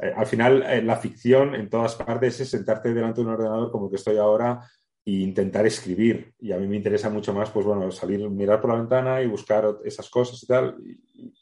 eh, 0.00 0.12
al 0.14 0.26
final 0.26 0.62
eh, 0.62 0.82
la 0.82 0.96
ficción 0.96 1.54
en 1.54 1.70
todas 1.70 1.94
partes 1.94 2.40
es 2.40 2.50
sentarte 2.50 2.92
delante 2.92 3.20
de 3.20 3.26
un 3.26 3.34
ordenador 3.34 3.70
como 3.70 3.88
que 3.88 3.96
estoy 3.96 4.16
ahora 4.16 4.60
e 5.04 5.12
intentar 5.12 5.66
escribir. 5.66 6.34
Y 6.40 6.52
a 6.52 6.58
mí 6.58 6.66
me 6.66 6.76
interesa 6.76 7.10
mucho 7.10 7.32
más, 7.32 7.50
pues 7.50 7.66
bueno, 7.66 7.90
salir, 7.90 8.28
mirar 8.30 8.60
por 8.60 8.70
la 8.70 8.78
ventana 8.78 9.22
y 9.22 9.26
buscar 9.26 9.78
esas 9.84 10.08
cosas 10.08 10.42
y 10.42 10.46
tal, 10.46 10.76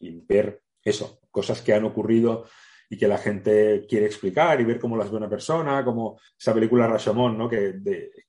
y, 0.01 0.21
ver 0.27 0.63
eso, 0.85 1.21
cosas 1.31 1.63
que 1.63 1.73
han 1.73 1.85
ocurrido 1.85 2.45
y 2.91 2.99
que 2.99 3.09
la 3.09 3.17
gente 3.17 3.87
quiere 3.89 4.05
explicar 4.05 4.61
y 4.61 4.65
ver 4.65 4.79
cómo 4.79 4.97
las 4.97 5.11
ve 5.11 5.17
una 5.17 5.31
persona, 5.31 5.83
como 5.85 6.19
esa 6.39 6.53
película 6.53 6.87
Rashomon, 6.87 7.39
¿no? 7.39 7.49
que, 7.49 7.81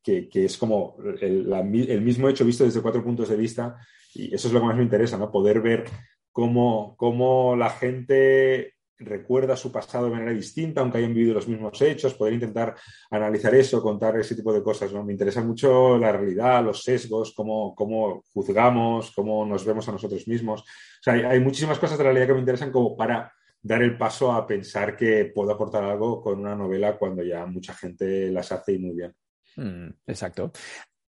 que, 0.02 0.46
es 0.46 0.58
como 0.58 0.96
el, 1.20 1.52
el, 1.52 2.02
mismo 2.02 2.30
hecho 2.30 2.46
visto 2.46 2.64
desde 2.64 2.82
cuatro 2.82 3.04
puntos 3.04 3.28
de 3.28 3.36
vista 3.36 3.76
y 4.14 4.34
eso 4.34 4.48
es 4.48 4.54
lo 4.54 4.62
que 4.62 4.68
más 4.68 4.78
me 4.78 4.84
interesa, 4.84 5.18
¿no? 5.18 5.32
poder 5.32 5.60
ver 5.60 5.84
cómo, 6.32 6.96
cómo 6.96 7.58
la 7.58 7.72
gente 7.72 8.76
recuerda 9.06 9.56
su 9.56 9.72
pasado 9.72 10.06
de 10.06 10.12
manera 10.12 10.32
distinta, 10.32 10.82
aunque 10.82 10.98
hayan 10.98 11.14
vivido 11.14 11.34
los 11.34 11.48
mismos 11.48 11.82
hechos, 11.82 12.14
poder 12.14 12.34
intentar 12.34 12.76
analizar 13.10 13.54
eso, 13.56 13.82
contar 13.82 14.18
ese 14.20 14.36
tipo 14.36 14.54
de 14.54 14.64
cosas. 14.64 14.92
¿no? 14.94 15.04
Me 15.04 15.14
interesa 15.14 15.44
mucho 15.44 15.98
la 15.98 16.12
realidad, 16.12 16.64
los 16.64 16.82
sesgos, 16.82 17.34
cómo, 17.36 17.74
cómo 17.76 18.24
juzgamos, 18.34 19.12
cómo 19.12 19.46
nos 19.46 19.66
vemos 19.66 19.88
a 19.88 19.92
nosotros 19.92 20.28
mismos. 20.28 20.62
O 20.62 20.66
sea, 21.02 21.14
hay, 21.14 21.40
muchísimas 21.40 21.80
cosas 21.80 21.98
de 21.98 22.04
la 22.04 22.10
realidad 22.12 22.28
que 22.28 22.34
me 22.34 22.40
interesan 22.40 22.72
como 22.72 22.96
para 22.96 23.32
dar 23.62 23.82
el 23.82 23.98
paso 23.98 24.32
a 24.32 24.46
pensar 24.46 24.96
que 24.96 25.32
puedo 25.34 25.52
aportar 25.52 25.84
algo 25.84 26.22
con 26.22 26.40
una 26.40 26.56
novela 26.56 26.98
cuando 26.98 27.24
ya 27.24 27.46
mucha 27.46 27.74
gente 27.74 28.30
las 28.32 28.52
hace 28.52 28.74
y 28.74 28.80
muy 28.80 28.96
bien. 28.96 29.14
Mm, 29.56 29.90
exacto. 30.08 30.52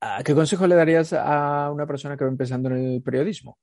Ah, 0.01 0.23
¿Qué 0.25 0.35
consejo 0.35 0.67
le 0.67 0.77
darías 0.77 1.13
a 1.13 1.71
una 1.73 1.87
persona 1.87 2.17
que 2.17 2.25
va 2.25 2.31
empezando 2.31 2.71
en 2.71 2.77
el 2.77 3.03
periodismo? 3.03 3.59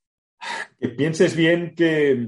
Que 0.80 0.90
pienses 0.90 1.36
bien 1.36 1.74
que, 1.76 2.28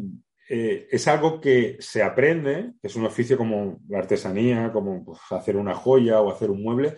eh, 0.49 0.87
es 0.89 1.07
algo 1.07 1.41
que 1.41 1.77
se 1.79 2.01
aprende, 2.01 2.73
es 2.81 2.95
un 2.95 3.05
oficio 3.05 3.37
como 3.37 3.79
la 3.89 3.99
artesanía, 3.99 4.71
como 4.71 5.03
pues, 5.03 5.19
hacer 5.31 5.57
una 5.57 5.75
joya 5.75 6.21
o 6.21 6.31
hacer 6.31 6.49
un 6.49 6.63
mueble, 6.63 6.95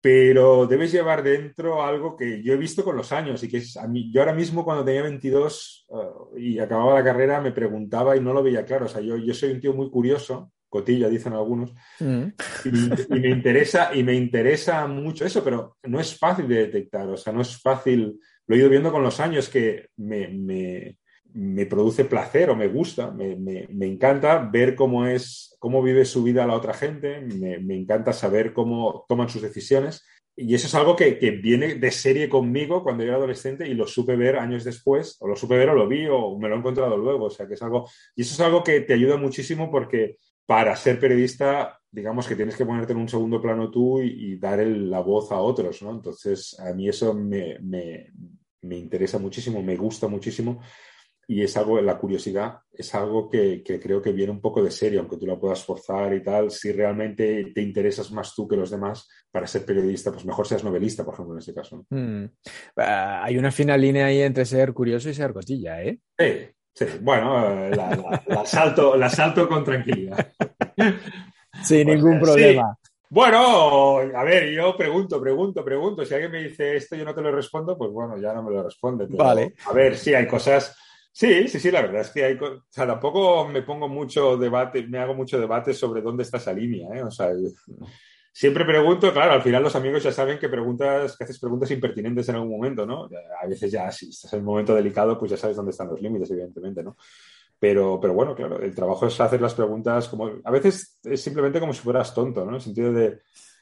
pero 0.00 0.66
debes 0.66 0.90
llevar 0.90 1.22
dentro 1.22 1.84
algo 1.84 2.16
que 2.16 2.42
yo 2.42 2.54
he 2.54 2.56
visto 2.56 2.82
con 2.82 2.96
los 2.96 3.12
años 3.12 3.42
y 3.42 3.48
que 3.48 3.58
es 3.58 3.76
a 3.76 3.86
mí, 3.86 4.10
yo 4.12 4.22
ahora 4.22 4.32
mismo 4.32 4.64
cuando 4.64 4.84
tenía 4.84 5.02
22 5.02 5.86
uh, 5.88 6.38
y 6.38 6.58
acababa 6.58 6.94
la 6.94 7.04
carrera 7.04 7.40
me 7.40 7.52
preguntaba 7.52 8.16
y 8.16 8.20
no 8.20 8.32
lo 8.32 8.42
veía 8.42 8.64
claro, 8.64 8.86
o 8.86 8.88
sea, 8.88 9.02
yo, 9.02 9.16
yo 9.18 9.34
soy 9.34 9.52
un 9.52 9.60
tío 9.60 9.74
muy 9.74 9.90
curioso, 9.90 10.52
cotilla 10.68 11.08
dicen 11.08 11.34
algunos, 11.34 11.74
mm. 12.00 12.24
y, 12.64 13.20
me 13.20 13.28
interesa 13.28 13.94
y 13.94 14.02
me 14.02 14.14
interesa 14.14 14.86
mucho 14.86 15.26
eso, 15.26 15.44
pero 15.44 15.76
no 15.84 16.00
es 16.00 16.18
fácil 16.18 16.48
de 16.48 16.66
detectar, 16.66 17.06
o 17.06 17.16
sea, 17.16 17.32
no 17.32 17.42
es 17.42 17.60
fácil, 17.60 18.18
lo 18.46 18.56
he 18.56 18.58
ido 18.58 18.68
viendo 18.68 18.90
con 18.90 19.02
los 19.02 19.20
años 19.20 19.48
que 19.48 19.90
me, 19.96 20.28
me 20.28 20.96
me 21.34 21.66
produce 21.66 22.04
placer 22.04 22.50
o 22.50 22.56
me 22.56 22.68
gusta, 22.68 23.10
me, 23.10 23.36
me, 23.36 23.86
encanta 23.86 24.38
ver 24.38 24.74
cómo 24.74 25.06
es, 25.06 25.56
cómo 25.58 25.82
vive 25.82 26.04
su 26.04 26.22
vida 26.22 26.46
la 26.46 26.54
otra 26.54 26.74
gente, 26.74 27.20
me, 27.20 27.76
encanta 27.76 28.12
saber 28.12 28.52
cómo 28.52 29.04
toman 29.08 29.28
sus 29.28 29.42
decisiones. 29.42 30.04
Y 30.36 30.54
eso 30.54 30.68
es 30.68 30.74
algo 30.74 30.96
que, 30.96 31.18
que, 31.18 31.32
viene 31.32 31.74
de 31.74 31.90
serie 31.90 32.28
conmigo 32.28 32.82
cuando 32.82 33.02
yo 33.02 33.10
era 33.10 33.18
adolescente 33.18 33.68
y 33.68 33.74
lo 33.74 33.86
supe 33.86 34.16
ver 34.16 34.36
años 34.36 34.64
después, 34.64 35.16
o 35.20 35.28
lo 35.28 35.36
supe 35.36 35.56
ver 35.56 35.70
o 35.70 35.74
lo 35.74 35.86
vi 35.86 36.06
o 36.06 36.38
me 36.38 36.48
lo 36.48 36.54
he 36.54 36.58
encontrado 36.58 36.96
luego. 36.96 37.26
O 37.26 37.30
sea, 37.30 37.46
que 37.46 37.54
es 37.54 37.62
algo. 37.62 37.88
Y 38.16 38.22
eso 38.22 38.34
es 38.34 38.40
algo 38.40 38.62
que 38.62 38.80
te 38.80 38.94
ayuda 38.94 39.16
muchísimo 39.16 39.70
porque 39.70 40.16
para 40.46 40.74
ser 40.76 40.98
periodista, 40.98 41.78
digamos 41.90 42.26
que 42.26 42.36
tienes 42.36 42.56
que 42.56 42.64
ponerte 42.64 42.92
en 42.92 43.00
un 43.00 43.08
segundo 43.08 43.40
plano 43.42 43.70
tú 43.70 44.00
y, 44.00 44.36
dar 44.38 44.60
la 44.60 45.00
voz 45.00 45.30
a 45.30 45.40
otros, 45.40 45.82
¿no? 45.82 45.90
Entonces, 45.90 46.58
a 46.58 46.72
mí 46.72 46.88
eso 46.88 47.12
me, 47.12 47.58
me 47.60 48.76
interesa 48.76 49.18
muchísimo, 49.18 49.62
me 49.62 49.76
gusta 49.76 50.08
muchísimo 50.08 50.60
y 51.30 51.44
es 51.44 51.56
algo, 51.56 51.80
la 51.80 51.96
curiosidad 51.96 52.58
es 52.72 52.92
algo 52.92 53.30
que, 53.30 53.62
creo 53.62 54.02
que 54.02 54.10
viene 54.10 54.32
un 54.32 54.40
poco 54.40 54.64
de 54.64 54.72
serio, 54.72 54.98
aunque 54.98 55.16
tú 55.16 55.28
la 55.28 55.38
puedas 55.38 55.62
forzar 55.64 56.12
y 56.12 56.24
tal. 56.24 56.50
Si 56.50 56.72
realmente 56.72 57.52
te 57.54 57.62
interesas 57.62 58.10
más 58.10 58.34
tú 58.34 58.48
que 58.48 58.56
los 58.56 58.68
demás 58.68 59.08
para 59.30 59.46
ser 59.46 59.64
periodista, 59.64 60.10
pues 60.10 60.24
mejor 60.24 60.44
seas 60.48 60.64
novelista, 60.64 61.04
por 61.04 61.14
ejemplo, 61.14 61.34
en 61.34 61.38
este 61.38 61.54
caso. 61.54 61.86
Hmm. 61.88 62.24
Ah, 62.74 63.22
hay 63.22 63.38
una 63.38 63.52
fina 63.52 63.76
línea 63.76 64.06
ahí 64.06 64.22
entre 64.22 64.44
ser 64.44 64.72
curioso 64.72 65.08
y 65.08 65.14
ser 65.14 65.32
cotilla, 65.32 65.80
¿eh? 65.84 66.00
Sí, 66.18 66.48
sí. 66.74 66.86
Bueno, 67.00 67.64
eh, 67.64 67.76
la, 67.76 68.44
salto, 68.44 69.48
con 69.48 69.62
tranquilidad. 69.62 70.32
Sin 71.62 71.86
ningún 71.86 72.18
problema. 72.18 72.76
Bueno, 73.08 73.98
a 73.98 74.24
ver, 74.24 74.52
yo 74.52 74.76
pregunto, 74.76 75.20
pregunto, 75.20 75.64
pregunto. 75.64 76.04
Si 76.04 76.12
alguien 76.12 76.32
me 76.32 76.42
dice 76.42 76.74
esto 76.74 76.96
y 76.96 76.98
yo 76.98 77.04
no 77.04 77.14
te 77.14 77.22
lo 77.22 77.30
respondo, 77.30 77.78
pues 77.78 77.92
bueno, 77.92 78.16
ya 78.20 78.34
no 78.34 78.42
me 78.42 78.50
lo 78.50 78.64
responde. 78.64 79.06
vale. 79.10 79.54
A 79.66 79.72
ver, 79.72 79.96
sí, 79.96 80.12
hay 80.12 80.26
cosas 80.26 80.76
Sí, 81.12 81.48
sí, 81.48 81.58
sí, 81.58 81.70
la 81.70 81.82
verdad 81.82 82.02
es 82.02 82.10
que 82.10 82.24
hay, 82.24 82.34
o 82.34 82.64
sea, 82.68 82.86
tampoco 82.86 83.46
me 83.48 83.62
pongo 83.62 83.88
mucho 83.88 84.36
debate, 84.36 84.86
me 84.86 84.98
hago 84.98 85.14
mucho 85.14 85.40
debate 85.40 85.74
sobre 85.74 86.02
dónde 86.02 86.22
está 86.22 86.36
esa 86.38 86.52
línea, 86.52 86.88
¿eh? 86.96 87.02
O 87.02 87.10
sea, 87.10 87.30
siempre 88.32 88.64
pregunto, 88.64 89.12
claro, 89.12 89.32
al 89.32 89.42
final 89.42 89.62
los 89.62 89.74
amigos 89.74 90.04
ya 90.04 90.12
saben 90.12 90.38
que 90.38 90.48
preguntas, 90.48 91.16
que 91.16 91.24
haces 91.24 91.40
preguntas 91.40 91.70
impertinentes 91.72 92.28
en 92.28 92.36
algún 92.36 92.52
momento, 92.52 92.86
¿no? 92.86 93.08
A 93.42 93.46
veces 93.46 93.72
ya, 93.72 93.90
si 93.90 94.10
estás 94.10 94.32
en 94.34 94.40
un 94.40 94.46
momento 94.46 94.74
delicado, 94.74 95.18
pues 95.18 95.32
ya 95.32 95.36
sabes 95.36 95.56
dónde 95.56 95.72
están 95.72 95.88
los 95.88 96.00
límites, 96.00 96.30
evidentemente, 96.30 96.82
¿no? 96.82 96.96
Pero, 97.58 97.98
pero 98.00 98.14
bueno, 98.14 98.34
claro, 98.34 98.60
el 98.60 98.74
trabajo 98.74 99.06
es 99.06 99.20
hacer 99.20 99.40
las 99.40 99.54
preguntas 99.54 100.08
como, 100.08 100.30
a 100.44 100.50
veces 100.50 100.98
es 101.02 101.20
simplemente 101.20 101.60
como 101.60 101.74
si 101.74 101.80
fueras 101.80 102.14
tonto, 102.14 102.42
¿no? 102.44 102.50
En 102.50 102.54
el 102.54 102.60
sentido 102.62 102.92
de, 102.92 103.20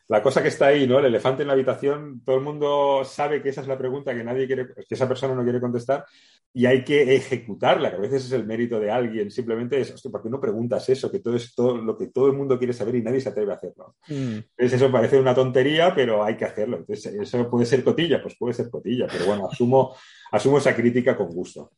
la 0.09 0.23
cosa 0.23 0.43
que 0.43 0.49
está 0.49 0.69
ahí, 0.69 0.87
¿no? 0.87 0.99
El 0.99 1.05
elefante 1.05 1.43
en 1.43 1.49
la 1.49 1.55
habitación, 1.55 2.23
todo 2.25 2.37
el 2.37 2.43
mundo 2.43 3.03
sabe 3.05 3.43
que 3.43 3.51
esa 3.51 3.61
es 3.61 3.69
la 3.69 3.77
pregunta 3.77 4.15
que 4.15 4.25
nadie 4.25 4.47
quiere, 4.47 4.69
que 4.75 4.95
esa 4.95 5.07
persona 5.07 5.35
no 5.35 5.43
quiere 5.43 5.61
contestar 5.61 6.07
y 6.53 6.67
hay 6.67 6.83
que 6.83 7.15
ejecutarla, 7.15 7.91
que 7.91 7.97
a 7.97 8.01
veces 8.01 8.25
es 8.25 8.33
el 8.33 8.47
mérito 8.47 8.81
de 8.81 8.91
alguien. 8.91 9.31
Simplemente 9.31 9.81
es, 9.81 9.93
hostia, 9.93 10.11
¿por 10.11 10.23
qué 10.23 10.31
no 10.31 10.41
preguntas 10.41 10.89
eso? 10.89 11.11
Que 11.11 11.21
todo 11.21 11.37
es 11.37 11.55
todo 11.55 11.77
lo 11.77 11.97
que 11.97 12.09
todo 12.09 12.27
el 12.27 12.33
mundo 12.33 12.59
quiere 12.59 12.73
saber 12.73 12.97
y 12.97 13.03
nadie 13.03 13.21
se 13.21 13.29
atreve 13.29 13.53
a 13.53 13.57
hacerlo. 13.57 13.97
Mm. 14.09 14.39
Entonces, 14.57 14.73
eso 14.73 14.91
parece 14.91 15.21
una 15.21 15.35
tontería, 15.35 15.95
pero 15.95 16.25
hay 16.25 16.37
que 16.37 16.47
hacerlo. 16.47 16.79
Entonces, 16.79 17.15
eso 17.15 17.51
puede 17.51 17.67
ser 17.67 17.85
cotilla, 17.85 18.21
pues 18.23 18.35
puede 18.39 18.55
ser 18.55 18.71
cotilla, 18.71 19.07
pero 19.11 19.27
bueno, 19.27 19.49
asumo, 19.51 19.95
asumo 20.33 20.59
esa 20.59 20.75
crítica 20.75 21.17
con 21.17 21.29
gusto. 21.29 21.71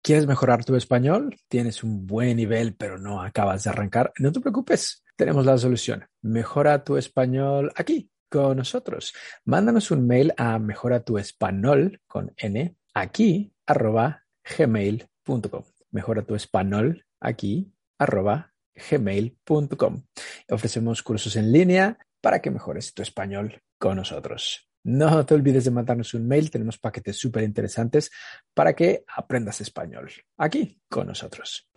¿Quieres 0.00 0.26
mejorar 0.26 0.64
tu 0.64 0.74
español? 0.74 1.36
¿Tienes 1.48 1.84
un 1.84 2.06
buen 2.06 2.36
nivel 2.36 2.74
pero 2.74 2.98
no 2.98 3.20
acabas 3.20 3.64
de 3.64 3.70
arrancar? 3.70 4.12
No 4.18 4.32
te 4.32 4.40
preocupes, 4.40 5.04
tenemos 5.16 5.44
la 5.44 5.58
solución. 5.58 6.06
Mejora 6.22 6.82
tu 6.82 6.96
español 6.96 7.70
aquí 7.74 8.10
con 8.28 8.56
nosotros. 8.56 9.14
Mándanos 9.44 9.90
un 9.90 10.06
mail 10.06 10.32
a 10.36 10.58
mejora 10.58 11.04
tu 11.04 11.18
español 11.18 12.00
con 12.06 12.32
n 12.36 12.76
aquí 12.94 13.52
arroba 13.66 14.24
gmail.com. 14.56 15.64
Mejora 15.90 16.22
tu 16.22 16.34
español 16.34 17.04
aquí 17.20 17.72
arroba 17.98 18.52
gmail.com. 18.90 20.02
Ofrecemos 20.50 21.02
cursos 21.02 21.36
en 21.36 21.52
línea 21.52 21.98
para 22.20 22.40
que 22.40 22.50
mejores 22.50 22.94
tu 22.94 23.02
español 23.02 23.62
con 23.78 23.96
nosotros. 23.96 24.68
No 24.84 25.26
te 25.26 25.34
olvides 25.34 25.64
de 25.64 25.70
mandarnos 25.70 26.14
un 26.14 26.26
mail, 26.26 26.50
tenemos 26.50 26.78
paquetes 26.78 27.16
súper 27.16 27.42
interesantes 27.42 28.10
para 28.54 28.74
que 28.74 29.04
aprendas 29.14 29.60
español 29.60 30.10
aquí 30.36 30.80
con 30.88 31.08
nosotros. 31.08 31.68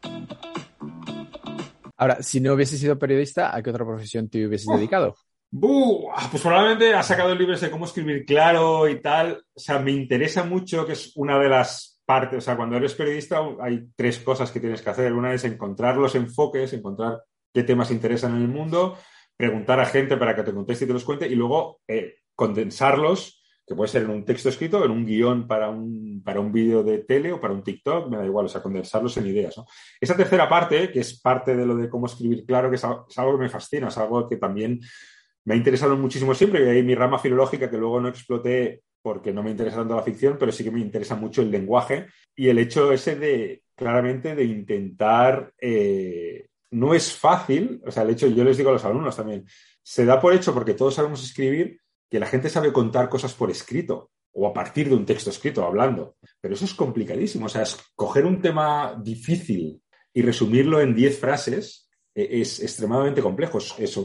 Ahora, 1.97 2.24
si 2.24 2.39
no 2.39 2.54
hubieses 2.54 2.80
sido 2.80 2.97
periodista, 2.97 3.56
¿a 3.56 3.62
qué 3.62 3.70
otra 3.70 3.86
profesión 3.86 4.30
te 4.30 4.47
hubieses 4.47 4.68
dedicado? 4.68 5.16
Pues 5.60 6.41
probablemente 6.41 6.93
ha 6.93 7.04
sacado 7.04 7.36
libros 7.36 7.60
de 7.60 7.70
cómo 7.70 7.86
escribir 7.86 8.26
claro 8.26 8.88
y 8.88 9.02
tal. 9.02 9.43
O 9.54 9.60
sea, 9.60 9.80
me 9.80 9.91
interesa 9.91 10.45
mucho, 10.45 10.86
que 10.86 10.93
es 10.93 11.12
una 11.16 11.38
de 11.38 11.49
las 11.49 12.02
partes, 12.06 12.38
o 12.38 12.41
sea, 12.41 12.56
cuando 12.56 12.78
eres 12.78 12.95
periodista 12.95 13.39
hay 13.62 13.88
tres 13.95 14.20
cosas 14.20 14.49
que 14.52 14.62
tienes 14.62 14.82
que 14.82 14.89
hacer. 14.89 15.12
Una 15.12 15.34
es 15.34 15.43
encontrar 15.43 15.97
los 15.97 16.16
enfoques, 16.16 16.72
encontrar 16.72 17.22
qué 17.54 17.64
temas 17.64 17.91
interesan 17.91 18.36
en 18.36 18.43
el 18.43 18.47
mundo, 18.47 18.97
preguntar 19.36 19.80
a 19.82 19.86
gente 19.86 20.16
para 20.16 20.36
que 20.36 20.43
te 20.43 20.54
conteste 20.54 20.86
y 20.86 20.88
te 20.88 20.93
los 20.93 21.04
cuente 21.04 21.28
y 21.28 21.36
luego 21.36 21.82
eh, 21.86 22.16
condensarlos, 22.34 23.43
que 23.68 23.76
puede 23.76 23.89
ser 23.89 24.04
en 24.04 24.12
un 24.12 24.26
texto 24.26 24.47
escrito, 24.47 24.84
en 24.86 24.91
un 24.91 25.06
guion 25.06 25.47
para 25.47 25.70
un, 25.70 26.22
para 26.24 26.39
un 26.39 26.52
vídeo 26.52 26.82
de 26.82 26.99
tele 26.99 27.34
o 27.34 27.41
para 27.41 27.54
un 27.54 27.64
TikTok, 27.64 28.10
me 28.10 28.18
da 28.18 28.26
igual, 28.26 28.45
o 28.45 28.49
sea, 28.49 28.62
condensarlos 28.62 29.18
en 29.18 29.28
ideas. 29.28 29.56
Esa 29.99 30.16
tercera 30.16 30.47
parte, 30.47 30.91
que 30.91 31.02
es 31.02 31.20
parte 31.20 31.56
de 31.56 31.66
lo 31.66 31.76
de 31.76 31.89
cómo 31.89 32.06
escribir 32.06 32.45
claro, 32.45 32.70
que 32.70 32.78
es 32.78 32.84
algo 32.84 33.38
que 33.38 33.43
me 33.43 33.49
fascina, 33.49 33.89
es 33.89 33.97
algo 33.97 34.28
que 34.28 34.38
también 34.38 34.80
me 35.45 35.53
ha 35.53 35.57
interesado 35.57 35.97
muchísimo 35.97 36.33
siempre 36.33 36.65
y 36.65 36.69
ahí 36.69 36.83
mi 36.83 36.95
rama 36.95 37.19
filológica 37.19 37.69
que 37.69 37.77
luego 37.77 37.99
no 37.99 38.09
exploté 38.09 38.83
porque 39.01 39.33
no 39.33 39.41
me 39.41 39.51
interesa 39.51 39.77
tanto 39.77 39.95
la 39.95 40.03
ficción, 40.03 40.37
pero 40.39 40.51
sí 40.51 40.63
que 40.63 40.71
me 40.71 40.79
interesa 40.79 41.15
mucho 41.15 41.41
el 41.41 41.49
lenguaje 41.49 42.07
y 42.35 42.49
el 42.49 42.59
hecho 42.59 42.91
ese 42.91 43.15
de, 43.15 43.63
claramente, 43.75 44.35
de 44.35 44.43
intentar, 44.43 45.51
eh, 45.59 46.47
no 46.71 46.93
es 46.93 47.15
fácil, 47.15 47.81
o 47.85 47.91
sea, 47.91 48.03
el 48.03 48.11
hecho, 48.11 48.27
yo 48.27 48.43
les 48.43 48.57
digo 48.57 48.69
a 48.69 48.73
los 48.73 48.85
alumnos 48.85 49.15
también, 49.15 49.45
se 49.81 50.05
da 50.05 50.21
por 50.21 50.33
hecho 50.33 50.53
porque 50.53 50.75
todos 50.75 50.93
sabemos 50.93 51.23
escribir, 51.23 51.79
que 52.09 52.19
la 52.19 52.27
gente 52.27 52.49
sabe 52.49 52.71
contar 52.71 53.09
cosas 53.09 53.33
por 53.33 53.49
escrito 53.49 54.11
o 54.33 54.47
a 54.47 54.53
partir 54.53 54.87
de 54.87 54.95
un 54.95 55.05
texto 55.05 55.29
escrito, 55.29 55.65
hablando, 55.65 56.15
pero 56.39 56.53
eso 56.53 56.65
es 56.65 56.73
complicadísimo, 56.73 57.47
o 57.47 57.49
sea, 57.49 57.63
es 57.63 57.77
coger 57.95 58.25
un 58.25 58.41
tema 58.41 58.95
difícil 59.01 59.81
y 60.13 60.21
resumirlo 60.21 60.79
en 60.79 60.93
10 60.93 61.19
frases 61.19 61.89
es 62.14 62.59
extremadamente 62.62 63.22
complejo, 63.22 63.57
es, 63.57 63.97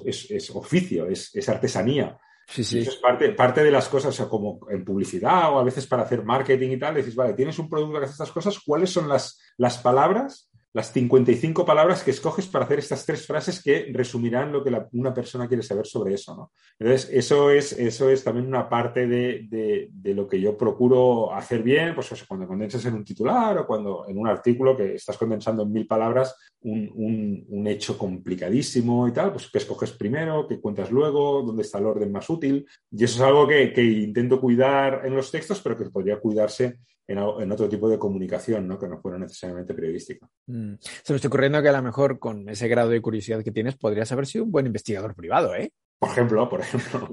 oficio, 0.55 1.09
es, 1.09 1.49
artesanía. 1.49 2.19
Sí, 2.49 2.63
sí. 2.63 2.79
es 2.79 2.97
parte, 2.97 3.31
parte 3.33 3.65
de 3.65 3.73
las 3.73 3.89
cosas, 3.89 4.11
o 4.11 4.17
sea, 4.17 4.29
como 4.29 4.61
en 4.71 4.85
publicidad 4.85 5.53
o 5.53 5.59
a 5.59 5.65
veces 5.65 5.87
para 5.87 6.05
hacer 6.05 6.25
marketing 6.25 6.71
y 6.71 6.79
tal, 6.79 6.95
decís, 6.95 7.17
vale, 7.17 7.35
tienes 7.35 7.59
un 7.59 7.69
producto 7.69 7.99
que 7.99 8.05
hace 8.05 8.13
estas 8.13 8.31
cosas, 8.31 8.61
¿cuáles 8.65 8.91
son 8.91 9.09
las, 9.09 9.41
las 9.57 9.79
palabras 9.79 10.49
las 10.77 10.93
55 10.93 11.65
palabras 11.65 12.03
que 12.03 12.11
escoges 12.11 12.49
para 12.49 12.67
hacer 12.67 12.81
estas 12.81 13.07
tres 13.07 13.27
frases 13.27 13.63
que 13.63 13.89
resumirán 13.95 14.53
lo 14.53 14.63
que 14.63 14.79
una 14.93 15.15
persona 15.15 15.49
quiere 15.49 15.63
saber 15.63 15.87
sobre 15.87 16.13
eso. 16.13 16.37
¿no? 16.37 16.53
Entonces, 16.79 17.09
eso 17.15 17.51
es, 17.51 17.73
eso 17.73 18.11
es 18.11 18.23
también 18.23 18.47
una 18.47 18.69
parte 18.69 19.07
de, 19.07 19.89
lo 20.05 20.29
que 20.29 20.39
yo 20.39 20.55
procuro 20.55 21.33
hacer 21.33 21.63
bien, 21.63 21.95
pues 21.95 22.13
cuando 22.29 22.47
condensas 22.47 22.85
en 22.85 22.93
un 22.93 23.05
titular 23.05 23.57
o 23.57 23.67
cuando 23.67 24.05
en 24.07 24.19
un 24.19 24.29
artículo 24.29 24.77
que 24.77 24.97
estás 24.97 25.17
condensando 25.17 25.63
en 25.63 25.73
mil 25.73 25.87
palabras 25.87 26.37
un, 26.61 27.65
hecho 27.67 27.97
complicadísimo 27.97 29.09
y 29.09 29.13
tal, 29.13 29.33
pues 29.33 29.51
que 29.51 29.57
escoges 29.57 29.93
primero, 29.93 30.47
que 30.47 30.61
cuentas 30.61 30.91
luego, 30.91 31.43
dónde 31.43 31.63
está 31.63 31.79
el 31.79 31.87
orden 31.87 32.13
más 32.13 32.29
útil. 32.29 32.69
Y 32.91 33.03
eso 33.03 33.17
es 33.17 33.23
algo 33.23 33.49
que, 33.49 33.73
que 33.73 33.83
intento 33.83 34.39
cuidar 34.39 35.07
en 35.07 35.17
los 35.17 35.31
textos, 35.31 35.59
pero 35.63 35.75
que 35.75 35.89
podría 35.89 36.21
cuidarse 36.21 36.81
en, 37.09 37.53
otro 37.53 37.69
tipo 37.69 37.89
de 37.89 37.99
comunicación, 37.99 38.67
¿no? 38.67 38.79
que 38.79 38.89
no 38.89 39.01
fuera 39.01 39.19
necesariamente 39.19 39.75
periodística. 39.75 40.29
Mm. 40.47 40.75
Se 40.81 41.13
me 41.13 41.17
está 41.17 41.29
ocurriendo 41.29 41.63
que 41.63 41.69
a 41.69 41.73
lo 41.73 41.83
mejor 41.83 42.19
con 42.19 42.49
ese 42.49 42.69
grado 42.69 42.91
de 42.91 43.01
curiosidad 43.01 43.43
que 43.43 43.53
tienes 43.53 43.77
podrías 43.77 44.11
haber 44.13 44.27
sido 44.27 44.45
un 44.45 44.53
buen 44.53 44.67
investigador 44.67 45.15
privado, 45.15 45.55
¿eh? 45.55 45.71
Por 45.99 46.11
ejemplo, 46.11 46.49
por 46.49 46.61
ejemplo. 46.61 47.09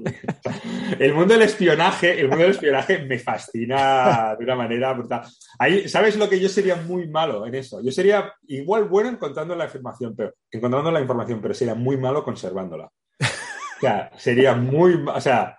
el 0.98 1.14
mundo 1.14 1.32
del 1.32 1.42
espionaje, 1.44 2.20
el 2.20 2.28
mundo 2.28 2.42
del 2.42 2.52
espionaje 2.52 2.98
me 2.98 3.18
fascina 3.18 4.36
de 4.38 4.44
una 4.44 4.56
manera 4.56 4.92
brutal. 4.92 5.22
Ahí, 5.58 5.88
¿sabes 5.88 6.16
lo 6.16 6.28
que 6.28 6.38
yo 6.38 6.50
sería 6.50 6.76
muy 6.76 7.08
malo 7.08 7.46
en 7.46 7.54
eso? 7.54 7.80
Yo 7.82 7.90
sería 7.90 8.34
igual 8.46 8.84
bueno 8.84 9.08
encontrando 9.08 9.56
la 9.56 9.64
información, 9.64 10.14
pero 10.14 10.34
encontrando 10.50 10.90
la 10.90 11.00
información, 11.00 11.40
pero 11.40 11.54
sería 11.54 11.74
muy 11.74 11.96
malo 11.96 12.22
conservándola. 12.22 12.90
O 13.20 13.80
sea, 13.80 14.10
sería 14.16 14.54
muy, 14.54 15.02
o 15.06 15.20
sea, 15.20 15.56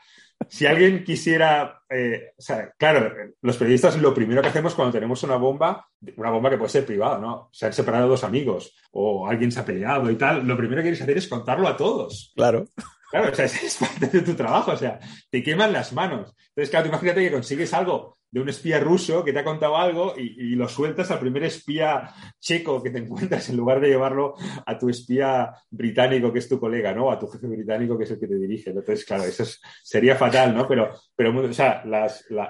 si 0.50 0.66
alguien 0.66 1.04
quisiera, 1.04 1.82
eh, 1.89 2.34
o 2.38 2.41
sea, 2.41 2.74
claro, 2.78 3.14
los 3.41 3.58
periodistas 3.58 3.98
lo 3.98 4.14
primero 4.14 4.41
que 4.41 4.48
hacemos 4.48 4.76
cuando 4.76 4.93
tenemos 4.93 5.22
una 5.24 5.36
bomba, 5.36 5.88
una 6.18 6.30
bomba 6.30 6.50
que 6.50 6.58
puede 6.58 6.70
ser 6.70 6.86
privada, 6.86 7.18
¿no? 7.18 7.50
Se 7.52 7.66
han 7.66 7.74
separado 7.74 8.08
dos 8.08 8.24
amigos 8.24 8.76
o 8.91 9.28
alguien 9.28 9.52
se 9.52 9.60
ha 9.60 9.66
peleado 9.66 10.10
y 10.10 10.16
tal, 10.16 10.46
lo 10.46 10.58
primero 10.58 10.78
que 10.78 10.84
quieres 10.84 11.02
hacer 11.02 11.18
es 11.18 11.28
contarlo 11.28 11.68
a 11.68 11.78
todos. 11.78 12.34
Claro. 12.36 12.66
Claro, 13.12 13.32
o 13.32 13.36
sea, 13.36 13.46
es 13.46 13.78
parte 13.78 14.08
de 14.08 14.22
tu 14.22 14.34
trabajo, 14.34 14.72
o 14.72 14.78
sea, 14.78 15.00
te 15.30 15.41
queman 15.41 15.72
las 15.72 15.93
manos. 15.93 16.36
Entonces, 16.50 16.70
claro, 16.70 16.88
imagínate 16.88 17.22
que 17.22 17.32
consigues 17.32 17.74
algo 17.74 18.14
de 18.32 18.42
un 18.42 18.50
espía 18.50 18.80
ruso 18.80 19.24
que 19.24 19.32
te 19.32 19.40
ha 19.40 19.44
contado 19.44 19.78
algo 19.78 20.14
y, 20.18 20.56
lo 20.56 20.68
sueltas 20.68 21.12
al 21.12 21.20
primer 21.20 21.44
espía 21.44 22.14
checo 22.40 22.82
que 22.82 22.90
te 22.90 23.00
encuentras 23.00 23.50
en 23.50 23.58
lugar 23.58 23.80
de 23.80 23.90
llevarlo 23.90 24.36
a 24.66 24.78
tu 24.78 24.90
espía 24.90 25.54
británico 25.70 26.32
que 26.32 26.40
es 26.40 26.50
tu 26.50 26.60
colega, 26.60 26.94
¿no? 26.94 27.12
A 27.12 27.20
tu 27.20 27.28
jefe 27.28 27.48
británico 27.48 27.98
que 27.98 28.06
es 28.06 28.12
el 28.12 28.20
que 28.20 28.28
te 28.28 28.36
dirige. 28.36 28.70
Entonces, 28.70 29.06
claro, 29.06 29.24
eso 29.24 29.44
sería 29.84 30.16
fatal, 30.16 30.56
¿no? 30.56 30.68
Pero, 30.68 30.92
pero 31.16 31.38
o 31.38 31.54
sea, 31.54 31.84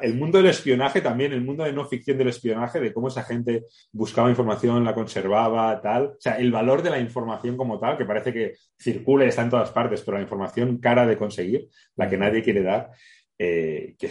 el 0.02 0.16
mundo 0.16 0.38
del 0.38 0.48
espionaje 0.48 1.02
también, 1.02 1.34
el 1.34 1.44
mundo 1.44 1.64
de 1.64 1.74
no 1.74 1.86
ficción 1.86 2.18
del 2.18 2.30
espionaje, 2.30 2.80
de 2.80 2.94
cómo 2.94 3.08
esa 3.08 3.24
gente 3.24 3.66
buscaba 3.92 4.30
información, 4.30 4.84
la 4.84 4.96
conservaba, 4.96 5.82
tal. 5.82 6.06
O 6.06 6.18
sea, 6.20 6.38
el 6.38 6.52
valor 6.52 6.82
de 6.82 6.90
la 6.90 7.00
información 7.00 7.58
como 7.58 7.80
tal, 7.80 7.98
que 7.98 8.06
parece 8.06 8.34
que 8.34 8.54
circula 8.78 9.26
y 9.26 9.30
está 9.30 9.44
en 9.44 9.50
todas 9.50 9.72
partes, 9.72 10.02
pero 10.02 10.18
la 10.18 10.24
información 10.24 10.80
cara 10.80 11.06
de 11.06 11.18
conseguir, 11.18 11.68
la 11.96 12.10
que 12.10 12.18
nadie 12.18 12.44
quiere 12.44 12.64
dar, 12.64 12.92
eh, 13.38 13.96
que 13.98 14.10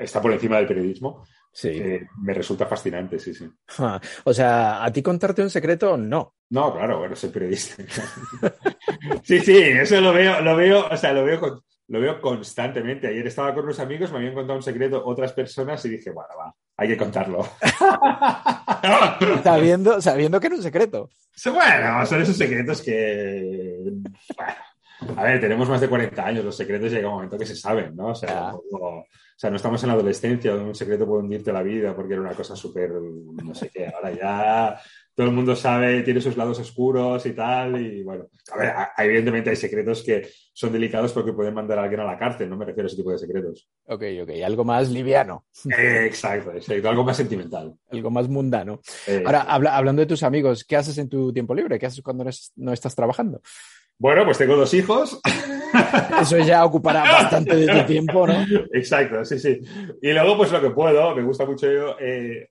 está 0.00 0.20
por 0.20 0.32
encima 0.32 0.56
del 0.56 0.66
periodismo, 0.66 1.24
sí. 1.52 1.68
Eh, 1.68 2.06
me 2.20 2.34
resulta 2.34 2.66
fascinante, 2.66 3.18
sí, 3.18 3.34
sí. 3.34 3.48
o 4.24 4.34
sea, 4.34 4.84
¿a 4.84 4.92
ti 4.92 5.02
contarte 5.02 5.42
un 5.42 5.50
secreto? 5.50 5.96
No. 5.96 6.34
No, 6.50 6.72
claro, 6.74 6.98
bueno, 6.98 7.14
soy 7.14 7.30
periodista. 7.30 7.82
sí, 9.22 9.40
sí, 9.40 9.56
eso 9.56 10.00
lo 10.00 10.12
veo, 10.12 10.40
lo 10.40 10.56
veo, 10.56 10.86
o 10.90 10.96
sea, 10.96 11.12
lo 11.12 11.24
veo, 11.24 11.62
lo 11.88 12.00
veo 12.00 12.20
constantemente. 12.20 13.08
Ayer 13.08 13.26
estaba 13.26 13.54
con 13.54 13.64
unos 13.64 13.80
amigos, 13.80 14.10
me 14.12 14.18
habían 14.18 14.34
contado 14.34 14.58
un 14.58 14.62
secreto 14.62 15.04
otras 15.04 15.32
personas 15.32 15.84
y 15.84 15.90
dije, 15.90 16.10
bueno, 16.10 16.30
va, 16.38 16.54
hay 16.76 16.88
que 16.88 16.96
contarlo. 16.96 17.46
sabiendo, 19.42 20.00
sabiendo 20.00 20.40
que 20.40 20.46
era 20.46 20.56
un 20.56 20.62
secreto. 20.62 21.10
Bueno, 21.44 22.06
son 22.06 22.22
esos 22.22 22.36
secretos 22.36 22.82
que. 22.82 23.78
Bueno, 24.36 24.54
a 25.16 25.22
ver, 25.22 25.40
tenemos 25.40 25.68
más 25.68 25.80
de 25.80 25.88
40 25.88 26.26
años, 26.26 26.44
los 26.44 26.56
secretos 26.56 26.90
llega 26.90 27.08
un 27.08 27.14
momento 27.14 27.38
que 27.38 27.46
se 27.46 27.54
saben, 27.54 27.94
¿no? 27.94 28.08
O 28.08 28.14
sea, 28.14 28.52
o 28.54 29.04
sea, 29.36 29.50
no 29.50 29.56
estamos 29.56 29.82
en 29.82 29.88
la 29.88 29.94
adolescencia 29.94 30.54
un 30.54 30.74
secreto 30.74 31.06
puede 31.06 31.22
hundirte 31.22 31.52
la 31.52 31.62
vida 31.62 31.94
porque 31.94 32.14
era 32.14 32.22
una 32.22 32.34
cosa 32.34 32.56
súper, 32.56 32.90
no 32.90 33.54
sé 33.54 33.70
qué, 33.72 33.86
ahora 33.86 34.12
ya 34.12 34.80
todo 35.14 35.26
el 35.28 35.32
mundo 35.32 35.54
sabe, 35.56 36.02
tiene 36.02 36.20
sus 36.20 36.36
lados 36.36 36.58
oscuros 36.60 37.24
y 37.26 37.32
tal, 37.32 37.80
y 37.80 38.02
bueno, 38.02 38.26
a 38.52 38.58
ver, 38.58 38.72
evidentemente 38.98 39.50
hay 39.50 39.56
secretos 39.56 40.02
que 40.02 40.28
son 40.52 40.72
delicados 40.72 41.12
porque 41.12 41.32
pueden 41.32 41.54
mandar 41.54 41.78
a 41.78 41.82
alguien 41.82 42.00
a 42.00 42.04
la 42.04 42.18
cárcel, 42.18 42.48
no 42.48 42.56
me 42.56 42.64
refiero 42.64 42.86
a 42.86 42.88
ese 42.88 42.96
tipo 42.96 43.10
de 43.10 43.18
secretos. 43.18 43.68
Ok, 43.86 44.02
ok, 44.22 44.30
algo 44.44 44.64
más 44.64 44.90
liviano. 44.90 45.44
exacto, 45.76 46.52
exacto, 46.52 46.88
algo 46.88 47.04
más 47.04 47.16
sentimental. 47.16 47.74
Algo 47.90 48.10
más 48.10 48.28
mundano. 48.28 48.80
Ahora, 49.24 49.42
hablando 49.42 50.00
de 50.00 50.06
tus 50.06 50.22
amigos, 50.22 50.64
¿qué 50.64 50.76
haces 50.76 50.98
en 50.98 51.08
tu 51.08 51.32
tiempo 51.32 51.54
libre? 51.54 51.78
¿Qué 51.78 51.86
haces 51.86 52.02
cuando 52.02 52.24
no 52.56 52.72
estás 52.72 52.94
trabajando? 52.94 53.40
Bueno, 53.98 54.24
pues 54.24 54.38
tengo 54.38 54.56
dos 54.56 54.72
hijos. 54.74 55.20
Eso 56.20 56.38
ya 56.38 56.64
ocupará 56.64 57.02
bastante 57.02 57.56
de 57.56 57.66
tu 57.66 57.86
tiempo, 57.86 58.26
¿no? 58.26 58.44
Exacto, 58.72 59.24
sí, 59.24 59.38
sí. 59.38 59.60
Y 60.00 60.12
luego, 60.12 60.36
pues 60.36 60.52
lo 60.52 60.60
que 60.60 60.70
puedo, 60.70 61.14
me 61.14 61.22
gusta 61.22 61.44
mucho 61.44 61.70
yo, 61.70 61.96
eh, 62.00 62.50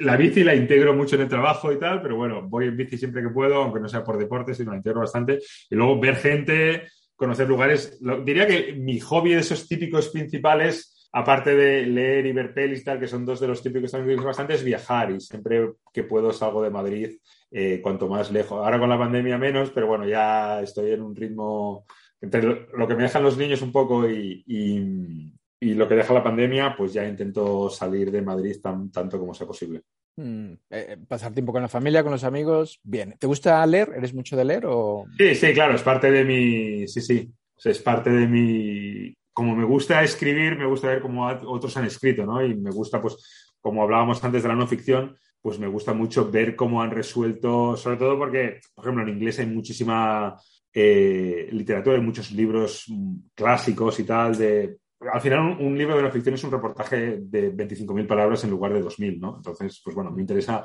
la 0.00 0.16
bici 0.16 0.44
la 0.44 0.54
integro 0.54 0.94
mucho 0.94 1.16
en 1.16 1.22
el 1.22 1.28
trabajo 1.28 1.72
y 1.72 1.78
tal, 1.78 2.00
pero 2.00 2.16
bueno, 2.16 2.48
voy 2.48 2.66
en 2.66 2.76
bici 2.76 2.96
siempre 2.96 3.22
que 3.22 3.28
puedo, 3.28 3.56
aunque 3.56 3.80
no 3.80 3.88
sea 3.88 4.04
por 4.04 4.18
deporte, 4.18 4.54
sino 4.54 4.70
la 4.70 4.76
integro 4.76 5.00
bastante. 5.00 5.40
Y 5.68 5.74
luego 5.74 5.98
ver 6.00 6.16
gente, 6.16 6.88
conocer 7.16 7.48
lugares. 7.48 7.98
diría 8.24 8.46
que 8.46 8.74
mi 8.74 9.00
hobby 9.00 9.34
de 9.34 9.40
esos 9.40 9.66
típicos 9.66 10.08
principales, 10.08 10.97
aparte 11.12 11.54
de 11.54 11.86
leer 11.86 12.26
y 12.26 12.32
ver 12.32 12.54
pelis 12.54 12.84
tal, 12.84 13.00
que 13.00 13.08
son 13.08 13.24
dos 13.24 13.40
de 13.40 13.48
los 13.48 13.62
típicos 13.62 13.90
que 13.90 13.98
también 13.98 14.22
bastante, 14.22 14.54
es 14.54 14.64
viajar. 14.64 15.10
Y 15.10 15.20
siempre 15.20 15.72
que 15.92 16.04
puedo 16.04 16.32
salgo 16.32 16.62
de 16.62 16.70
Madrid 16.70 17.18
eh, 17.50 17.80
cuanto 17.82 18.08
más 18.08 18.30
lejos. 18.30 18.58
Ahora 18.58 18.78
con 18.78 18.88
la 18.88 18.98
pandemia 18.98 19.38
menos, 19.38 19.70
pero 19.70 19.86
bueno, 19.86 20.06
ya 20.06 20.60
estoy 20.60 20.92
en 20.92 21.02
un 21.02 21.16
ritmo 21.16 21.86
entre 22.20 22.66
lo 22.76 22.88
que 22.88 22.94
me 22.94 23.04
dejan 23.04 23.22
los 23.22 23.38
niños 23.38 23.62
un 23.62 23.72
poco 23.72 24.08
y, 24.08 24.42
y, 24.46 25.74
lo 25.74 25.88
que 25.88 25.94
deja 25.94 26.14
la 26.14 26.22
pandemia, 26.22 26.74
pues 26.76 26.92
ya 26.92 27.06
intento 27.06 27.68
salir 27.70 28.10
de 28.10 28.22
Madrid 28.22 28.56
tan, 28.62 28.90
tanto 28.90 29.18
como 29.18 29.34
sea 29.34 29.46
posible. 29.46 29.82
Mm, 30.16 30.52
eh, 30.70 30.96
pasar 31.06 31.32
tiempo 31.32 31.52
con 31.52 31.62
la 31.62 31.68
familia, 31.68 32.02
con 32.02 32.12
los 32.12 32.24
amigos, 32.24 32.80
bien. 32.82 33.14
¿Te 33.18 33.26
gusta 33.26 33.64
leer? 33.66 33.92
¿Eres 33.96 34.14
mucho 34.14 34.36
de 34.36 34.44
leer 34.44 34.66
o...? 34.66 35.04
Sí, 35.16 35.34
sí, 35.34 35.52
claro, 35.52 35.74
es 35.74 35.82
parte 35.82 36.10
de 36.10 36.24
mi... 36.24 36.88
Sí, 36.88 37.00
sí, 37.00 37.32
es 37.64 37.78
parte 37.80 38.10
de 38.10 38.26
mi... 38.26 39.14
Como 39.38 39.54
me 39.54 39.64
gusta 39.64 40.02
escribir, 40.02 40.58
me 40.58 40.66
gusta 40.66 40.88
ver 40.88 41.00
cómo 41.00 41.24
otros 41.28 41.76
han 41.76 41.84
escrito, 41.84 42.26
¿no? 42.26 42.44
Y 42.44 42.56
me 42.56 42.72
gusta, 42.72 43.00
pues, 43.00 43.54
como 43.60 43.84
hablábamos 43.84 44.24
antes 44.24 44.42
de 44.42 44.48
la 44.48 44.56
no 44.56 44.66
ficción, 44.66 45.16
pues 45.40 45.60
me 45.60 45.68
gusta 45.68 45.92
mucho 45.92 46.28
ver 46.28 46.56
cómo 46.56 46.82
han 46.82 46.90
resuelto, 46.90 47.76
sobre 47.76 47.98
todo 47.98 48.18
porque, 48.18 48.58
por 48.74 48.84
ejemplo, 48.84 49.04
en 49.04 49.10
inglés 49.10 49.38
hay 49.38 49.46
muchísima 49.46 50.34
eh, 50.72 51.50
literatura, 51.52 51.94
hay 51.94 52.02
muchos 52.02 52.32
libros 52.32 52.86
clásicos 53.32 54.00
y 54.00 54.02
tal 54.02 54.36
de 54.36 54.78
al 55.12 55.20
final 55.20 55.56
un, 55.60 55.78
libro 55.78 55.96
de 55.96 56.02
no 56.02 56.10
ficción 56.10 56.34
es 56.34 56.42
un 56.42 56.50
reportaje 56.50 57.18
de 57.20 57.54
25.000 57.54 58.08
palabras 58.08 58.42
en 58.42 58.50
lugar 58.50 58.74
de 58.74 58.82
2.000, 58.82 59.20
¿no? 59.20 59.36
Entonces, 59.36 59.80
pues 59.84 59.94
bueno, 59.94 60.10
me 60.10 60.20
interesa 60.20 60.64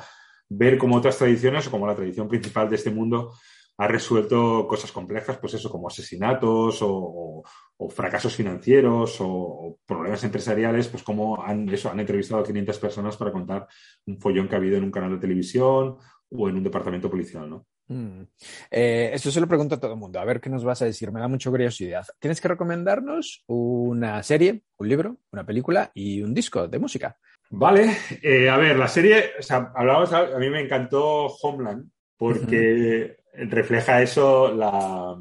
ver 0.50 0.80
cómo 0.80 0.96
otras 0.96 1.16
tradiciones 1.16 1.68
o 1.68 1.70
como 1.70 1.86
la 1.86 1.96
tradición 1.96 2.28
principal 2.28 2.68
de 2.72 2.78
este 2.78 2.90
mundo 2.90 3.36
ha 3.78 3.88
resuelto 3.88 4.68
cosas 4.68 4.92
complejas, 4.92 5.38
pues 5.38 5.56
eso, 5.56 5.70
como 5.70 5.88
asesinatos 5.88 6.80
o, 6.82 7.44
fracasos 7.90 8.36
financieros 8.36 9.18
o, 9.20 9.80
problemas 9.86 10.24
empresariales, 10.24 10.88
pues 10.88 11.04
como 11.04 11.44
han, 11.44 11.68
eso, 11.70 11.90
han 11.90 12.00
entrevistado 12.00 12.42
a 12.42 12.46
500 12.46 12.80
personas 12.80 13.18
para 13.18 13.32
contar 13.32 13.68
un 14.06 14.20
follón 14.20 14.48
que 14.48 14.56
ha 14.56 14.58
habido 14.58 14.78
en 14.78 14.84
un 14.84 14.92
canal 14.92 15.12
de 15.12 15.18
televisión 15.18 15.98
o 16.30 16.50
en 16.50 16.56
un 16.56 16.64
departamento 16.64 17.10
policial, 17.10 17.50
¿no? 17.50 17.66
Mm. 17.88 18.22
Eh, 18.72 19.12
esto 19.14 19.30
se 19.30 19.42
lo 19.42 19.48
pregunto 19.48 19.76
a 19.76 19.80
todo 19.80 19.94
el 19.94 20.00
mundo. 20.00 20.20
A 20.20 20.26
ver 20.26 20.40
qué 20.40 20.50
nos 20.50 20.64
vas 20.64 20.82
a 20.82 20.86
decir. 20.86 21.12
Me 21.12 21.20
da 21.20 21.28
mucha 21.28 21.50
curiosidad. 21.50 22.06
Tienes 22.20 22.40
que 22.40 22.48
recomendarnos 22.48 23.44
una 23.48 24.24
serie, 24.24 24.64
un 24.78 24.88
libro, 24.88 25.18
una 25.32 25.46
película 25.46 25.92
y 25.94 26.22
un 26.22 26.34
disco 26.34 26.68
de 26.68 26.80
música. 26.80 27.18
Vale. 27.50 27.98
Eh, 28.22 28.50
a 28.50 28.58
ver, 28.58 28.78
la 28.78 28.88
serie, 28.88 29.32
o 29.38 29.44
sea, 29.44 29.72
hablábamos, 29.76 30.14
a 30.14 30.40
mí 30.40 30.50
me 30.50 30.62
encantó 30.62 31.28
Homeland 31.28 31.90
porque 32.18 33.18
refleja 33.34 34.02
eso, 34.02 34.54
la, 34.54 35.18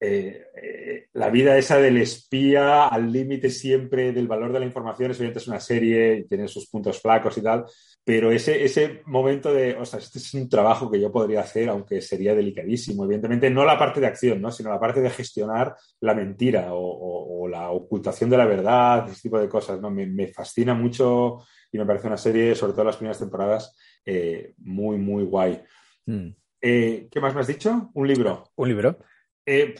eh, 0.00 1.08
la 1.12 1.30
vida 1.30 1.56
esa 1.56 1.78
del 1.78 1.98
espía 1.98 2.86
al 2.86 3.10
límite 3.10 3.50
siempre 3.50 4.12
del 4.12 4.28
valor 4.28 4.52
de 4.52 4.60
la 4.60 4.66
información. 4.66 5.10
Es 5.10 5.20
es 5.20 5.48
una 5.48 5.60
serie 5.60 6.26
tiene 6.28 6.48
sus 6.48 6.68
puntos 6.68 7.00
flacos 7.00 7.38
y 7.38 7.42
tal 7.42 7.64
pero 8.04 8.30
ese, 8.30 8.62
ese 8.62 9.02
momento 9.06 9.52
de, 9.52 9.74
o 9.76 9.84
sea, 9.86 9.98
este 9.98 10.18
es 10.18 10.34
un 10.34 10.46
trabajo 10.46 10.90
que 10.90 11.00
yo 11.00 11.10
podría 11.10 11.40
hacer, 11.40 11.70
aunque 11.70 12.02
sería 12.02 12.34
delicadísimo, 12.34 13.04
evidentemente, 13.04 13.48
no 13.48 13.64
la 13.64 13.78
parte 13.78 13.98
de 13.98 14.06
acción, 14.06 14.42
¿no? 14.42 14.52
sino 14.52 14.68
la 14.68 14.78
parte 14.78 15.00
de 15.00 15.08
gestionar 15.08 15.74
la 16.00 16.14
mentira 16.14 16.68
o, 16.72 17.48
la 17.48 17.70
ocultación 17.70 18.28
de 18.28 18.36
la 18.36 18.44
verdad, 18.44 19.08
ese 19.08 19.22
tipo 19.22 19.38
de 19.38 19.48
cosas. 19.48 19.80
¿no? 19.80 19.90
Me, 19.90 20.28
fascina 20.28 20.74
mucho 20.74 21.44
y 21.72 21.78
me 21.78 21.86
parece 21.86 22.06
una 22.06 22.18
serie, 22.18 22.54
sobre 22.54 22.74
todo 22.74 22.84
las 22.84 22.96
primeras 22.96 23.18
temporadas, 23.18 23.74
eh, 24.04 24.52
muy, 24.58 24.98
muy 24.98 25.24
guay. 25.24 25.62
Hmm. 26.04 26.28
Eh, 26.66 27.08
¿Qué 27.10 27.20
más 27.20 27.34
me 27.34 27.42
has 27.42 27.46
dicho? 27.46 27.90
Un 27.92 28.08
libro. 28.08 28.50
Un 28.56 28.68
libro. 28.70 28.98
Eh, 29.44 29.74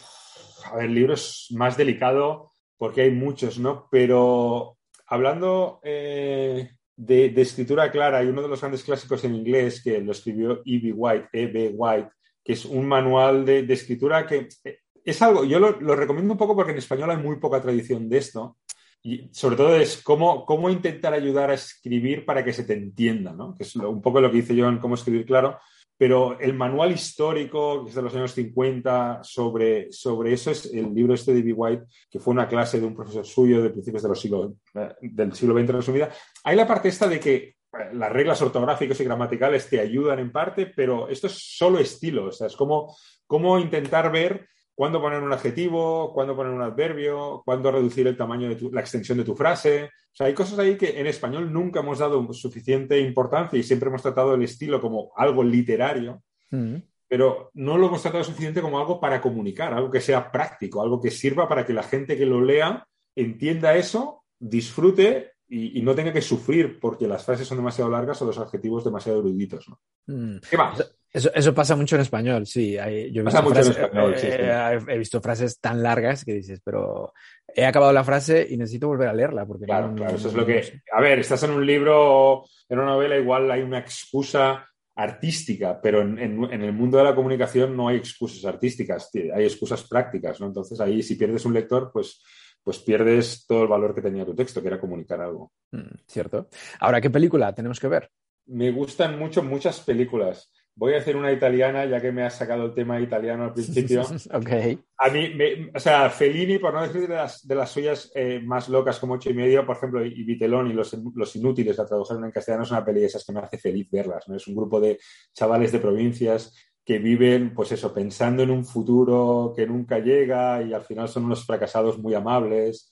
a 0.66 0.76
ver, 0.76 0.84
el 0.84 0.94
libro 0.94 1.14
es 1.14 1.46
más 1.52 1.78
delicado 1.78 2.50
porque 2.76 3.00
hay 3.00 3.10
muchos, 3.10 3.58
¿no? 3.58 3.88
Pero 3.90 4.76
hablando 5.06 5.80
de, 5.82 7.40
escritura 7.40 7.90
clara, 7.90 8.18
hay 8.18 8.26
uno 8.26 8.42
de 8.42 8.48
los 8.48 8.60
grandes 8.60 8.84
clásicos 8.84 9.24
en 9.24 9.34
inglés 9.34 9.82
que 9.82 9.98
lo 10.00 10.12
escribió 10.12 10.60
E.B. 10.66 10.92
White, 10.92 11.28
E.B. 11.32 11.72
White, 11.74 12.10
que 12.44 12.52
es 12.52 12.66
un 12.66 12.86
manual 12.86 13.46
de, 13.46 13.60
escritura 13.72 14.26
que 14.26 14.48
eh, 14.64 14.80
es 15.02 15.22
algo, 15.22 15.46
yo 15.46 15.58
lo, 15.58 15.96
recomiendo 15.96 16.32
un 16.34 16.38
poco 16.38 16.54
porque 16.54 16.72
en 16.72 16.78
español 16.78 17.10
hay 17.10 17.16
muy 17.16 17.36
poca 17.36 17.62
tradición 17.62 18.10
de 18.10 18.18
esto. 18.18 18.58
Y 19.02 19.30
sobre 19.32 19.56
todo 19.56 19.74
es 19.74 20.02
cómo, 20.02 20.44
cómo 20.44 20.68
intentar 20.68 21.14
ayudar 21.14 21.50
a 21.50 21.54
escribir 21.54 22.26
para 22.26 22.44
que 22.44 22.52
se 22.52 22.64
te 22.64 22.74
entienda, 22.74 23.32
¿no? 23.32 23.56
Que 23.56 23.64
es 23.64 23.74
un 23.76 24.02
poco 24.02 24.20
lo 24.20 24.30
que 24.30 24.38
hice 24.38 24.54
yo 24.54 24.68
en 24.68 24.78
Cómo 24.78 24.96
escribir 24.96 25.24
claro, 25.26 25.58
pero 25.96 26.38
el 26.40 26.54
manual 26.54 26.92
histórico, 26.92 27.84
que 27.84 27.90
es 27.90 27.94
de 27.94 28.02
los 28.02 28.14
años 28.14 28.32
50, 28.32 29.20
sobre, 29.22 29.92
sobre 29.92 30.32
eso 30.32 30.50
es 30.50 30.72
el 30.72 30.92
libro 30.92 31.14
este 31.14 31.32
de 31.32 31.42
B. 31.42 31.52
White, 31.52 31.84
que 32.10 32.18
fue 32.18 32.32
una 32.34 32.48
clase 32.48 32.80
de 32.80 32.86
un 32.86 32.94
profesor 32.94 33.24
suyo 33.24 33.62
de 33.62 33.70
principios 33.70 34.02
de 34.02 34.08
los 34.08 34.20
siglo, 34.20 34.56
eh, 34.74 34.94
del 35.02 35.32
siglo 35.34 35.58
XX 35.58 35.70
resumida. 35.70 36.10
Hay 36.42 36.56
la 36.56 36.66
parte 36.66 36.88
esta 36.88 37.06
de 37.06 37.20
que 37.20 37.34
eh, 37.34 37.54
las 37.92 38.12
reglas 38.12 38.42
ortográficas 38.42 39.00
y 39.00 39.04
gramaticales 39.04 39.68
te 39.68 39.80
ayudan 39.80 40.18
en 40.18 40.32
parte, 40.32 40.66
pero 40.66 41.08
esto 41.08 41.28
es 41.28 41.56
solo 41.56 41.78
estilo, 41.78 42.26
o 42.26 42.32
sea, 42.32 42.48
es 42.48 42.56
como, 42.56 42.96
como 43.26 43.58
intentar 43.58 44.10
ver 44.10 44.48
cuándo 44.74 45.00
poner 45.00 45.22
un 45.22 45.32
adjetivo, 45.32 46.12
cuándo 46.12 46.34
poner 46.34 46.52
un 46.52 46.62
adverbio, 46.62 47.42
cuándo 47.44 47.70
reducir 47.70 48.06
el 48.06 48.16
tamaño 48.16 48.48
de 48.48 48.70
la 48.72 48.80
extensión 48.80 49.18
de 49.18 49.24
tu 49.24 49.34
frase. 49.34 49.84
O 49.84 50.16
sea, 50.16 50.26
hay 50.26 50.34
cosas 50.34 50.58
ahí 50.58 50.76
que 50.76 51.00
en 51.00 51.06
español 51.06 51.52
nunca 51.52 51.80
hemos 51.80 51.98
dado 51.98 52.32
suficiente 52.32 53.00
importancia 53.00 53.58
y 53.58 53.62
siempre 53.62 53.88
hemos 53.88 54.02
tratado 54.02 54.34
el 54.34 54.42
estilo 54.42 54.80
como 54.80 55.12
algo 55.16 55.42
literario, 55.42 56.22
mm. 56.50 56.76
pero 57.08 57.50
no 57.54 57.78
lo 57.78 57.86
hemos 57.86 58.02
tratado 58.02 58.24
suficiente 58.24 58.60
como 58.60 58.78
algo 58.78 59.00
para 59.00 59.20
comunicar, 59.20 59.72
algo 59.72 59.90
que 59.90 60.00
sea 60.00 60.30
práctico, 60.30 60.82
algo 60.82 61.00
que 61.00 61.10
sirva 61.10 61.48
para 61.48 61.64
que 61.64 61.72
la 61.72 61.82
gente 61.82 62.16
que 62.16 62.26
lo 62.26 62.40
lea 62.40 62.86
entienda 63.16 63.76
eso, 63.76 64.24
disfrute 64.38 65.32
y, 65.48 65.82
no 65.82 65.94
tenga 65.94 66.12
que 66.12 66.22
sufrir 66.22 66.80
porque 66.80 67.06
las 67.06 67.24
frases 67.24 67.46
son 67.46 67.58
demasiado 67.58 67.90
largas 67.90 68.20
o 68.22 68.24
los 68.24 68.38
adjetivos 68.38 68.82
demasiado 68.82 69.20
eruditos. 69.20 69.68
¿no? 69.68 69.78
Mm. 70.06 70.38
¿Qué 70.50 70.56
más? 70.56 70.96
Eso, 71.14 71.54
pasa 71.54 71.76
mucho 71.76 71.94
en 71.94 72.02
español, 72.02 72.44
sí. 72.44 72.72
yo 72.72 72.80
he, 72.82 73.24
visto 73.24 73.48
frases, 73.48 73.78
eh, 74.24 74.78
he, 74.88 74.98
visto 74.98 75.20
frases 75.20 75.60
tan 75.60 75.80
largas 75.80 76.24
que 76.24 76.32
dices, 76.34 76.60
pero 76.64 77.12
he 77.46 77.64
acabado 77.64 77.92
la 77.92 78.02
frase 78.02 78.44
y 78.50 78.56
necesito 78.56 78.88
volver 78.88 79.08
a 79.08 79.14
leerla. 79.14 79.46
Porque 79.46 79.64
claro, 79.64 79.94
claro, 79.94 80.16
eso 80.16 80.26
es 80.26 80.34
lo 80.34 80.44
que. 80.44 80.82
A 80.92 81.00
ver, 81.00 81.20
estás 81.20 81.44
en 81.44 81.52
un 81.52 81.64
libro, 81.64 82.44
en 82.68 82.80
una 82.80 82.88
novela, 82.88 83.16
igual 83.16 83.48
hay 83.52 83.62
una 83.62 83.78
excusa 83.78 84.68
artística, 84.96 85.80
pero 85.80 86.02
en, 86.02 86.18
el 86.18 86.72
mundo 86.72 86.98
de 86.98 87.04
la 87.04 87.14
comunicación 87.14 87.76
no 87.76 87.86
hay 87.86 87.98
excusas 87.98 88.44
artísticas, 88.44 89.08
hay 89.14 89.44
excusas 89.44 89.84
prácticas, 89.84 90.40
¿no? 90.40 90.48
Entonces 90.48 90.80
ahí, 90.80 91.00
si 91.00 91.14
pierdes 91.14 91.44
un 91.44 91.54
lector, 91.54 91.92
pues 91.92 92.22
pues 92.64 92.78
pierdes 92.78 93.44
todo 93.46 93.62
el 93.62 93.68
valor 93.68 93.94
que 93.94 94.00
tenía 94.00 94.24
tu 94.24 94.34
texto, 94.34 94.62
que 94.62 94.68
era 94.68 94.80
comunicar 94.80 95.20
algo. 95.20 95.52
Mm, 95.70 95.96
cierto. 96.08 96.48
Ahora, 96.80 97.00
¿qué 97.00 97.10
película 97.10 97.54
tenemos 97.54 97.78
que 97.78 97.88
ver? 97.88 98.10
Me 98.46 98.70
gustan 98.70 99.18
mucho 99.18 99.42
muchas 99.42 99.80
películas. 99.80 100.50
Voy 100.76 100.94
a 100.94 100.98
hacer 100.98 101.16
una 101.16 101.30
italiana, 101.30 101.84
ya 101.84 102.00
que 102.00 102.10
me 102.10 102.24
has 102.24 102.34
sacado 102.36 102.66
el 102.66 102.74
tema 102.74 103.00
italiano 103.00 103.44
al 103.44 103.52
principio. 103.52 104.02
ok. 104.32 104.50
A 104.98 105.08
mí, 105.08 105.32
o 105.72 105.78
sea, 105.78 106.10
Fellini, 106.10 106.58
por 106.58 106.74
no 106.74 106.82
decir 106.82 107.02
de 107.02 107.14
las, 107.14 107.46
de 107.46 107.54
las 107.54 107.70
suyas 107.70 108.10
eh, 108.14 108.40
más 108.44 108.68
locas 108.68 108.98
como 108.98 109.14
ocho 109.14 109.30
y 109.30 109.34
medio, 109.34 109.64
por 109.64 109.76
ejemplo, 109.76 110.04
y 110.04 110.24
Vitelón 110.24 110.68
y 110.68 110.72
los, 110.72 110.96
los 111.14 111.36
Inútiles, 111.36 111.78
la 111.78 111.86
tradujeron 111.86 112.24
en 112.24 112.32
castellano, 112.32 112.64
es 112.64 112.72
una 112.72 112.84
peli 112.84 113.00
de 113.00 113.06
esas 113.06 113.24
que 113.24 113.32
me 113.32 113.40
hace 113.40 113.58
feliz 113.58 113.88
verlas. 113.88 114.28
¿no? 114.28 114.34
Es 114.34 114.48
un 114.48 114.56
grupo 114.56 114.80
de 114.80 114.98
chavales 115.32 115.70
de 115.70 115.78
provincias 115.78 116.52
que 116.84 116.98
viven, 116.98 117.54
pues 117.54 117.70
eso, 117.70 117.94
pensando 117.94 118.42
en 118.42 118.50
un 118.50 118.64
futuro 118.64 119.52
que 119.56 119.66
nunca 119.66 120.00
llega 120.00 120.60
y 120.60 120.72
al 120.72 120.82
final 120.82 121.08
son 121.08 121.24
unos 121.24 121.46
fracasados 121.46 121.98
muy 121.98 122.14
amables. 122.14 122.90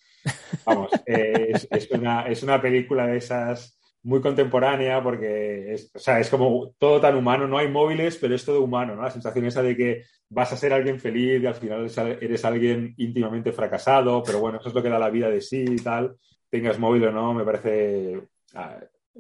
Vamos, 0.65 0.91
es, 1.05 1.67
es, 1.69 1.91
una, 1.91 2.23
es 2.23 2.43
una 2.45 2.63
película 2.63 3.09
de 3.09 3.17
esas 3.19 3.77
muy 4.05 4.21
contemporánea 4.21 5.03
porque 5.03 5.75
es, 5.75 5.91
o 5.95 5.99
sea, 5.99 6.19
es 6.19 6.29
como 6.29 6.75
todo 6.79 7.01
tan 7.01 7.17
humano, 7.17 7.47
no 7.47 7.59
hay 7.59 7.69
móviles, 7.69 8.17
pero 8.21 8.35
es 8.35 8.45
todo 8.45 8.63
humano, 8.63 8.97
¿no? 8.97 9.03
La 9.03 9.11
sensación 9.11 9.47
esa 9.47 9.63
de 9.63 9.77
que 9.77 10.03
vas 10.29 10.53
a 10.53 10.57
ser 10.57 10.73
alguien 10.73 10.99
feliz 10.99 11.43
y 11.43 11.47
al 11.47 11.55
final 11.55 11.91
eres 12.21 12.45
alguien 12.45 12.95
íntimamente 12.97 13.53
fracasado, 13.53 14.23
pero 14.25 14.41
bueno, 14.41 14.59
eso 14.59 14.69
es 14.69 14.75
lo 14.75 14.83
que 14.83 14.89
da 14.89 14.99
la 14.99 15.11
vida 15.11 15.29
de 15.29 15.41
sí 15.41 15.65
y 15.69 15.77
tal. 15.77 16.17
Tengas 16.51 16.79
móvil 16.79 17.05
o 17.05 17.13
no, 17.13 17.33
me 17.35 17.45
parece, 17.45 18.21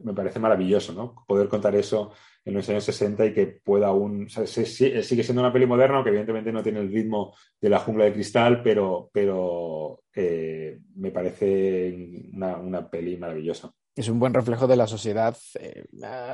me 0.03 0.15
parece 0.15 0.41
maravilloso, 0.41 0.93
¿no? 0.93 1.25
Poder 1.27 1.49
contar 1.49 1.75
eso 1.77 2.13
en 2.45 2.55
los 2.55 2.69
años 2.69 2.85
60 2.85 3.27
y 3.27 3.35
que 3.35 3.47
pueda 3.47 3.89
aún, 3.89 4.29
sigue 4.29 5.23
siendo 5.23 5.43
una 5.43 5.53
peli 5.53 5.67
moderna, 5.67 5.97
aunque 5.97 6.11
evidentemente 6.11 6.53
no 6.53 6.63
tiene 6.63 6.81
el 6.81 6.93
ritmo 6.93 7.35
de 7.61 7.71
la 7.71 7.79
jungla 7.79 8.07
de 8.07 8.13
cristal, 8.15 8.63
pero, 8.65 9.11
pero 9.13 10.03
eh, 10.15 10.81
me 10.97 11.13
parece 11.13 11.95
una, 12.33 12.57
una 12.57 12.91
peli 12.91 13.17
maravillosa 13.17 13.73
es 13.95 14.09
un 14.09 14.19
buen 14.19 14.33
reflejo 14.33 14.67
de 14.67 14.77
la 14.77 14.87
sociedad 14.87 15.37
eh, 15.59 15.85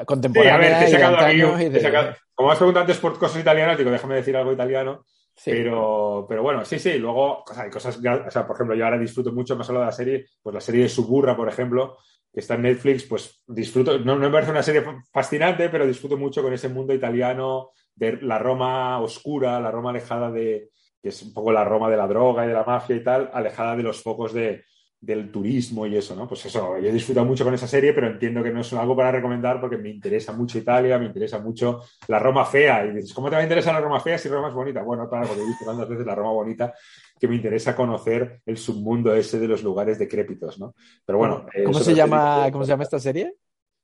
contemporánea. 0.06 0.86
Sí, 0.86 0.94
a 0.94 1.56
ver, 1.56 1.72
te 1.72 1.80
sacado, 1.80 2.14
como 2.34 2.50
has 2.50 2.58
preguntado 2.58 2.82
antes 2.84 2.98
por 2.98 3.18
cosas 3.18 3.40
italianas, 3.40 3.76
digo, 3.76 3.90
déjame 3.90 4.16
decir 4.16 4.36
algo 4.36 4.52
italiano. 4.52 5.04
Pero, 5.44 6.26
pero 6.28 6.42
bueno, 6.42 6.64
sí, 6.64 6.80
sí, 6.80 6.98
luego 6.98 7.44
hay 7.54 7.70
cosas, 7.70 7.96
o 7.98 8.30
sea, 8.30 8.44
por 8.44 8.56
ejemplo, 8.56 8.74
yo 8.74 8.84
ahora 8.84 8.98
disfruto 8.98 9.32
mucho 9.32 9.54
más 9.54 9.68
solo 9.68 9.78
de 9.78 9.86
la 9.86 9.92
serie, 9.92 10.26
pues 10.42 10.52
la 10.52 10.60
serie 10.60 10.82
de 10.82 10.88
Suburra, 10.88 11.36
por 11.36 11.48
ejemplo, 11.48 11.96
que 12.32 12.40
está 12.40 12.54
en 12.54 12.62
Netflix, 12.62 13.04
pues 13.04 13.42
disfruto, 13.46 14.00
no, 14.00 14.16
no 14.16 14.26
me 14.26 14.30
parece 14.30 14.50
una 14.50 14.64
serie 14.64 14.84
fascinante, 15.12 15.68
pero 15.68 15.86
disfruto 15.86 16.16
mucho 16.16 16.42
con 16.42 16.52
ese 16.52 16.68
mundo 16.68 16.92
italiano 16.92 17.70
de 17.94 18.18
la 18.20 18.38
Roma 18.38 19.00
oscura, 19.00 19.60
la 19.60 19.70
Roma 19.70 19.90
alejada 19.90 20.30
de, 20.32 20.70
que 21.00 21.10
es 21.10 21.22
un 21.22 21.32
poco 21.32 21.52
la 21.52 21.64
Roma 21.64 21.88
de 21.88 21.96
la 21.96 22.08
droga 22.08 22.44
y 22.44 22.48
de 22.48 22.54
la 22.54 22.64
mafia 22.64 22.96
y 22.96 23.04
tal, 23.04 23.30
alejada 23.32 23.76
de 23.76 23.84
los 23.84 24.02
focos 24.02 24.32
de, 24.32 24.64
del 25.00 25.30
turismo 25.30 25.86
y 25.86 25.96
eso, 25.96 26.16
¿no? 26.16 26.26
Pues 26.26 26.44
eso, 26.46 26.76
yo 26.78 26.88
he 26.88 26.92
disfrutado 26.92 27.24
mucho 27.24 27.44
con 27.44 27.54
esa 27.54 27.68
serie, 27.68 27.92
pero 27.92 28.08
entiendo 28.08 28.42
que 28.42 28.50
no 28.50 28.60
es 28.60 28.72
algo 28.72 28.96
para 28.96 29.12
recomendar 29.12 29.60
porque 29.60 29.78
me 29.78 29.90
interesa 29.90 30.32
mucho 30.32 30.58
Italia, 30.58 30.98
me 30.98 31.06
interesa 31.06 31.38
mucho 31.38 31.82
la 32.08 32.18
Roma 32.18 32.44
fea. 32.44 32.84
Y 32.84 32.94
dices, 32.94 33.14
¿cómo 33.14 33.28
te 33.28 33.36
va 33.36 33.40
a 33.40 33.44
interesar 33.44 33.74
la 33.74 33.80
Roma 33.80 34.00
fea 34.00 34.18
si 34.18 34.28
Roma 34.28 34.48
es 34.48 34.54
bonita? 34.54 34.82
Bueno, 34.82 35.08
claro, 35.08 35.28
porque 35.28 35.42
he 35.42 35.46
visto 35.46 35.64
tantas 35.64 35.88
veces 35.88 36.04
la 36.04 36.14
Roma 36.14 36.32
bonita 36.32 36.74
que 37.18 37.28
me 37.28 37.36
interesa 37.36 37.76
conocer 37.76 38.40
el 38.44 38.56
submundo 38.56 39.14
ese 39.14 39.38
de 39.38 39.48
los 39.48 39.62
lugares 39.62 39.98
decrépitos, 39.98 40.58
¿no? 40.58 40.74
Pero 41.04 41.18
bueno. 41.18 41.46
¿Cómo, 41.64 41.78
se, 41.78 41.94
llama, 41.94 42.48
¿cómo 42.50 42.64
se 42.64 42.70
llama 42.70 42.82
esta 42.82 42.98
serie? 42.98 43.34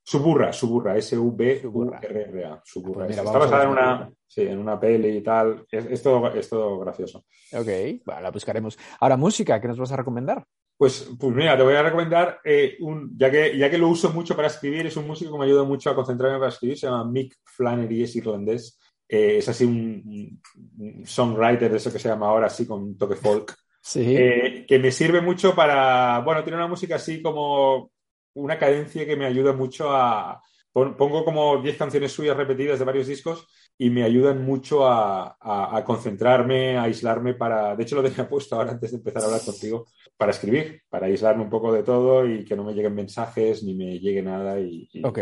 Suburra, 0.03 0.53
Suburra, 0.53 0.97
S-U-B-U-R-R-A. 0.99 2.61
Suburra. 2.65 3.07
Pues 3.07 3.17
Está 3.17 3.39
basada 3.39 3.65
en 3.65 3.71
una, 3.71 4.11
sí, 4.27 4.43
en 4.43 4.59
una 4.59 4.79
peli 4.79 5.17
y 5.17 5.23
tal. 5.23 5.65
Es, 5.71 5.87
es 5.87 6.03
todo, 6.03 6.29
es 6.35 6.49
todo 6.49 6.79
gracioso. 6.81 7.25
Ok, 7.53 8.03
bueno, 8.05 8.21
la 8.21 8.31
buscaremos. 8.31 8.79
Ahora, 9.01 9.17
música, 9.17 9.61
¿qué 9.61 9.69
nos 9.69 9.79
vas 9.79 9.93
a 9.93 9.97
recomendar? 9.97 10.45
Pues, 10.77 11.09
pues 11.19 11.35
mira, 11.35 11.57
te 11.57 11.63
voy 11.63 11.75
a 11.75 11.83
recomendar, 11.83 12.41
eh, 12.45 12.77
un, 12.81 13.17
ya, 13.17 13.31
que, 13.31 13.57
ya 13.57 13.71
que 13.71 13.79
lo 13.79 13.89
uso 13.89 14.11
mucho 14.13 14.35
para 14.35 14.49
escribir, 14.49 14.87
es 14.87 14.97
un 14.97 15.07
músico 15.07 15.33
que 15.33 15.39
me 15.39 15.45
ayuda 15.47 15.63
mucho 15.65 15.89
a 15.91 15.95
concentrarme 15.95 16.39
para 16.39 16.51
escribir, 16.51 16.77
se 16.79 16.87
llama 16.87 17.05
Mick 17.11 17.37
Flannery, 17.45 18.03
es 18.03 18.17
irlandés. 18.17 18.79
Eh, 19.09 19.39
es 19.39 19.49
así 19.49 19.65
un, 19.65 20.41
un 20.79 21.07
songwriter, 21.07 21.71
de 21.71 21.77
eso 21.77 21.93
que 21.93 21.99
se 21.99 22.09
llama 22.09 22.27
ahora, 22.29 22.47
así 22.49 22.67
con 22.67 22.83
un 22.83 22.99
toque 22.99 23.15
folk. 23.17 23.55
Sí. 23.81 24.01
Eh, 24.17 24.65
que 24.67 24.79
me 24.79 24.91
sirve 24.91 25.21
mucho 25.21 25.55
para, 25.55 26.19
bueno, 26.21 26.43
tiene 26.43 26.57
una 26.57 26.67
música 26.69 26.97
así 26.97 27.23
como 27.23 27.91
una 28.35 28.59
cadencia 28.59 29.07
que 29.07 29.17
me 29.17 29.27
ayuda 29.27 29.53
mucho 29.53 29.91
a... 29.93 30.43
pon- 30.73 30.97
Pongo 30.97 31.25
como 31.25 31.59
10 31.63 31.77
canciones 31.77 32.13
suyas 32.13 32.37
repetidas 32.37 32.79
de 32.79 32.85
varios 32.85 33.07
discos 33.07 33.47
y 33.77 33.91
me 33.91 34.05
ayudan 34.05 34.45
mucho 34.45 34.87
a, 34.87 35.37
a- 35.41 35.77
a 35.77 35.85
concentrarme, 35.85 36.77
a 36.77 36.85
aislarme 36.85 37.35
para... 37.35 37.75
De 37.75 37.83
hecho, 37.83 37.97
lo 38.01 38.09
tenía 38.09 38.29
puesto 38.29 38.55
ahora 38.57 38.73
antes 38.73 38.93
de 38.93 38.99
empezar 38.99 39.23
a 39.23 39.27
hablar 39.27 39.41
contigo, 39.45 39.87
para 40.17 40.31
escribir, 40.31 40.83
para 40.89 41.07
aislarme 41.07 41.43
un 41.43 41.51
poco 41.51 41.73
de 41.73 41.83
todo 41.83 42.27
y 42.27 42.45
que 42.45 42.55
no 42.55 42.63
me 42.65 42.73
lleguen 42.73 42.95
mensajes 42.95 43.63
ni 43.65 43.75
me 43.75 43.99
llegue 43.99 44.23
nada 44.23 44.61
y... 44.61 44.89
y- 44.93 45.05
ok, 45.05 45.19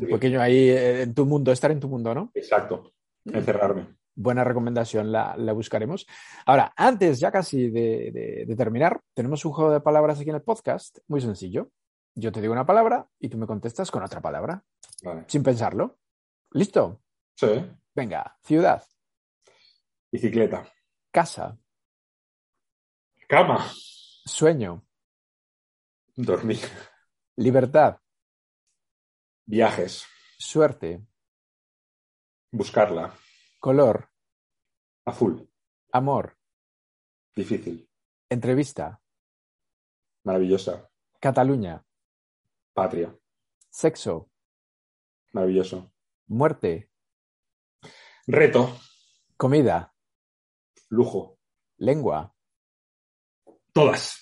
un 0.00 0.08
pequeño 0.08 0.40
ahí 0.40 0.68
eh, 0.68 1.02
en 1.02 1.14
tu 1.14 1.26
mundo, 1.26 1.52
estar 1.52 1.70
en 1.70 1.78
tu 1.80 1.88
mundo, 1.88 2.12
¿no? 2.14 2.30
Exacto, 2.34 2.92
encerrarme. 3.24 3.86
Buena 4.14 4.44
recomendación, 4.44 5.10
la, 5.10 5.34
la 5.38 5.52
buscaremos. 5.54 6.06
Ahora, 6.44 6.72
antes 6.76 7.18
ya 7.20 7.30
casi 7.30 7.70
de, 7.70 8.10
de- 8.12 8.44
de 8.46 8.56
terminar, 8.56 9.00
tenemos 9.14 9.44
un 9.44 9.52
juego 9.52 9.70
de 9.72 9.80
palabras 9.80 10.20
aquí 10.20 10.28
en 10.28 10.36
el 10.36 10.42
podcast, 10.42 10.98
muy 11.08 11.20
sencillo. 11.20 11.70
Yo 12.14 12.30
te 12.30 12.42
digo 12.42 12.52
una 12.52 12.66
palabra 12.66 13.06
y 13.18 13.28
tú 13.30 13.38
me 13.38 13.46
contestas 13.46 13.90
con 13.90 14.02
otra 14.02 14.20
palabra, 14.20 14.62
Vale. 15.02 15.24
sin 15.28 15.42
pensarlo. 15.42 15.96
¿Listo? 16.50 17.00
Sí, 17.36 17.46
Venga, 17.94 18.38
ciudad, 18.42 18.82
bicicleta. 20.10 20.66
casa, 21.10 21.58
Cama. 23.28 23.66
sueño, 24.24 24.86
Dormir. 26.16 26.58
libertad, 27.36 27.98
Viajes. 29.46 30.06
suerte, 30.38 31.06
Buscarla. 32.50 33.14
color, 33.58 34.10
Azul. 35.04 35.50
amor, 35.92 36.38
Difícil. 37.36 37.88
entrevista, 38.30 39.00
Maravillosa. 40.24 40.88
Cataluña, 41.20 41.84
Patria. 42.72 43.14
sexo, 43.70 44.30
Maravilloso. 45.32 45.92
muerte, 46.26 46.90
Reto. 48.26 48.78
comida, 49.36 49.92
Lujo. 50.90 51.38
lengua, 51.78 52.34
Todas. 53.72 54.18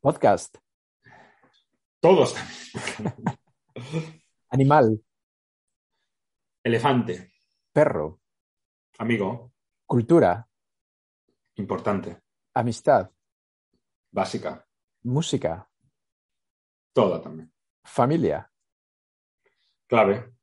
podcast, 0.00 0.56
Todos. 2.00 2.34
animal, 4.50 5.02
Elefante. 6.62 7.32
perro, 7.72 8.20
Amigo. 8.98 9.52
cultura, 9.86 10.46
Importante. 11.56 12.20
amistad, 12.54 13.10
Básica. 14.12 14.66
música, 15.02 15.70
Toda 16.92 17.22
también. 17.22 17.52
familia. 17.84 18.50
Clave. 19.88 20.34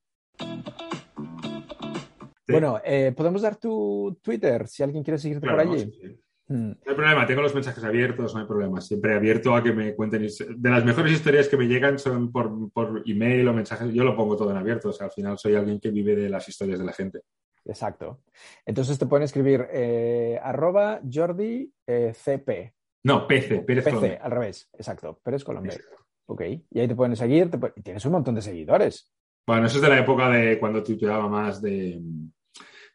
Sí. 2.46 2.52
Bueno, 2.52 2.80
eh, 2.84 3.12
podemos 3.16 3.42
dar 3.42 3.56
tu 3.56 4.18
Twitter 4.22 4.68
si 4.68 4.84
alguien 4.84 5.04
quiere 5.04 5.18
seguirte 5.18 5.48
Claro, 5.48 5.64
por 5.64 5.74
allí. 5.74 5.84
sí, 5.84 5.92
sí. 6.02 6.22
Mm, 6.48 6.70
No 6.70 6.78
hay 6.86 6.96
problema, 6.96 7.26
tengo 7.26 7.42
los 7.42 7.56
mensajes 7.56 7.84
abiertos, 7.84 8.36
no 8.36 8.42
hay 8.42 8.46
problema. 8.46 8.80
Siempre 8.80 9.16
abierto 9.16 9.56
a 9.56 9.64
que 9.64 9.74
me 9.74 9.96
cuenten. 9.96 10.28
De 10.58 10.70
las 10.70 10.86
mejores 10.86 11.12
historias 11.14 11.48
que 11.50 11.58
me 11.58 11.66
llegan 11.68 11.98
son 11.98 12.32
por, 12.32 12.72
por 12.72 13.02
email 13.08 13.48
o 13.48 13.54
mensajes. 13.54 13.92
Yo 13.92 14.04
lo 14.04 14.16
pongo 14.16 14.38
todo 14.38 14.52
en 14.52 14.58
abierto. 14.58 14.90
O 14.90 14.94
sea, 14.94 15.08
al 15.08 15.12
final 15.12 15.40
soy 15.40 15.56
alguien 15.56 15.80
que 15.80 15.90
vive 15.90 16.16
de 16.16 16.30
las 16.30 16.48
historias 16.48 16.78
de 16.78 16.86
la 16.86 16.94
gente. 16.94 17.22
exacto. 17.66 18.22
Entonces 18.64 19.00
te 19.00 19.08
pueden 19.08 19.24
escribir 19.24 19.66
eh, 19.72 20.40
arroba 20.44 21.02
Jordi 21.12 21.74
eh, 21.88 22.14
CP. 22.14 22.76
No, 23.06 23.26
PC, 23.28 23.60
Pérez 23.62 23.84
PC, 23.84 24.20
al 24.22 24.30
revés. 24.32 24.70
Exacto. 24.74 25.20
Pérez 25.24 25.44
Colomé. 25.44 25.72
Ok. 26.28 26.42
Y 26.72 26.80
ahí 26.80 26.88
te 26.88 26.96
pueden 26.96 27.16
seguir. 27.16 27.50
te 27.50 27.58
pu- 27.60 27.74
y 27.76 27.82
tienes 27.82 28.06
un 28.06 28.12
montón 28.12 28.36
de 28.36 28.42
seguidores. 28.44 29.12
Bueno, 29.48 29.66
eso 29.68 29.78
es 29.78 29.82
de 29.84 29.90
la 29.90 30.00
época 30.00 30.30
de 30.30 30.60
cuando 30.60 30.82
tuiteaba 30.84 31.28
más 31.28 31.62
de, 31.62 32.02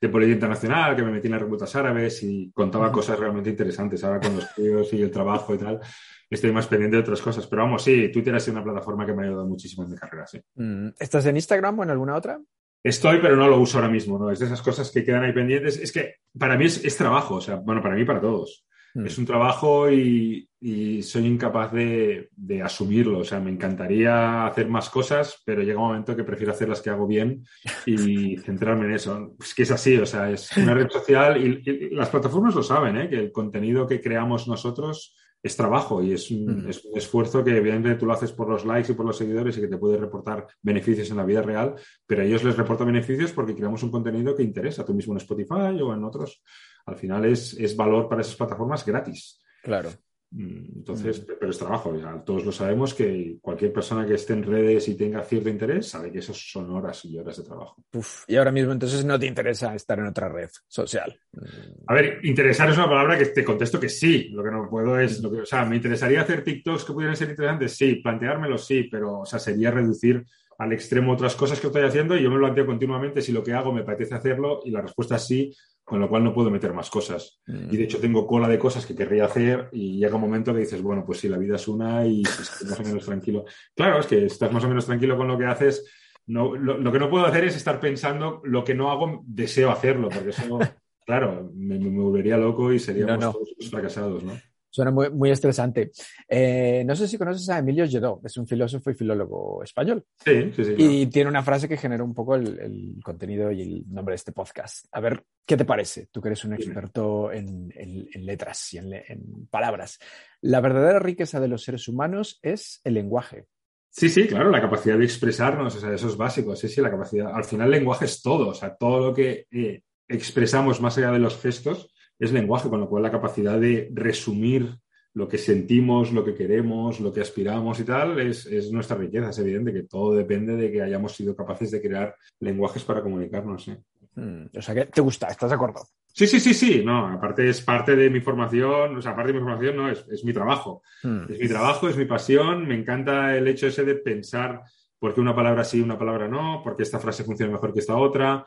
de 0.00 0.08
política 0.08 0.34
internacional, 0.34 0.96
que 0.96 1.02
me 1.02 1.12
metí 1.12 1.26
en 1.26 1.32
las 1.32 1.42
rutas 1.42 1.74
árabes 1.76 2.22
y 2.22 2.50
contaba 2.52 2.90
cosas 2.90 3.18
realmente 3.18 3.50
interesantes. 3.50 4.02
Ahora 4.02 4.20
con 4.20 4.36
los 4.36 4.46
críos 4.46 4.92
y 4.92 5.02
el 5.02 5.10
trabajo 5.10 5.54
y 5.54 5.58
tal, 5.58 5.80
estoy 6.28 6.52
más 6.52 6.66
pendiente 6.66 6.96
de 6.96 7.02
otras 7.02 7.20
cosas. 7.20 7.46
Pero 7.46 7.62
vamos, 7.62 7.82
sí, 7.82 8.10
Twitter 8.10 8.34
ha 8.34 8.40
sido 8.40 8.54
una 8.54 8.64
plataforma 8.64 9.04
que 9.04 9.12
me 9.12 9.22
ha 9.22 9.26
ayudado 9.26 9.46
muchísimo 9.46 9.84
en 9.84 9.90
mi 9.90 9.96
carrera, 9.96 10.26
sí. 10.26 10.40
Mm, 10.54 10.88
¿Estás 10.98 11.26
en 11.26 11.36
Instagram 11.36 11.78
o 11.78 11.82
en 11.82 11.90
alguna 11.90 12.16
otra? 12.16 12.40
Estoy, 12.82 13.18
pero 13.20 13.36
no 13.36 13.46
lo 13.46 13.60
uso 13.60 13.76
ahora 13.76 13.90
mismo, 13.90 14.18
¿no? 14.18 14.30
Es 14.30 14.38
de 14.38 14.46
esas 14.46 14.62
cosas 14.62 14.90
que 14.90 15.04
quedan 15.04 15.22
ahí 15.24 15.32
pendientes. 15.32 15.76
Es 15.78 15.92
que 15.92 16.14
para 16.38 16.56
mí 16.56 16.64
es, 16.64 16.82
es 16.82 16.96
trabajo, 16.96 17.34
o 17.34 17.40
sea, 17.42 17.56
bueno, 17.56 17.82
para 17.82 17.94
mí 17.94 18.02
y 18.02 18.06
para 18.06 18.22
todos. 18.22 18.64
Mm. 18.94 19.06
Es 19.06 19.18
un 19.18 19.26
trabajo 19.26 19.90
y, 19.90 20.48
y 20.60 21.02
soy 21.02 21.26
incapaz 21.26 21.72
de, 21.72 22.30
de 22.36 22.62
asumirlo. 22.62 23.20
O 23.20 23.24
sea, 23.24 23.40
me 23.40 23.50
encantaría 23.50 24.46
hacer 24.46 24.68
más 24.68 24.90
cosas, 24.90 25.42
pero 25.44 25.62
llega 25.62 25.80
un 25.80 25.88
momento 25.88 26.16
que 26.16 26.24
prefiero 26.24 26.52
hacer 26.52 26.68
las 26.68 26.80
que 26.80 26.90
hago 26.90 27.06
bien 27.06 27.44
y 27.86 28.36
centrarme 28.44 28.86
en 28.86 28.92
eso. 28.92 29.34
Es 29.40 29.54
que 29.54 29.62
es 29.62 29.70
así, 29.70 29.96
o 29.96 30.06
sea, 30.06 30.30
es 30.30 30.54
una 30.56 30.74
red 30.74 30.88
social 30.90 31.36
y, 31.42 31.62
y 31.64 31.90
las 31.94 32.08
plataformas 32.08 32.54
lo 32.54 32.62
saben, 32.62 32.96
¿eh? 32.96 33.08
Que 33.08 33.18
el 33.18 33.32
contenido 33.32 33.86
que 33.86 34.00
creamos 34.00 34.48
nosotros 34.48 35.14
es 35.42 35.56
trabajo 35.56 36.02
y 36.02 36.12
es 36.12 36.30
un, 36.30 36.64
Mm. 36.64 36.68
es 36.68 36.84
un 36.84 36.98
esfuerzo 36.98 37.42
que 37.42 37.56
evidentemente 37.56 37.98
tú 38.00 38.06
lo 38.06 38.12
haces 38.12 38.32
por 38.32 38.48
los 38.48 38.64
likes 38.64 38.92
y 38.92 38.94
por 38.94 39.06
los 39.06 39.16
seguidores 39.16 39.56
y 39.56 39.60
que 39.60 39.68
te 39.68 39.78
puede 39.78 39.96
reportar 39.96 40.46
beneficios 40.60 41.10
en 41.10 41.16
la 41.16 41.24
vida 41.24 41.42
real, 41.42 41.74
pero 42.06 42.22
a 42.22 42.24
ellos 42.24 42.44
les 42.44 42.56
reporta 42.56 42.84
beneficios 42.84 43.32
porque 43.32 43.54
creamos 43.54 43.82
un 43.82 43.90
contenido 43.90 44.34
que 44.34 44.42
interesa, 44.42 44.84
tú 44.84 44.92
mismo 44.94 45.14
en 45.14 45.18
Spotify 45.18 45.80
o 45.82 45.94
en 45.94 46.04
otros. 46.04 46.42
Al 46.86 46.96
final 46.96 47.24
es, 47.24 47.54
es 47.54 47.76
valor 47.76 48.08
para 48.08 48.20
esas 48.20 48.36
plataformas 48.36 48.84
gratis. 48.84 49.40
Claro. 49.62 49.90
Mm, 50.32 50.76
Entonces, 50.76 51.26
pero 51.40 51.50
es 51.50 51.58
trabajo. 51.58 51.96
ya 51.98 52.22
todos 52.24 52.44
lo 52.44 52.52
sabemos 52.52 52.94
que 52.94 53.38
cualquier 53.42 53.72
persona 53.72 54.06
que 54.06 54.14
esté 54.14 54.32
en 54.34 54.44
redes 54.44 54.86
y 54.88 54.96
tenga 54.96 55.22
cierto 55.24 55.48
interés 55.48 55.88
sabe 55.88 56.12
que 56.12 56.20
esos 56.20 56.50
son 56.52 56.70
horas 56.70 57.04
y 57.04 57.18
horas 57.18 57.36
de 57.38 57.42
trabajo. 57.42 57.82
Uf, 57.92 58.24
y 58.28 58.36
ahora 58.36 58.52
mismo 58.52 58.70
entonces 58.72 59.04
no 59.04 59.18
te 59.18 59.26
interesa 59.26 59.74
estar 59.74 59.98
en 59.98 60.06
otra 60.06 60.28
red 60.28 60.48
social. 60.68 61.18
Mm, 61.32 61.40
A 61.88 61.94
ver, 61.94 62.20
interesar 62.22 62.70
es 62.70 62.76
una 62.76 62.88
palabra 62.88 63.18
que 63.18 63.26
te 63.26 63.44
contesto 63.44 63.80
que 63.80 63.88
sí. 63.88 64.28
Lo 64.30 64.44
que 64.44 64.50
no 64.52 64.68
puedo 64.70 64.98
es, 65.00 65.20
lo 65.20 65.32
que, 65.32 65.40
o 65.40 65.46
sea, 65.46 65.64
me 65.64 65.76
interesaría 65.76 66.20
hacer 66.20 66.44
TikToks 66.44 66.84
que 66.84 66.92
pudieran 66.92 67.16
ser 67.16 67.30
interesantes, 67.30 67.76
sí, 67.76 67.96
planteármelo, 67.96 68.56
sí, 68.56 68.84
pero, 68.84 69.20
o 69.20 69.26
sea, 69.26 69.38
sería 69.40 69.70
reducir 69.72 70.24
al 70.58 70.72
extremo 70.74 71.12
otras 71.14 71.34
cosas 71.34 71.58
que 71.58 71.68
estoy 71.68 71.82
haciendo 71.82 72.16
y 72.16 72.22
yo 72.22 72.28
me 72.28 72.36
lo 72.36 72.42
planteo 72.42 72.66
continuamente 72.66 73.22
si 73.22 73.32
lo 73.32 73.42
que 73.42 73.54
hago 73.54 73.72
me 73.72 73.80
apetece 73.80 74.14
hacerlo 74.14 74.60
y 74.64 74.70
la 74.70 74.82
respuesta 74.82 75.16
es 75.16 75.26
sí, 75.26 75.56
con 75.90 75.98
lo 75.98 76.08
cual 76.08 76.22
no 76.22 76.32
puedo 76.32 76.52
meter 76.52 76.72
más 76.72 76.88
cosas. 76.88 77.42
mm. 77.48 77.74
Y 77.74 77.76
de 77.76 77.82
hecho 77.82 77.98
tengo 77.98 78.24
cola 78.24 78.46
de 78.46 78.60
cosas 78.60 78.86
que 78.86 78.94
querría 78.94 79.24
hacer 79.24 79.68
y 79.72 79.98
llega 79.98 80.14
un 80.14 80.20
momento 80.20 80.54
que 80.54 80.60
dices, 80.60 80.80
bueno, 80.80 81.04
pues 81.04 81.18
sí, 81.18 81.28
la 81.28 81.36
vida 81.36 81.56
es 81.56 81.66
una 81.66 82.06
y 82.06 82.24
si 82.24 82.42
estoy 82.42 82.68
más 82.68 82.78
o 82.78 82.82
menos 82.84 83.04
tranquilo. 83.04 83.44
Claro, 83.74 83.98
es 83.98 84.06
que 84.06 84.24
estás 84.26 84.52
más 84.52 84.62
o 84.62 84.68
menos 84.68 84.86
tranquilo 84.86 85.16
con 85.16 85.26
lo 85.26 85.36
que 85.36 85.46
haces. 85.46 85.84
No, 86.26 86.54
lo, 86.54 86.78
lo 86.78 86.92
que 86.92 87.00
no 87.00 87.10
puedo 87.10 87.26
hacer 87.26 87.42
es 87.44 87.56
estar 87.56 87.80
pensando 87.80 88.40
lo 88.44 88.62
que 88.62 88.72
no 88.76 88.92
hago, 88.92 89.24
deseo 89.26 89.72
hacerlo, 89.72 90.08
porque 90.10 90.30
eso, 90.30 90.42
claro, 91.04 91.50
me, 91.56 91.76
me 91.76 92.00
volvería 92.00 92.36
loco 92.36 92.72
y 92.72 92.78
seríamos 92.78 93.18
No, 93.18 93.26
no. 93.26 93.32
todos 93.32 93.48
fracasados, 93.68 94.22
¿no? 94.22 94.34
Suena 94.70 94.90
muy, 94.92 95.10
muy 95.10 95.30
estresante. 95.30 95.90
Eh, 96.28 96.84
no 96.86 96.94
sé 96.94 97.08
si 97.08 97.18
conoces 97.18 97.48
a 97.50 97.58
Emilio 97.58 97.84
Lledó, 97.84 98.20
es 98.24 98.36
un 98.36 98.46
filósofo 98.46 98.90
y 98.90 98.94
filólogo 98.94 99.62
español. 99.64 100.04
Sí, 100.24 100.52
sí, 100.54 100.64
sí. 100.64 100.74
Y 100.78 101.06
tiene 101.06 101.28
una 101.28 101.42
frase 101.42 101.68
que 101.68 101.76
generó 101.76 102.04
un 102.04 102.14
poco 102.14 102.36
el, 102.36 102.58
el 102.60 102.94
contenido 103.02 103.50
y 103.50 103.62
el 103.62 103.84
nombre 103.92 104.12
de 104.12 104.16
este 104.16 104.32
podcast. 104.32 104.86
A 104.92 105.00
ver, 105.00 105.24
¿qué 105.44 105.56
te 105.56 105.64
parece? 105.64 106.08
Tú 106.12 106.20
que 106.20 106.28
eres 106.28 106.44
un 106.44 106.54
experto 106.54 107.32
en, 107.32 107.72
en- 107.74 108.08
en 108.12 108.26
letras 108.26 108.72
y 108.72 108.78
en 108.78 109.46
palabras. 109.50 109.98
La 110.40 110.60
verdadera 110.60 111.00
riqueza 111.00 111.40
de 111.40 111.48
los 111.48 111.64
seres 111.64 111.88
humanos 111.88 112.38
es 112.42 112.80
el 112.84 112.94
lenguaje. 112.94 113.46
Sí, 113.92 114.08
sí, 114.08 114.28
claro, 114.28 114.50
la 114.50 114.60
capacidad 114.60 114.96
de 114.96 115.04
expresarnos, 115.04 115.74
o 115.74 115.80
sea, 115.80 115.92
eso 115.92 116.06
es 116.06 116.16
básico, 116.16 116.54
sí, 116.54 116.68
sí, 116.68 116.80
la 116.80 116.92
capacidad. 116.92 117.34
Al 117.34 117.42
final, 117.44 117.66
el 117.66 117.72
lenguaje 117.80 118.04
es 118.04 118.22
todo, 118.22 118.50
o 118.50 118.54
sea, 118.54 118.76
todo 118.76 119.00
lo 119.08 119.12
que 119.14 119.46
eh, 119.50 119.82
expresamos 120.06 120.80
más 120.80 120.96
allá 120.96 121.10
de 121.10 121.18
los 121.18 121.36
gestos 121.40 121.92
es 122.20 122.32
lenguaje, 122.32 122.68
con 122.68 122.78
lo 122.78 122.88
cual 122.88 123.02
la 123.02 123.10
capacidad 123.10 123.58
de 123.58 123.90
resumir 123.92 124.76
lo 125.14 125.26
que 125.26 125.38
sentimos, 125.38 126.12
lo 126.12 126.24
que 126.24 126.34
queremos, 126.34 127.00
lo 127.00 127.12
que 127.12 127.20
aspiramos 127.20 127.80
y 127.80 127.84
tal, 127.84 128.20
es, 128.20 128.46
es 128.46 128.70
nuestra 128.70 128.96
riqueza. 128.96 129.30
Es 129.30 129.38
evidente 129.40 129.72
que 129.72 129.82
todo 129.82 130.14
depende 130.14 130.54
de 130.54 130.70
que 130.70 130.82
hayamos 130.82 131.16
sido 131.16 131.34
capaces 131.34 131.70
de 131.72 131.80
crear 131.82 132.14
lenguajes 132.38 132.84
para 132.84 133.02
comunicarnos. 133.02 133.64
¿sí? 133.64 133.72
Mm, 134.14 134.56
o 134.56 134.62
sea, 134.62 134.74
que 134.74 134.86
te 134.86 135.00
gusta, 135.00 135.26
¿estás 135.26 135.50
de 135.50 135.56
acuerdo? 135.56 135.80
Sí, 136.12 136.26
sí, 136.26 136.38
sí, 136.38 136.54
sí. 136.54 136.82
No, 136.84 137.08
aparte 137.08 137.48
es 137.48 137.60
parte 137.60 137.96
de 137.96 138.10
mi 138.10 138.20
formación, 138.20 138.96
o 138.96 139.02
sea, 139.02 139.12
aparte 139.12 139.32
de 139.32 139.38
mi 139.38 139.44
formación, 139.44 139.76
no, 139.76 139.90
es, 139.90 140.04
es 140.08 140.24
mi 140.24 140.32
trabajo. 140.32 140.82
Mm, 141.02 141.32
Es 141.32 141.40
mi 141.40 141.48
trabajo, 141.48 141.88
es 141.88 141.96
mi 141.96 142.04
pasión. 142.04 142.68
Me 142.68 142.74
encanta 142.74 143.36
el 143.36 143.48
hecho 143.48 143.66
ese 143.66 143.84
de 143.84 143.96
pensar 143.96 144.62
por 144.98 145.14
qué 145.14 145.20
una 145.20 145.34
palabra 145.34 145.64
sí, 145.64 145.80
una 145.80 145.98
palabra 145.98 146.28
no, 146.28 146.60
por 146.62 146.76
qué 146.76 146.82
esta 146.82 146.98
frase 146.98 147.24
funciona 147.24 147.52
mejor 147.52 147.72
que 147.72 147.80
esta 147.80 147.96
otra. 147.96 148.46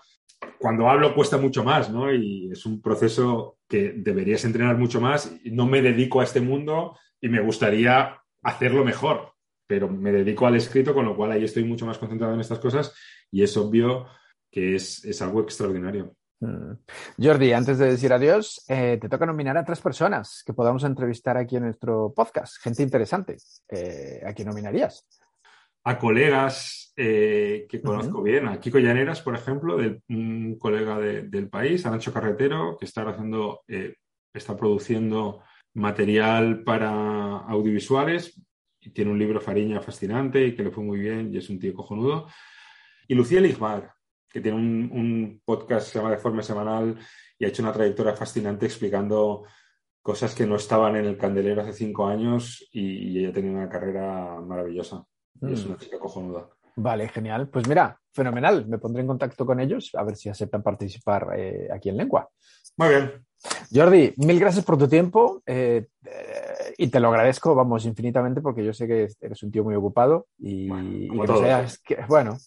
Cuando 0.59 0.89
hablo 0.89 1.13
cuesta 1.15 1.37
mucho 1.37 1.63
más, 1.63 1.89
¿no? 1.89 2.13
Y 2.13 2.49
es 2.51 2.65
un 2.65 2.81
proceso 2.81 3.57
que 3.67 3.93
deberías 3.95 4.45
entrenar 4.45 4.77
mucho 4.77 5.01
más. 5.01 5.31
No 5.45 5.65
me 5.65 5.81
dedico 5.81 6.21
a 6.21 6.23
este 6.23 6.41
mundo 6.41 6.97
y 7.19 7.29
me 7.29 7.41
gustaría 7.41 8.21
hacerlo 8.41 8.83
mejor, 8.83 9.33
pero 9.67 9.89
me 9.89 10.11
dedico 10.11 10.45
al 10.45 10.55
escrito, 10.55 10.93
con 10.93 11.05
lo 11.05 11.15
cual 11.15 11.31
ahí 11.31 11.43
estoy 11.43 11.63
mucho 11.63 11.85
más 11.85 11.97
concentrado 11.97 12.33
en 12.33 12.41
estas 12.41 12.59
cosas 12.59 12.93
y 13.31 13.43
es 13.43 13.55
obvio 13.57 14.07
que 14.51 14.75
es, 14.75 15.21
algo 15.21 15.41
extraordinario. 15.41 16.15
Mm. 16.39 16.73
Jordi, 17.17 17.53
antes 17.53 17.79
de 17.79 17.91
decir 17.91 18.13
adiós, 18.13 18.63
eh, 18.67 18.99
te 19.01 19.09
toca 19.09 19.25
nominar 19.25 19.57
a 19.57 19.65
tres 19.65 19.81
personas 19.81 20.43
que 20.45 20.53
podamos 20.53 20.83
entrevistar 20.83 21.37
aquí 21.37 21.55
en 21.55 21.63
nuestro 21.63 22.13
podcast, 22.13 22.57
gente 22.61 22.83
interesante. 22.83 23.37
Eh, 23.69 24.21
¿A 24.25 24.33
quién 24.33 24.49
nominarías? 24.49 25.07
A 25.85 25.99
colegas 25.99 26.93
eh, 26.95 27.65
que 27.69 27.81
conozco 27.81 28.21
bien, 28.21 28.47
a 28.47 28.59
Kiko 28.59 28.79
Llaneras, 28.79 29.21
por 29.21 29.35
ejemplo, 29.35 29.77
un 30.09 30.57
colega 30.57 30.97
del 30.99 31.49
país, 31.49 31.85
a 31.85 31.91
Nacho 31.91 32.13
Carretero, 32.13 32.77
que 32.77 32.85
está 32.85 33.01
haciendo, 33.09 33.61
está 34.33 34.55
produciendo 34.55 35.41
material 35.73 36.63
para 36.63 37.39
audiovisuales 37.39 38.39
y 38.79 38.91
tiene 38.91 39.11
un 39.11 39.19
libro 39.19 39.41
Fariña 39.41 39.81
fascinante 39.81 40.45
y 40.45 40.55
que 40.55 40.63
le 40.63 40.71
fue 40.71 40.83
muy 40.83 40.99
bien 40.99 41.33
y 41.33 41.37
es 41.37 41.49
un 41.49 41.59
tío 41.59 41.73
cojonudo. 41.73 42.27
Y 43.07 43.15
Lucía 43.15 43.41
Ligmar, 43.41 43.93
que 44.29 44.41
tiene 44.41 44.57
un, 44.57 45.41
podcast 45.45 45.87
que 45.87 45.91
se 45.91 45.99
llama 45.99 46.11
De 46.11 46.17
Forma 46.17 46.43
Semanal 46.43 46.97
y 47.37 47.45
ha 47.45 47.47
hecho 47.47 47.63
una 47.63 47.73
trayectoria 47.73 48.13
fascinante 48.13 48.65
explicando 48.65 49.43
cosas 50.01 50.35
que 50.35 50.45
no 50.45 50.55
estaban 50.55 50.95
en 50.97 51.05
el 51.05 51.17
candelero 51.17 51.61
hace 51.61 51.73
cinco 51.73 52.07
años 52.07 52.67
y, 52.71 53.19
ella 53.19 53.31
tenía 53.31 53.51
una 53.51 53.69
carrera 53.69 54.41
maravillosa. 54.41 55.05
Y 55.41 55.53
es 55.53 55.65
una 55.65 55.77
chica 55.77 55.99
cojonuda. 55.99 56.47
Vale, 56.75 57.07
genial. 57.09 57.49
Pues 57.49 57.67
mira, 57.67 57.99
fenomenal. 58.11 58.67
Me 58.67 58.77
pondré 58.77 59.01
en 59.01 59.07
contacto 59.07 59.45
con 59.45 59.59
ellos 59.59 59.91
a 59.93 60.03
ver 60.03 60.15
si 60.15 60.29
aceptan 60.29 60.63
participar 60.63 61.27
eh, 61.35 61.67
aquí 61.71 61.89
en 61.89 61.97
Lengua. 61.97 62.29
Muy 62.77 62.89
bien. 62.89 63.25
Jordi, 63.73 64.13
mil 64.17 64.39
gracias 64.39 64.63
por 64.63 64.77
tu 64.77 64.87
tiempo 64.87 65.43
eh, 65.45 65.87
eh, 66.05 66.73
y 66.77 66.87
te 66.87 66.99
lo 67.01 67.09
agradezco, 67.09 67.53
vamos, 67.53 67.85
infinitamente 67.85 68.39
porque 68.39 68.63
yo 68.63 68.73
sé 68.73 68.87
que 68.87 69.09
eres 69.19 69.43
un 69.43 69.51
tío 69.51 69.65
muy 69.65 69.75
ocupado 69.75 70.27
y, 70.37 70.69
bueno, 72.07 72.37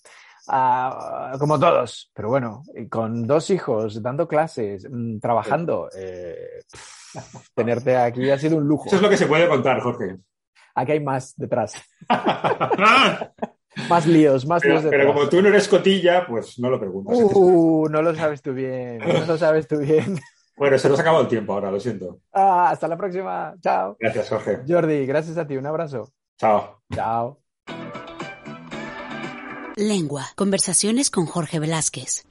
Ah, 0.48 1.34
como 1.38 1.58
todos, 1.58 2.10
pero 2.14 2.28
bueno, 2.28 2.62
con 2.88 3.26
dos 3.26 3.50
hijos, 3.50 4.00
dando 4.00 4.28
clases, 4.28 4.86
mm, 4.88 5.18
trabajando, 5.18 5.88
eh, 5.96 6.62
tenerte 7.54 7.96
aquí 7.96 8.30
ha 8.30 8.38
sido 8.38 8.56
un 8.58 8.64
lujo. 8.64 8.86
Eso 8.86 8.96
es 8.96 9.02
lo 9.02 9.10
que 9.10 9.16
se 9.16 9.26
puede 9.26 9.48
contar, 9.48 9.80
Jorge. 9.80 10.18
Aquí 10.76 10.92
hay 10.92 11.00
más 11.00 11.34
detrás. 11.36 11.74
más 13.88 14.06
líos, 14.06 14.46
más 14.46 14.64
líos 14.64 14.84
Pero 14.88 15.06
como 15.12 15.28
tú 15.28 15.40
no 15.40 15.48
eres 15.48 15.66
cotilla, 15.66 16.26
pues 16.26 16.58
no 16.58 16.68
lo 16.70 16.78
preguntas. 16.78 17.16
Uh, 17.18 17.88
no 17.90 18.02
lo 18.02 18.14
sabes 18.14 18.42
tú 18.42 18.52
bien, 18.52 18.98
no 18.98 19.26
lo 19.26 19.38
sabes 19.38 19.66
tú 19.66 19.78
bien. 19.78 20.20
Bueno, 20.56 20.78
se 20.78 20.88
nos 20.88 20.98
ha 20.98 21.02
acabado 21.02 21.22
el 21.22 21.28
tiempo 21.28 21.54
ahora, 21.54 21.70
lo 21.70 21.80
siento. 21.80 22.20
Ah, 22.32 22.70
hasta 22.70 22.88
la 22.88 22.96
próxima. 22.96 23.54
Chao. 23.60 23.96
Gracias, 23.98 24.28
Jorge. 24.28 24.60
Jordi, 24.66 25.04
gracias 25.06 25.36
a 25.36 25.46
ti. 25.46 25.56
Un 25.56 25.66
abrazo. 25.66 26.12
Chao. 26.38 26.82
Chao. 26.94 27.40
Lengua. 29.76 30.28
Conversaciones 30.34 31.10
con 31.10 31.26
Jorge 31.26 31.58
Velázquez. 31.58 32.26